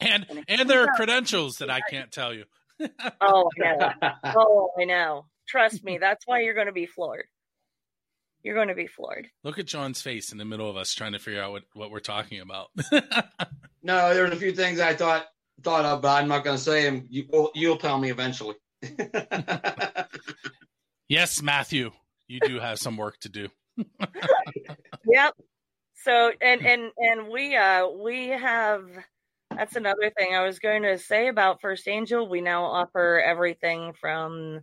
And 0.00 0.26
and 0.48 0.68
there 0.68 0.82
are 0.82 0.94
credentials 0.96 1.56
that 1.56 1.70
I 1.70 1.80
can't 1.90 2.10
tell 2.10 2.34
you. 2.34 2.44
Oh, 3.20 3.48
I 3.62 3.76
know. 3.76 3.92
oh, 4.24 4.70
I 4.80 4.84
know. 4.84 5.26
Trust 5.46 5.84
me, 5.84 5.98
that's 5.98 6.26
why 6.26 6.40
you're 6.40 6.54
going 6.54 6.66
to 6.66 6.72
be 6.72 6.86
floored. 6.86 7.26
You're 8.42 8.56
going 8.56 8.68
to 8.68 8.74
be 8.74 8.88
floored. 8.88 9.28
Look 9.44 9.60
at 9.60 9.66
John's 9.66 10.02
face 10.02 10.32
in 10.32 10.38
the 10.38 10.44
middle 10.44 10.68
of 10.68 10.76
us 10.76 10.92
trying 10.92 11.12
to 11.12 11.20
figure 11.20 11.40
out 11.40 11.52
what, 11.52 11.62
what 11.74 11.92
we're 11.92 12.00
talking 12.00 12.40
about. 12.40 12.70
No, 13.82 14.14
there's 14.14 14.32
a 14.32 14.36
few 14.36 14.52
things 14.52 14.78
I 14.78 14.94
thought 14.94 15.26
thought 15.62 15.84
of, 15.84 16.02
but 16.02 16.22
I'm 16.22 16.28
not 16.28 16.44
going 16.44 16.56
to 16.56 16.62
say 16.62 16.84
them. 16.84 17.06
You, 17.10 17.26
well, 17.28 17.50
you'll 17.54 17.76
tell 17.76 17.98
me 17.98 18.10
eventually. 18.10 18.54
yes, 21.08 21.42
Matthew, 21.42 21.90
you 22.28 22.38
do 22.40 22.60
have 22.60 22.78
some 22.78 22.96
work 22.96 23.18
to 23.20 23.28
do. 23.28 23.48
Yep. 25.06 25.34
So 26.04 26.30
and 26.40 26.64
and 26.64 26.90
and 26.96 27.28
we 27.28 27.56
uh 27.56 27.88
we 27.88 28.28
have 28.28 28.84
that's 29.56 29.76
another 29.76 30.10
thing 30.16 30.34
I 30.34 30.44
was 30.44 30.58
going 30.58 30.82
to 30.82 30.98
say 30.98 31.28
about 31.28 31.60
First 31.60 31.86
Angel. 31.88 32.28
We 32.28 32.40
now 32.40 32.64
offer 32.64 33.20
everything 33.24 33.92
from 34.00 34.60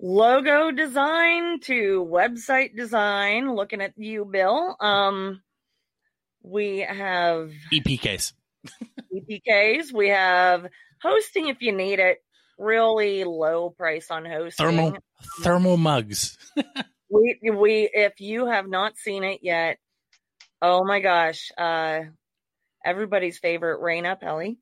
logo 0.00 0.70
design 0.70 1.60
to 1.60 2.06
website 2.10 2.76
design. 2.76 3.54
Looking 3.54 3.80
at 3.80 3.92
you, 3.96 4.24
Bill. 4.24 4.76
Um 4.80 5.42
we 6.42 6.78
have 6.78 7.52
EPKs. 7.72 8.32
EPKs. 9.14 9.92
We 9.92 10.08
have 10.08 10.66
hosting 11.00 11.48
if 11.48 11.62
you 11.62 11.72
need 11.72 12.00
it. 12.00 12.18
Really 12.58 13.24
low 13.24 13.70
price 13.70 14.10
on 14.10 14.24
hosting. 14.24 14.66
Thermal 14.66 14.96
thermal 15.42 15.76
mugs. 15.76 16.36
we 17.12 17.38
we 17.42 17.90
if 17.92 18.20
you 18.20 18.46
have 18.46 18.68
not 18.68 18.96
seen 18.96 19.22
it 19.22 19.40
yet 19.42 19.78
oh 20.62 20.84
my 20.84 21.00
gosh 21.00 21.52
uh 21.58 22.00
everybody's 22.84 23.38
favorite 23.38 23.80
Raina 23.80 24.18
Pelly 24.20 24.58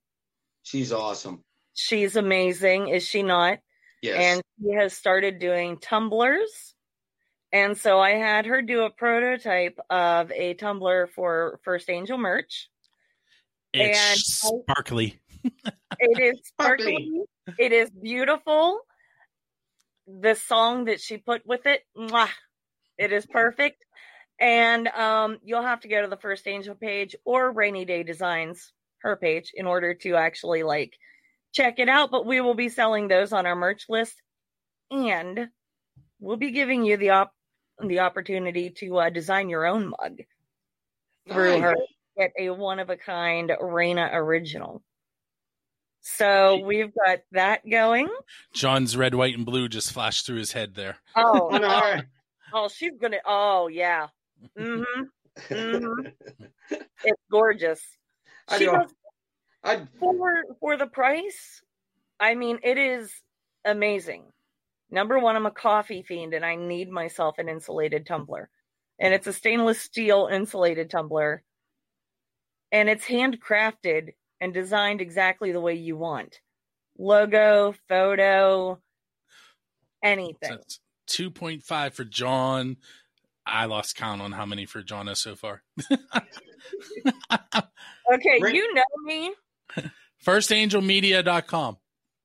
She's 0.62 0.93
awesome. 0.93 1.43
she's 1.75 2.16
amazing 2.16 2.89
is 2.89 3.05
she 3.07 3.23
not 3.23 3.59
Yes. 4.03 4.16
and 4.18 4.43
she 4.62 4.75
has 4.75 4.93
started 4.95 5.39
doing 5.39 5.79
tumblers 5.79 6.75
and 7.53 7.77
so 7.77 7.99
I 8.01 8.12
had 8.12 8.47
her 8.47 8.62
do 8.62 8.83
a 8.83 8.91
prototype 8.91 9.79
of 9.91 10.31
a 10.33 10.55
tumbler 10.55 11.09
for 11.14 11.59
First 11.64 11.91
Angel 11.91 12.16
merch 12.16 12.68
It's 13.75 13.99
And 13.99 14.55
I- 14.55 14.62
sparkly. 14.64 15.21
it 15.99 16.21
is 16.21 16.41
sparkly. 16.45 17.23
It 17.59 17.73
is 17.73 17.91
beautiful. 17.91 18.81
The 20.07 20.35
song 20.35 20.85
that 20.87 21.01
she 21.01 21.16
put 21.18 21.47
with 21.47 21.66
it, 21.66 21.83
mwah, 21.97 22.29
it 22.99 23.12
is 23.12 23.27
perfect. 23.27 23.85
And 24.41 24.88
um, 24.88 25.38
you'll 25.45 25.62
have 25.62 25.80
to 25.80 25.88
go 25.88 26.01
to 26.01 26.09
the 26.09 26.16
First 26.16 26.47
Angel 26.49 26.74
page 26.74 27.14
or 27.26 27.53
Rainy 27.53 27.84
Day 27.84 28.03
Designs, 28.03 28.72
her 29.03 29.16
page, 29.16 29.53
in 29.55 29.66
order 29.66 29.93
to 29.95 30.16
actually 30.16 30.62
like 30.62 30.95
check 31.53 31.78
it 31.78 31.88
out. 31.91 32.11
But 32.11 32.24
we 32.26 32.41
will 32.41 32.55
be 32.55 32.70
selling 32.70 33.07
those 33.09 33.32
on 33.34 33.45
our 33.45 33.55
merch 33.57 33.84
list, 33.91 34.14
and 34.91 35.49
we'll 36.20 36.38
be 36.38 36.53
giving 36.53 36.84
you 36.84 36.97
the 36.97 37.11
op- 37.11 37.34
the 37.86 38.01
opportunity 38.01 38.70
to 38.70 38.97
uh, 38.99 39.11
design 39.11 39.51
your 39.51 39.66
own 39.66 39.91
mug 40.01 40.18
through 41.30 41.61
Nice. 41.61 41.62
her. 41.62 41.74
Get 42.18 42.32
a 42.38 42.51
one 42.51 42.78
of 42.80 42.88
a 42.91 42.97
kind 42.97 43.51
Raina 43.61 44.09
original. 44.12 44.82
So 46.01 46.62
we've 46.64 46.93
got 46.95 47.18
that 47.32 47.68
going. 47.68 48.09
John's 48.55 48.97
red, 48.97 49.14
white, 49.14 49.36
and 49.36 49.45
blue 49.45 49.68
just 49.68 49.93
flashed 49.93 50.24
through 50.24 50.38
his 50.38 50.53
head 50.53 50.74
there. 50.74 50.97
Oh, 51.14 51.51
Oh, 51.53 51.59
no. 51.59 51.68
oh, 51.68 52.01
oh, 52.55 52.68
she's 52.68 52.97
gonna. 53.01 53.18
Oh, 53.26 53.68
yeah. 53.68 54.09
Mm-hmm. 54.59 55.03
hmm 55.55 56.07
it's 57.05 57.22
gorgeous. 57.30 57.80
I 58.49 58.59
She 58.59 58.64
do- 58.64 58.72
does 58.72 58.93
I 59.62 59.86
for 59.99 60.45
for 60.61 60.76
the 60.76 60.86
price. 60.86 61.62
I 62.18 62.34
mean, 62.34 62.59
it 62.62 62.78
is 62.78 63.12
amazing. 63.64 64.24
Number 64.91 65.18
one, 65.18 65.36
I'm 65.36 65.47
a 65.47 65.51
coffee 65.51 66.03
fiend, 66.03 66.34
and 66.34 66.45
I 66.45 66.57
need 66.57 66.91
myself 66.91 67.38
an 67.38 67.49
insulated 67.49 68.07
tumbler, 68.07 68.51
and 68.99 69.14
it's 69.14 69.26
a 69.26 69.32
stainless 69.32 69.80
steel 69.80 70.28
insulated 70.30 70.91
tumbler, 70.91 71.43
and 72.72 72.88
it's 72.88 73.05
handcrafted 73.05 74.14
and 74.41 74.53
designed 74.53 75.01
exactly 75.01 75.53
the 75.53 75.61
way 75.61 75.74
you 75.74 75.97
want. 75.97 76.41
Logo, 76.99 77.74
photo, 77.88 78.80
anything. 80.03 80.59
So 81.07 81.30
2.5 81.30 81.93
for 81.95 82.05
John. 82.05 82.76
I 83.51 83.66
lost 83.66 83.96
count 83.96 84.22
on 84.22 84.32
how 84.32 84.46
many 84.46 84.66
for 84.66 84.82
Jana 84.82 85.16
so 85.16 85.34
far. 85.36 85.62
Okay, 88.12 88.40
you 88.53 88.74
know 88.74 88.82
me. 89.05 89.32
FirstAngelMedia.com. 90.26 91.76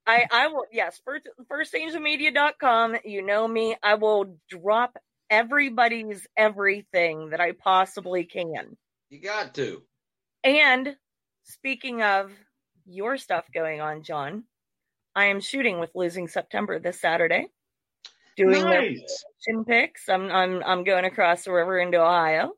I, 0.08 0.26
I 0.32 0.48
will 0.48 0.66
yes, 0.72 1.00
first 1.04 1.28
firstangelmedia.com. 1.52 2.98
You 3.06 3.22
know 3.22 3.48
me. 3.48 3.76
I 3.82 3.96
will 3.96 4.38
drop 4.50 4.98
everybody's 5.30 6.28
everything 6.38 7.30
that 7.30 7.40
I 7.40 7.54
possibly 7.54 8.26
can. 8.26 8.78
You 9.10 9.22
got 9.22 9.56
to. 9.56 9.84
And 10.44 10.96
speaking 11.44 12.02
of 12.02 12.32
your 12.86 13.18
stuff 13.18 13.46
going 13.54 13.82
on, 13.82 14.04
John, 14.04 14.44
I 15.16 15.26
am 15.26 15.40
shooting 15.40 15.80
with 15.80 15.92
Losing 15.96 16.28
September 16.28 16.80
this 16.80 17.00
Saturday. 17.00 17.48
Doing 18.38 18.66
their 18.70 18.82
Nice. 18.82 19.24
promotion 19.48 19.66
pics. 19.66 20.10
I'm 20.10 20.30
I'm 20.32 20.64
I'm 20.64 20.84
going 20.84 21.06
across 21.06 21.46
the 21.46 21.52
river 21.54 21.80
into 21.80 22.02
Ohio 22.02 22.52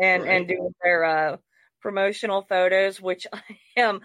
and 0.00 0.22
Right. 0.22 0.32
and 0.32 0.48
doing 0.48 0.74
their 0.82 1.04
uh 1.04 1.36
promotional 1.80 2.42
photos, 2.42 3.00
which 3.00 3.26
I 3.32 3.42
am 3.76 4.00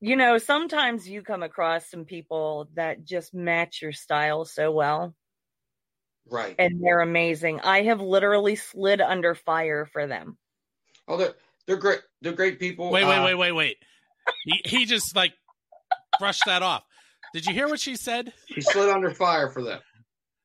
you 0.00 0.14
know, 0.14 0.38
sometimes 0.38 1.08
you 1.08 1.22
come 1.22 1.42
across 1.42 1.90
some 1.90 2.04
people 2.04 2.68
that 2.74 3.02
just 3.04 3.34
match 3.34 3.82
your 3.82 3.90
style 3.92 4.44
so 4.44 4.70
well 4.70 5.12
Right. 6.30 6.54
and 6.58 6.80
they're 6.80 7.00
amazing. 7.00 7.60
I 7.60 7.82
have 7.82 8.00
literally 8.00 8.54
slid 8.54 9.00
under 9.00 9.34
fire 9.34 9.86
for 9.86 10.06
them. 10.06 10.38
Oh, 11.08 11.16
they're 11.16 11.34
they're 11.66 11.76
great. 11.78 12.00
They're 12.22 12.32
great 12.32 12.60
people. 12.60 12.90
Wait, 12.90 13.04
wait, 13.04 13.18
Uh, 13.18 13.24
wait, 13.24 13.34
wait, 13.34 13.52
wait. 13.52 13.76
He, 14.44 14.60
he 14.64 14.84
just 14.84 15.16
like 15.16 15.32
brushed 16.18 16.44
that 16.46 16.62
off. 16.62 16.84
Did 17.32 17.46
you 17.46 17.54
hear 17.54 17.68
what 17.68 17.80
she 17.80 17.96
said? 17.96 18.32
She 18.46 18.60
slid 18.60 18.88
under 18.88 19.12
fire 19.12 19.48
for 19.48 19.62
them. 19.62 19.80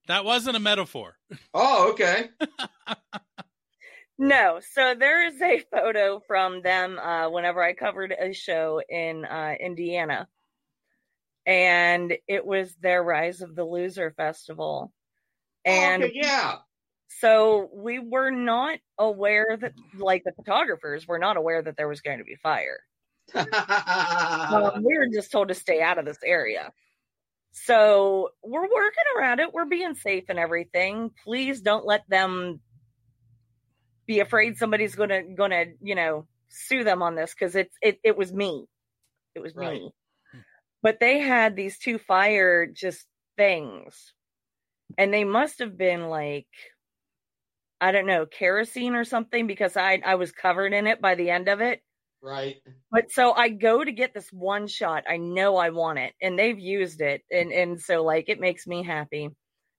That 0.08 0.26
wasn't 0.26 0.58
a 0.58 0.60
metaphor. 0.60 1.16
Oh, 1.54 1.92
okay. 1.92 2.30
No, 4.18 4.60
so 4.74 4.94
there 4.98 5.28
is 5.28 5.42
a 5.42 5.64
photo 5.72 6.22
from 6.28 6.62
them 6.62 7.00
uh, 7.00 7.30
whenever 7.30 7.64
I 7.64 7.74
covered 7.74 8.14
a 8.18 8.32
show 8.34 8.80
in 8.88 9.26
uh, 9.26 9.56
Indiana, 9.60 10.28
and 11.46 12.14
it 12.28 12.46
was 12.46 12.76
their 12.76 13.04
Rise 13.04 13.42
of 13.42 13.56
the 13.56 13.66
Loser 13.66 14.12
festival, 14.16 14.94
and 15.66 16.04
okay, 16.04 16.14
yeah. 16.14 16.58
so 17.20 17.70
we 17.74 17.98
were 17.98 18.30
not 18.30 18.78
aware 19.00 19.58
that, 19.60 19.74
like 19.98 20.24
the 20.24 20.34
photographers, 20.34 21.08
were 21.08 21.20
not 21.20 21.36
aware 21.36 21.64
that 21.64 21.76
there 21.76 21.88
was 21.88 22.02
going 22.02 22.20
to 22.20 22.24
be 22.24 22.36
fire. 22.36 22.82
Um, 23.36 24.84
we 24.84 24.98
were 24.98 25.08
just 25.14 25.32
told 25.32 25.48
to 25.48 25.54
stay 25.54 25.82
out 25.82 25.98
of 25.98 26.06
this 26.06 26.20
area. 26.24 26.72
So 27.52 28.30
we're 28.44 28.62
working 28.62 29.04
around 29.18 29.40
it. 29.40 29.54
We're 29.54 29.66
being 29.66 29.96
safe 29.96 30.26
and 30.30 30.40
everything. 30.40 31.12
Please 31.24 31.62
don't 31.62 31.86
let 31.86 32.08
them 32.10 32.60
be 34.06 34.20
afraid 34.20 34.58
somebody's 34.58 34.96
gonna 34.96 35.24
gonna 35.36 35.66
you 35.82 35.96
know 35.96 36.28
sue 36.50 36.84
them 36.84 37.02
on 37.02 37.16
this 37.16 37.34
because 37.34 37.56
it's 37.56 37.76
it 37.82 38.00
it 38.04 38.18
was 38.18 38.34
me. 38.34 38.66
It 39.36 39.40
was 39.40 39.56
Right. 39.56 39.82
me. 39.82 39.92
But 40.82 41.00
they 41.00 41.20
had 41.20 41.56
these 41.56 41.80
two 41.80 41.98
fire 41.98 42.66
just 42.66 43.08
things, 43.38 44.14
and 44.98 45.14
they 45.14 45.24
must 45.24 45.60
have 45.60 45.78
been 45.78 46.10
like 46.10 46.48
I 47.80 47.92
don't 47.92 48.08
know 48.08 48.26
kerosene 48.26 48.96
or 48.96 49.06
something 49.06 49.48
because 49.48 49.78
I 49.78 50.02
I 50.04 50.16
was 50.16 50.32
covered 50.32 50.74
in 50.74 50.88
it 50.88 51.02
by 51.02 51.16
the 51.16 51.30
end 51.30 51.48
of 51.50 51.62
it. 51.62 51.82
Right. 52.24 52.56
But 52.90 53.12
so 53.12 53.34
I 53.34 53.50
go 53.50 53.84
to 53.84 53.92
get 53.92 54.14
this 54.14 54.30
one 54.32 54.68
shot. 54.68 55.04
I 55.10 55.18
know 55.18 55.58
I 55.58 55.72
want 55.72 56.00
it, 56.00 56.14
and 56.22 56.40
they've 56.40 56.58
used 56.58 57.02
it, 57.02 57.22
and 57.30 57.52
and 57.52 57.82
so 57.82 58.02
like 58.02 58.30
it 58.30 58.40
makes 58.40 58.66
me 58.66 58.82
happy. 58.82 59.30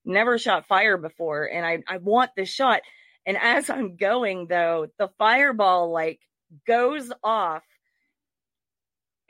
Never 0.05 0.39
shot 0.39 0.67
fire 0.67 0.99
before, 0.99 1.47
and 1.47 1.65
I 1.65 1.79
I 1.89 1.97
want 1.97 2.33
this 2.37 2.51
shot. 2.51 2.83
And 3.25 3.39
as 3.39 3.71
I'm 3.71 3.97
going 3.97 4.47
though, 4.47 4.89
the 4.99 5.09
fireball 5.17 5.91
like 5.91 6.21
goes 6.67 7.11
off, 7.23 7.63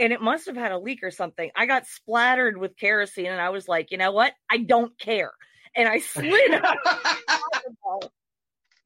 and 0.00 0.12
it 0.12 0.20
must 0.20 0.46
have 0.46 0.56
had 0.56 0.72
a 0.72 0.78
leak 0.78 1.04
or 1.04 1.12
something. 1.12 1.52
I 1.54 1.66
got 1.66 1.86
splattered 1.86 2.58
with 2.58 2.76
kerosene, 2.76 3.26
and 3.26 3.40
I 3.40 3.50
was 3.50 3.68
like, 3.68 3.92
you 3.92 3.96
know 3.96 4.10
what? 4.10 4.32
I 4.50 4.56
don't 4.56 4.98
care, 4.98 5.30
and 5.76 5.88
I 5.88 6.00
slid. 6.00 6.60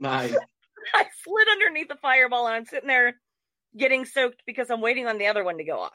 Nice. 0.00 0.32
I 0.94 1.06
slid 1.24 1.48
underneath 1.48 1.88
the 1.88 1.96
fireball, 1.96 2.46
and 2.46 2.54
I'm 2.54 2.64
sitting 2.64 2.86
there 2.86 3.14
getting 3.76 4.04
soaked 4.04 4.42
because 4.46 4.70
I'm 4.70 4.80
waiting 4.80 5.06
on 5.06 5.18
the 5.18 5.26
other 5.26 5.44
one 5.44 5.58
to 5.58 5.64
go 5.64 5.80
off. 5.80 5.92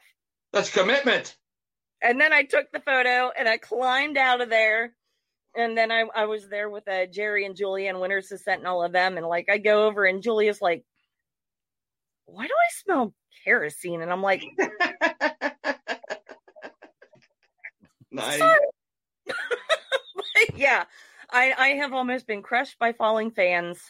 That's 0.52 0.70
commitment. 0.70 1.36
And 2.02 2.20
then 2.20 2.32
I 2.32 2.42
took 2.44 2.70
the 2.72 2.80
photo 2.80 3.30
and 3.36 3.48
I 3.48 3.56
climbed 3.58 4.16
out 4.16 4.40
of 4.40 4.50
there. 4.50 4.94
And 5.56 5.78
then 5.78 5.92
I, 5.92 6.04
I 6.14 6.24
was 6.26 6.48
there 6.48 6.68
with 6.68 6.86
uh, 6.88 7.06
Jerry 7.06 7.46
and 7.46 7.54
Julia 7.56 7.88
and 7.88 8.00
Winters 8.00 8.28
Descent 8.28 8.58
and 8.58 8.66
all 8.68 8.82
of 8.82 8.92
them. 8.92 9.16
And 9.16 9.26
like 9.26 9.48
I 9.48 9.58
go 9.58 9.86
over 9.86 10.04
and 10.04 10.22
Julia's 10.22 10.60
like, 10.60 10.84
why 12.26 12.46
do 12.46 12.52
I 12.52 12.70
smell 12.84 13.14
kerosene? 13.44 14.02
And 14.02 14.10
I'm 14.10 14.22
like, 14.22 14.42
Nice. 18.10 18.40
yeah, 20.54 20.84
I, 21.30 21.52
I 21.56 21.68
have 21.80 21.92
almost 21.92 22.26
been 22.28 22.42
crushed 22.42 22.78
by 22.78 22.92
falling 22.92 23.32
fans, 23.32 23.80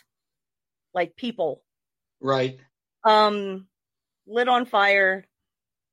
like 0.95 1.15
people, 1.15 1.63
Right. 2.21 2.59
um, 3.05 3.67
lit 4.27 4.49
on 4.49 4.67
fire, 4.67 5.27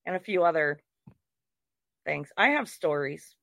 and 0.06 0.16
a 0.16 0.20
few 0.20 0.44
other 0.44 0.80
things. 2.06 2.30
I 2.38 2.50
have 2.50 2.70
stories. 2.70 3.36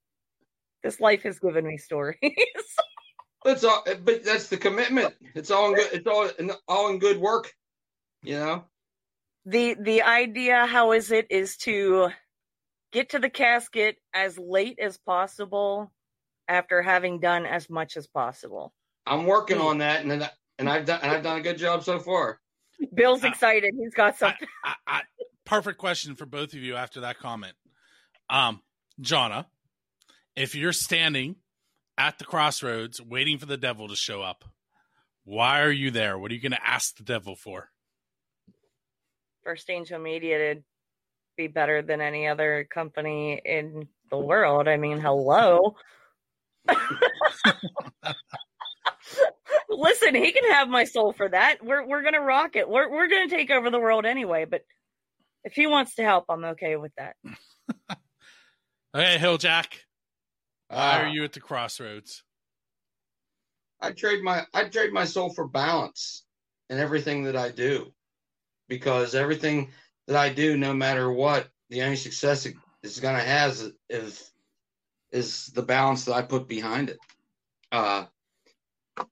This 0.82 1.01
life 1.01 1.22
has 1.22 1.39
given 1.39 1.66
me 1.66 1.76
stories. 1.78 2.18
That's 3.45 3.64
all. 3.64 3.84
But 4.05 4.24
that's 4.24 4.49
the 4.49 4.57
commitment. 4.57 5.14
It's 5.34 5.51
all 5.51 5.68
in 5.68 5.74
good. 5.76 5.89
It's 5.93 6.07
all 6.09 6.28
in, 6.39 6.51
all 6.66 6.91
in 6.91 6.99
good 6.99 7.18
work. 7.18 7.53
You 8.22 8.34
know. 8.34 8.64
the 9.47 9.76
the 9.80 10.03
idea 10.03 10.66
how 10.66 10.91
is 10.91 11.12
it 11.12 11.28
is 11.30 11.57
to 11.59 12.11
get 12.93 13.11
to 13.11 13.20
the 13.20 13.30
casket 13.30 13.97
as 14.12 14.39
late 14.39 14.78
as 14.80 14.99
possible 14.99 15.93
after 16.49 16.82
having 16.82 17.20
done 17.20 17.47
as 17.47 17.70
much 17.70 17.97
as 17.97 18.09
possible. 18.09 18.72
I'm 19.07 19.24
working 19.24 19.59
hmm. 19.59 19.66
on 19.66 19.78
that, 19.78 20.05
and 20.05 20.28
and 20.59 20.68
I've 20.68 20.84
done 20.84 21.01
and 21.03 21.12
I've 21.12 21.22
done 21.22 21.39
a 21.39 21.43
good 21.43 21.59
job 21.59 21.84
so 21.84 22.01
far. 22.01 22.41
Bill's 22.95 23.24
excited. 23.24 23.74
He's 23.79 23.95
got 23.95 24.16
something. 24.16 24.49
I, 24.64 24.74
I, 24.87 25.01
perfect 25.45 25.79
question 25.79 26.14
for 26.14 26.26
both 26.26 26.53
of 26.53 26.61
you 26.61 26.76
after 26.76 27.01
that 27.01 27.18
comment. 27.18 27.55
Um, 28.31 28.62
Jana, 29.01 29.47
if 30.37 30.55
you're 30.55 30.72
standing 30.72 31.37
at 31.97 32.18
the 32.18 32.24
crossroads 32.24 33.01
waiting 33.01 33.39
for 33.39 33.47
the 33.47 33.57
devil 33.57 33.89
to 33.89 33.97
show 33.97 34.22
up, 34.22 34.45
why 35.24 35.61
are 35.62 35.70
you 35.70 35.91
there? 35.91 36.18
What 36.18 36.31
are 36.31 36.35
you 36.35 36.41
going 36.41 36.53
to 36.53 36.66
ask 36.66 36.97
the 36.97 37.03
devil 37.03 37.37
for? 37.37 37.70
First 39.45 39.68
Angel 39.70 39.99
Media 39.99 40.55
to 40.55 40.61
be 41.37 41.47
better 41.47 41.83
than 41.83 42.01
any 42.01 42.26
other 42.26 42.66
company 42.72 43.41
in 43.45 43.89
the 44.11 44.18
world. 44.18 44.68
I 44.68 44.76
mean, 44.76 45.01
hello. 45.01 45.76
Listen, 49.68 50.14
he 50.14 50.32
can 50.32 50.51
have 50.53 50.68
my 50.68 50.84
soul 50.84 51.12
for 51.12 51.28
that. 51.28 51.59
We're 51.64 51.86
we're 51.86 52.03
gonna 52.03 52.20
rock 52.20 52.57
it. 52.57 52.68
We're 52.68 52.91
we're 52.91 53.09
gonna 53.09 53.28
take 53.28 53.51
over 53.51 53.70
the 53.70 53.78
world 53.80 54.07
anyway. 54.07 54.45
But 54.45 54.62
if 55.45 55.53
he 55.55 55.66
wants 55.66 55.95
to 55.97 56.03
help, 56.05 56.26
I'm 56.28 56.45
okay 56.45 56.76
with 56.76 56.93
that. 56.97 57.16
Okay, 58.95 59.18
Hilljack, 59.18 59.66
why 60.68 60.76
Ah. 60.76 61.03
are 61.03 61.09
you 61.09 61.22
at 61.22 61.34
the 61.34 61.41
crossroads? 61.41 62.24
I 63.80 63.93
trade 63.93 64.22
my 64.22 64.47
I 64.55 64.64
trade 64.64 64.93
my 64.95 65.05
soul 65.05 65.28
for 65.34 65.47
balance 65.47 66.24
in 66.70 66.78
everything 66.78 67.24
that 67.24 67.36
I 67.36 67.51
do, 67.51 67.93
because 68.66 69.14
everything 69.14 69.70
that 70.07 70.16
I 70.16 70.30
do, 70.30 70.57
no 70.57 70.72
matter 70.72 71.12
what, 71.12 71.49
the 71.68 71.82
only 71.82 71.97
success 71.97 72.47
it 72.47 72.55
is 72.82 72.99
going 72.99 73.14
to 73.16 73.22
have 73.22 73.51
is, 73.53 73.72
is 73.91 74.32
is 75.12 75.47
the 75.49 75.62
balance 75.62 76.07
that 76.07 76.14
I 76.14 76.22
put 76.22 76.49
behind 76.49 76.89
it. 76.89 76.99
Uh, 77.70 78.07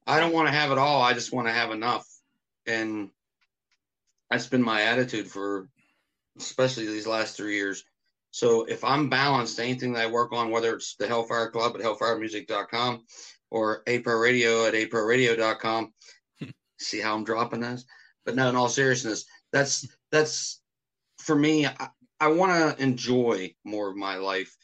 I 0.06 0.20
don't 0.20 0.32
want 0.32 0.48
to 0.48 0.54
have 0.54 0.70
it 0.72 0.78
all. 0.78 1.02
I 1.02 1.12
just 1.12 1.32
want 1.32 1.48
to 1.48 1.52
have 1.52 1.70
enough, 1.70 2.06
and 2.66 3.10
that's 4.30 4.46
been 4.46 4.62
my 4.62 4.82
attitude 4.82 5.28
for 5.28 5.68
especially 6.38 6.86
these 6.86 7.06
last 7.06 7.36
three 7.36 7.56
years. 7.56 7.84
So 8.30 8.64
if 8.64 8.84
I'm 8.84 9.08
balanced, 9.08 9.58
anything 9.58 9.92
that 9.94 10.02
I 10.02 10.10
work 10.10 10.32
on, 10.32 10.50
whether 10.50 10.74
it's 10.74 10.96
the 10.96 11.08
Hellfire 11.08 11.50
Club 11.50 11.74
at 11.74 11.80
hellfiremusic.com 11.80 13.04
or 13.50 13.82
APRO 13.84 14.20
Radio 14.20 14.66
at 14.66 14.74
aproradio.com, 14.74 15.94
see 16.78 17.00
how 17.00 17.14
I'm 17.14 17.24
dropping 17.24 17.60
those? 17.60 17.86
But 18.24 18.34
no, 18.34 18.48
in 18.48 18.56
all 18.56 18.68
seriousness, 18.68 19.24
that's 19.52 19.88
that's 20.10 20.60
for 21.18 21.36
me. 21.36 21.66
I, 21.66 21.88
I 22.20 22.28
want 22.28 22.76
to 22.76 22.82
enjoy 22.82 23.54
more 23.64 23.88
of 23.88 23.96
my 23.96 24.16
life. 24.16 24.54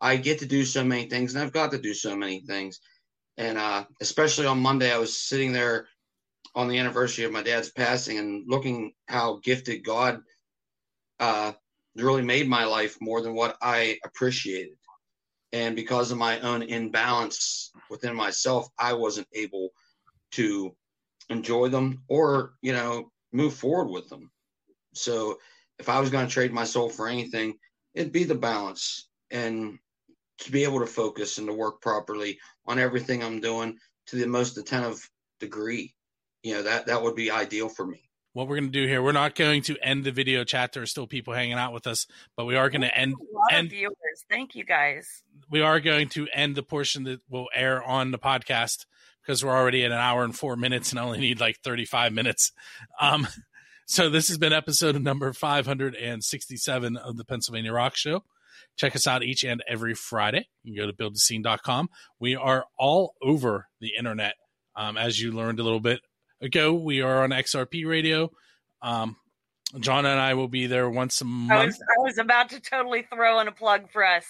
I 0.00 0.16
get 0.16 0.38
to 0.38 0.46
do 0.46 0.64
so 0.64 0.84
many 0.84 1.08
things, 1.08 1.34
and 1.34 1.42
I've 1.42 1.52
got 1.52 1.72
to 1.72 1.78
do 1.78 1.92
so 1.92 2.16
many 2.16 2.40
things. 2.40 2.80
And 3.38 3.56
uh, 3.56 3.84
especially 4.00 4.46
on 4.46 4.60
Monday, 4.60 4.92
I 4.92 4.98
was 4.98 5.18
sitting 5.18 5.52
there 5.52 5.86
on 6.56 6.68
the 6.68 6.78
anniversary 6.78 7.24
of 7.24 7.32
my 7.32 7.42
dad's 7.42 7.70
passing 7.70 8.18
and 8.18 8.44
looking 8.48 8.92
how 9.06 9.38
gifted 9.44 9.84
God 9.84 10.20
uh, 11.20 11.52
really 11.94 12.22
made 12.22 12.48
my 12.48 12.64
life 12.64 12.96
more 13.00 13.22
than 13.22 13.34
what 13.34 13.56
I 13.62 13.98
appreciated. 14.04 14.76
And 15.52 15.76
because 15.76 16.10
of 16.10 16.18
my 16.18 16.40
own 16.40 16.62
imbalance 16.62 17.70
within 17.88 18.14
myself, 18.14 18.68
I 18.76 18.92
wasn't 18.94 19.28
able 19.32 19.70
to 20.32 20.74
enjoy 21.30 21.68
them 21.68 22.02
or 22.08 22.54
you 22.60 22.72
know 22.72 23.10
move 23.32 23.54
forward 23.54 23.90
with 23.90 24.08
them. 24.08 24.30
So 24.94 25.38
if 25.78 25.88
I 25.88 26.00
was 26.00 26.10
going 26.10 26.26
to 26.26 26.32
trade 26.32 26.52
my 26.52 26.64
soul 26.64 26.88
for 26.88 27.08
anything, 27.08 27.54
it'd 27.94 28.12
be 28.12 28.24
the 28.24 28.34
balance 28.34 29.08
and 29.30 29.78
to 30.38 30.52
be 30.52 30.64
able 30.64 30.80
to 30.80 30.86
focus 30.86 31.38
and 31.38 31.46
to 31.46 31.52
work 31.52 31.80
properly 31.80 32.38
on 32.66 32.78
everything 32.78 33.22
I'm 33.22 33.40
doing 33.40 33.78
to 34.08 34.16
the 34.16 34.26
most 34.26 34.58
attentive 34.58 35.08
degree. 35.40 35.94
You 36.42 36.54
know 36.54 36.62
that 36.62 36.86
that 36.86 37.02
would 37.02 37.14
be 37.14 37.30
ideal 37.30 37.68
for 37.68 37.86
me. 37.86 38.08
What 38.32 38.46
we're 38.46 38.56
going 38.56 38.70
to 38.70 38.80
do 38.80 38.86
here, 38.86 39.02
we're 39.02 39.12
not 39.12 39.34
going 39.34 39.62
to 39.62 39.76
end 39.82 40.04
the 40.04 40.12
video 40.12 40.44
chat. 40.44 40.72
There 40.72 40.82
are 40.82 40.86
still 40.86 41.06
people 41.06 41.34
hanging 41.34 41.54
out 41.54 41.72
with 41.72 41.86
us, 41.86 42.06
but 42.36 42.44
we 42.44 42.54
are 42.54 42.70
going 42.70 42.82
to 42.82 42.96
end 42.96 43.14
A 43.14 43.34
lot 43.34 43.52
end 43.52 43.66
of 43.66 43.72
viewers. 43.72 43.94
Thank 44.30 44.54
you 44.54 44.64
guys. 44.64 45.24
we 45.50 45.60
are 45.60 45.80
going 45.80 46.08
to 46.10 46.28
end 46.32 46.54
the 46.54 46.62
portion 46.62 47.04
that 47.04 47.20
will 47.28 47.48
air 47.54 47.82
on 47.82 48.12
the 48.12 48.18
podcast 48.18 48.86
because 49.22 49.44
we're 49.44 49.56
already 49.56 49.84
at 49.84 49.92
an 49.92 49.98
hour 49.98 50.24
and 50.24 50.36
four 50.36 50.56
minutes 50.56 50.90
and 50.90 50.98
only 50.98 51.18
need 51.18 51.40
like 51.40 51.58
35 51.60 52.12
minutes. 52.12 52.52
Um, 53.00 53.26
so 53.86 54.08
this 54.08 54.28
has 54.28 54.38
been 54.38 54.52
episode 54.52 55.00
number 55.02 55.32
567 55.32 56.96
of 56.96 57.16
the 57.16 57.24
Pennsylvania 57.24 57.72
Rock 57.72 57.96
Show. 57.96 58.24
Check 58.78 58.96
us 58.96 59.06
out 59.06 59.22
each 59.22 59.44
and 59.44 59.62
every 59.68 59.94
Friday. 59.94 60.48
You 60.62 60.74
can 60.74 60.86
go 60.86 60.90
to 60.90 60.96
buildthescene.com. 60.96 61.90
We 62.18 62.36
are 62.36 62.64
all 62.78 63.14
over 63.20 63.66
the 63.80 63.92
internet. 63.98 64.34
Um, 64.76 64.96
as 64.96 65.20
you 65.20 65.32
learned 65.32 65.58
a 65.58 65.64
little 65.64 65.80
bit 65.80 66.00
ago, 66.40 66.72
we 66.72 67.02
are 67.02 67.24
on 67.24 67.30
XRP 67.30 67.86
radio. 67.86 68.30
Um, 68.80 69.16
John 69.80 70.06
and 70.06 70.18
I 70.18 70.34
will 70.34 70.48
be 70.48 70.66
there 70.66 70.88
once 70.88 71.20
a 71.20 71.24
I 71.24 71.26
month. 71.26 71.66
was 71.66 71.80
I 71.80 72.02
was 72.02 72.18
about 72.18 72.50
to 72.50 72.60
totally 72.60 73.02
throw 73.12 73.40
in 73.40 73.48
a 73.48 73.52
plug 73.52 73.90
for 73.90 74.04
us. 74.04 74.24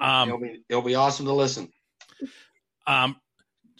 Um, 0.00 0.28
it'll, 0.28 0.40
be, 0.40 0.62
it'll 0.68 0.82
be 0.82 0.94
awesome 0.94 1.26
to 1.26 1.32
listen. 1.32 1.70
Um, 2.86 3.16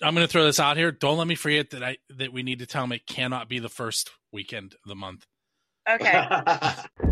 I'm 0.03 0.15
going 0.15 0.27
to 0.27 0.31
throw 0.31 0.45
this 0.45 0.61
out 0.61 0.77
here. 0.77 0.93
Don't 0.93 1.19
let 1.19 1.27
me 1.27 1.35
forget 1.35 1.71
that 1.71 1.83
I 1.83 1.97
that 2.11 2.33
we 2.33 2.43
need 2.43 2.61
to 2.61 2.67
tell 2.67 2.83
them 2.83 2.93
it 2.93 3.07
cannot 3.07 3.49
be 3.49 3.59
the 3.59 3.69
first 3.69 4.11
weekend 4.33 4.75
of 4.75 4.89
the 4.89 4.95
month. 4.95 5.27
Okay. 5.89 6.27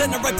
is 0.00 0.06
sending 0.06 0.22
right 0.22 0.39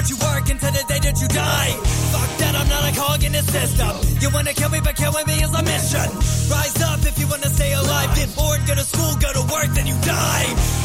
Watch 0.00 0.08
you 0.08 0.16
work 0.16 0.48
until 0.48 0.72
the 0.72 0.82
day 0.88 0.98
that 0.98 1.20
you 1.20 1.28
die. 1.28 1.72
Fuck 2.08 2.30
that, 2.38 2.56
I'm 2.56 2.66
not 2.70 2.88
a 2.88 2.96
cog 2.96 3.22
in 3.22 3.32
the 3.32 3.42
system. 3.42 4.00
You 4.18 4.30
wanna 4.30 4.54
kill 4.54 4.70
me, 4.70 4.80
but 4.80 4.96
killing 4.96 5.26
me 5.26 5.42
is 5.44 5.52
a 5.52 5.62
mission. 5.62 6.08
Rise 6.48 6.80
up 6.80 7.04
if 7.04 7.18
you 7.18 7.26
wanna 7.28 7.50
stay 7.50 7.74
alive. 7.74 8.16
Get 8.16 8.34
born, 8.34 8.64
go 8.64 8.74
to 8.76 8.80
school, 8.80 9.12
go 9.20 9.30
to 9.30 9.42
work, 9.52 9.68
then 9.76 9.86
you 9.86 10.00
die. 10.00 10.80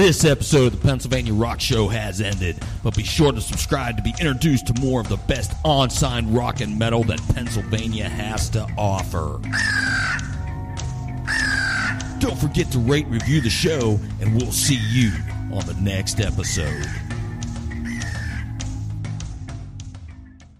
This 0.00 0.24
episode 0.24 0.72
of 0.72 0.80
the 0.80 0.88
Pennsylvania 0.88 1.34
Rock 1.34 1.60
Show 1.60 1.86
has 1.88 2.22
ended, 2.22 2.56
but 2.82 2.96
be 2.96 3.02
sure 3.02 3.32
to 3.32 3.40
subscribe 3.42 3.98
to 3.98 4.02
be 4.02 4.14
introduced 4.18 4.68
to 4.68 4.80
more 4.80 5.02
of 5.02 5.10
the 5.10 5.18
best 5.18 5.52
on-sign 5.62 6.32
rock 6.32 6.62
and 6.62 6.78
metal 6.78 7.04
that 7.04 7.20
Pennsylvania 7.34 8.08
has 8.08 8.48
to 8.48 8.66
offer. 8.78 9.38
Don't 12.18 12.38
forget 12.38 12.72
to 12.72 12.78
rate, 12.78 13.08
review 13.08 13.42
the 13.42 13.50
show, 13.50 14.00
and 14.22 14.34
we'll 14.40 14.52
see 14.52 14.80
you 14.88 15.12
on 15.52 15.66
the 15.66 15.76
next 15.82 16.18
episode. 16.18 16.86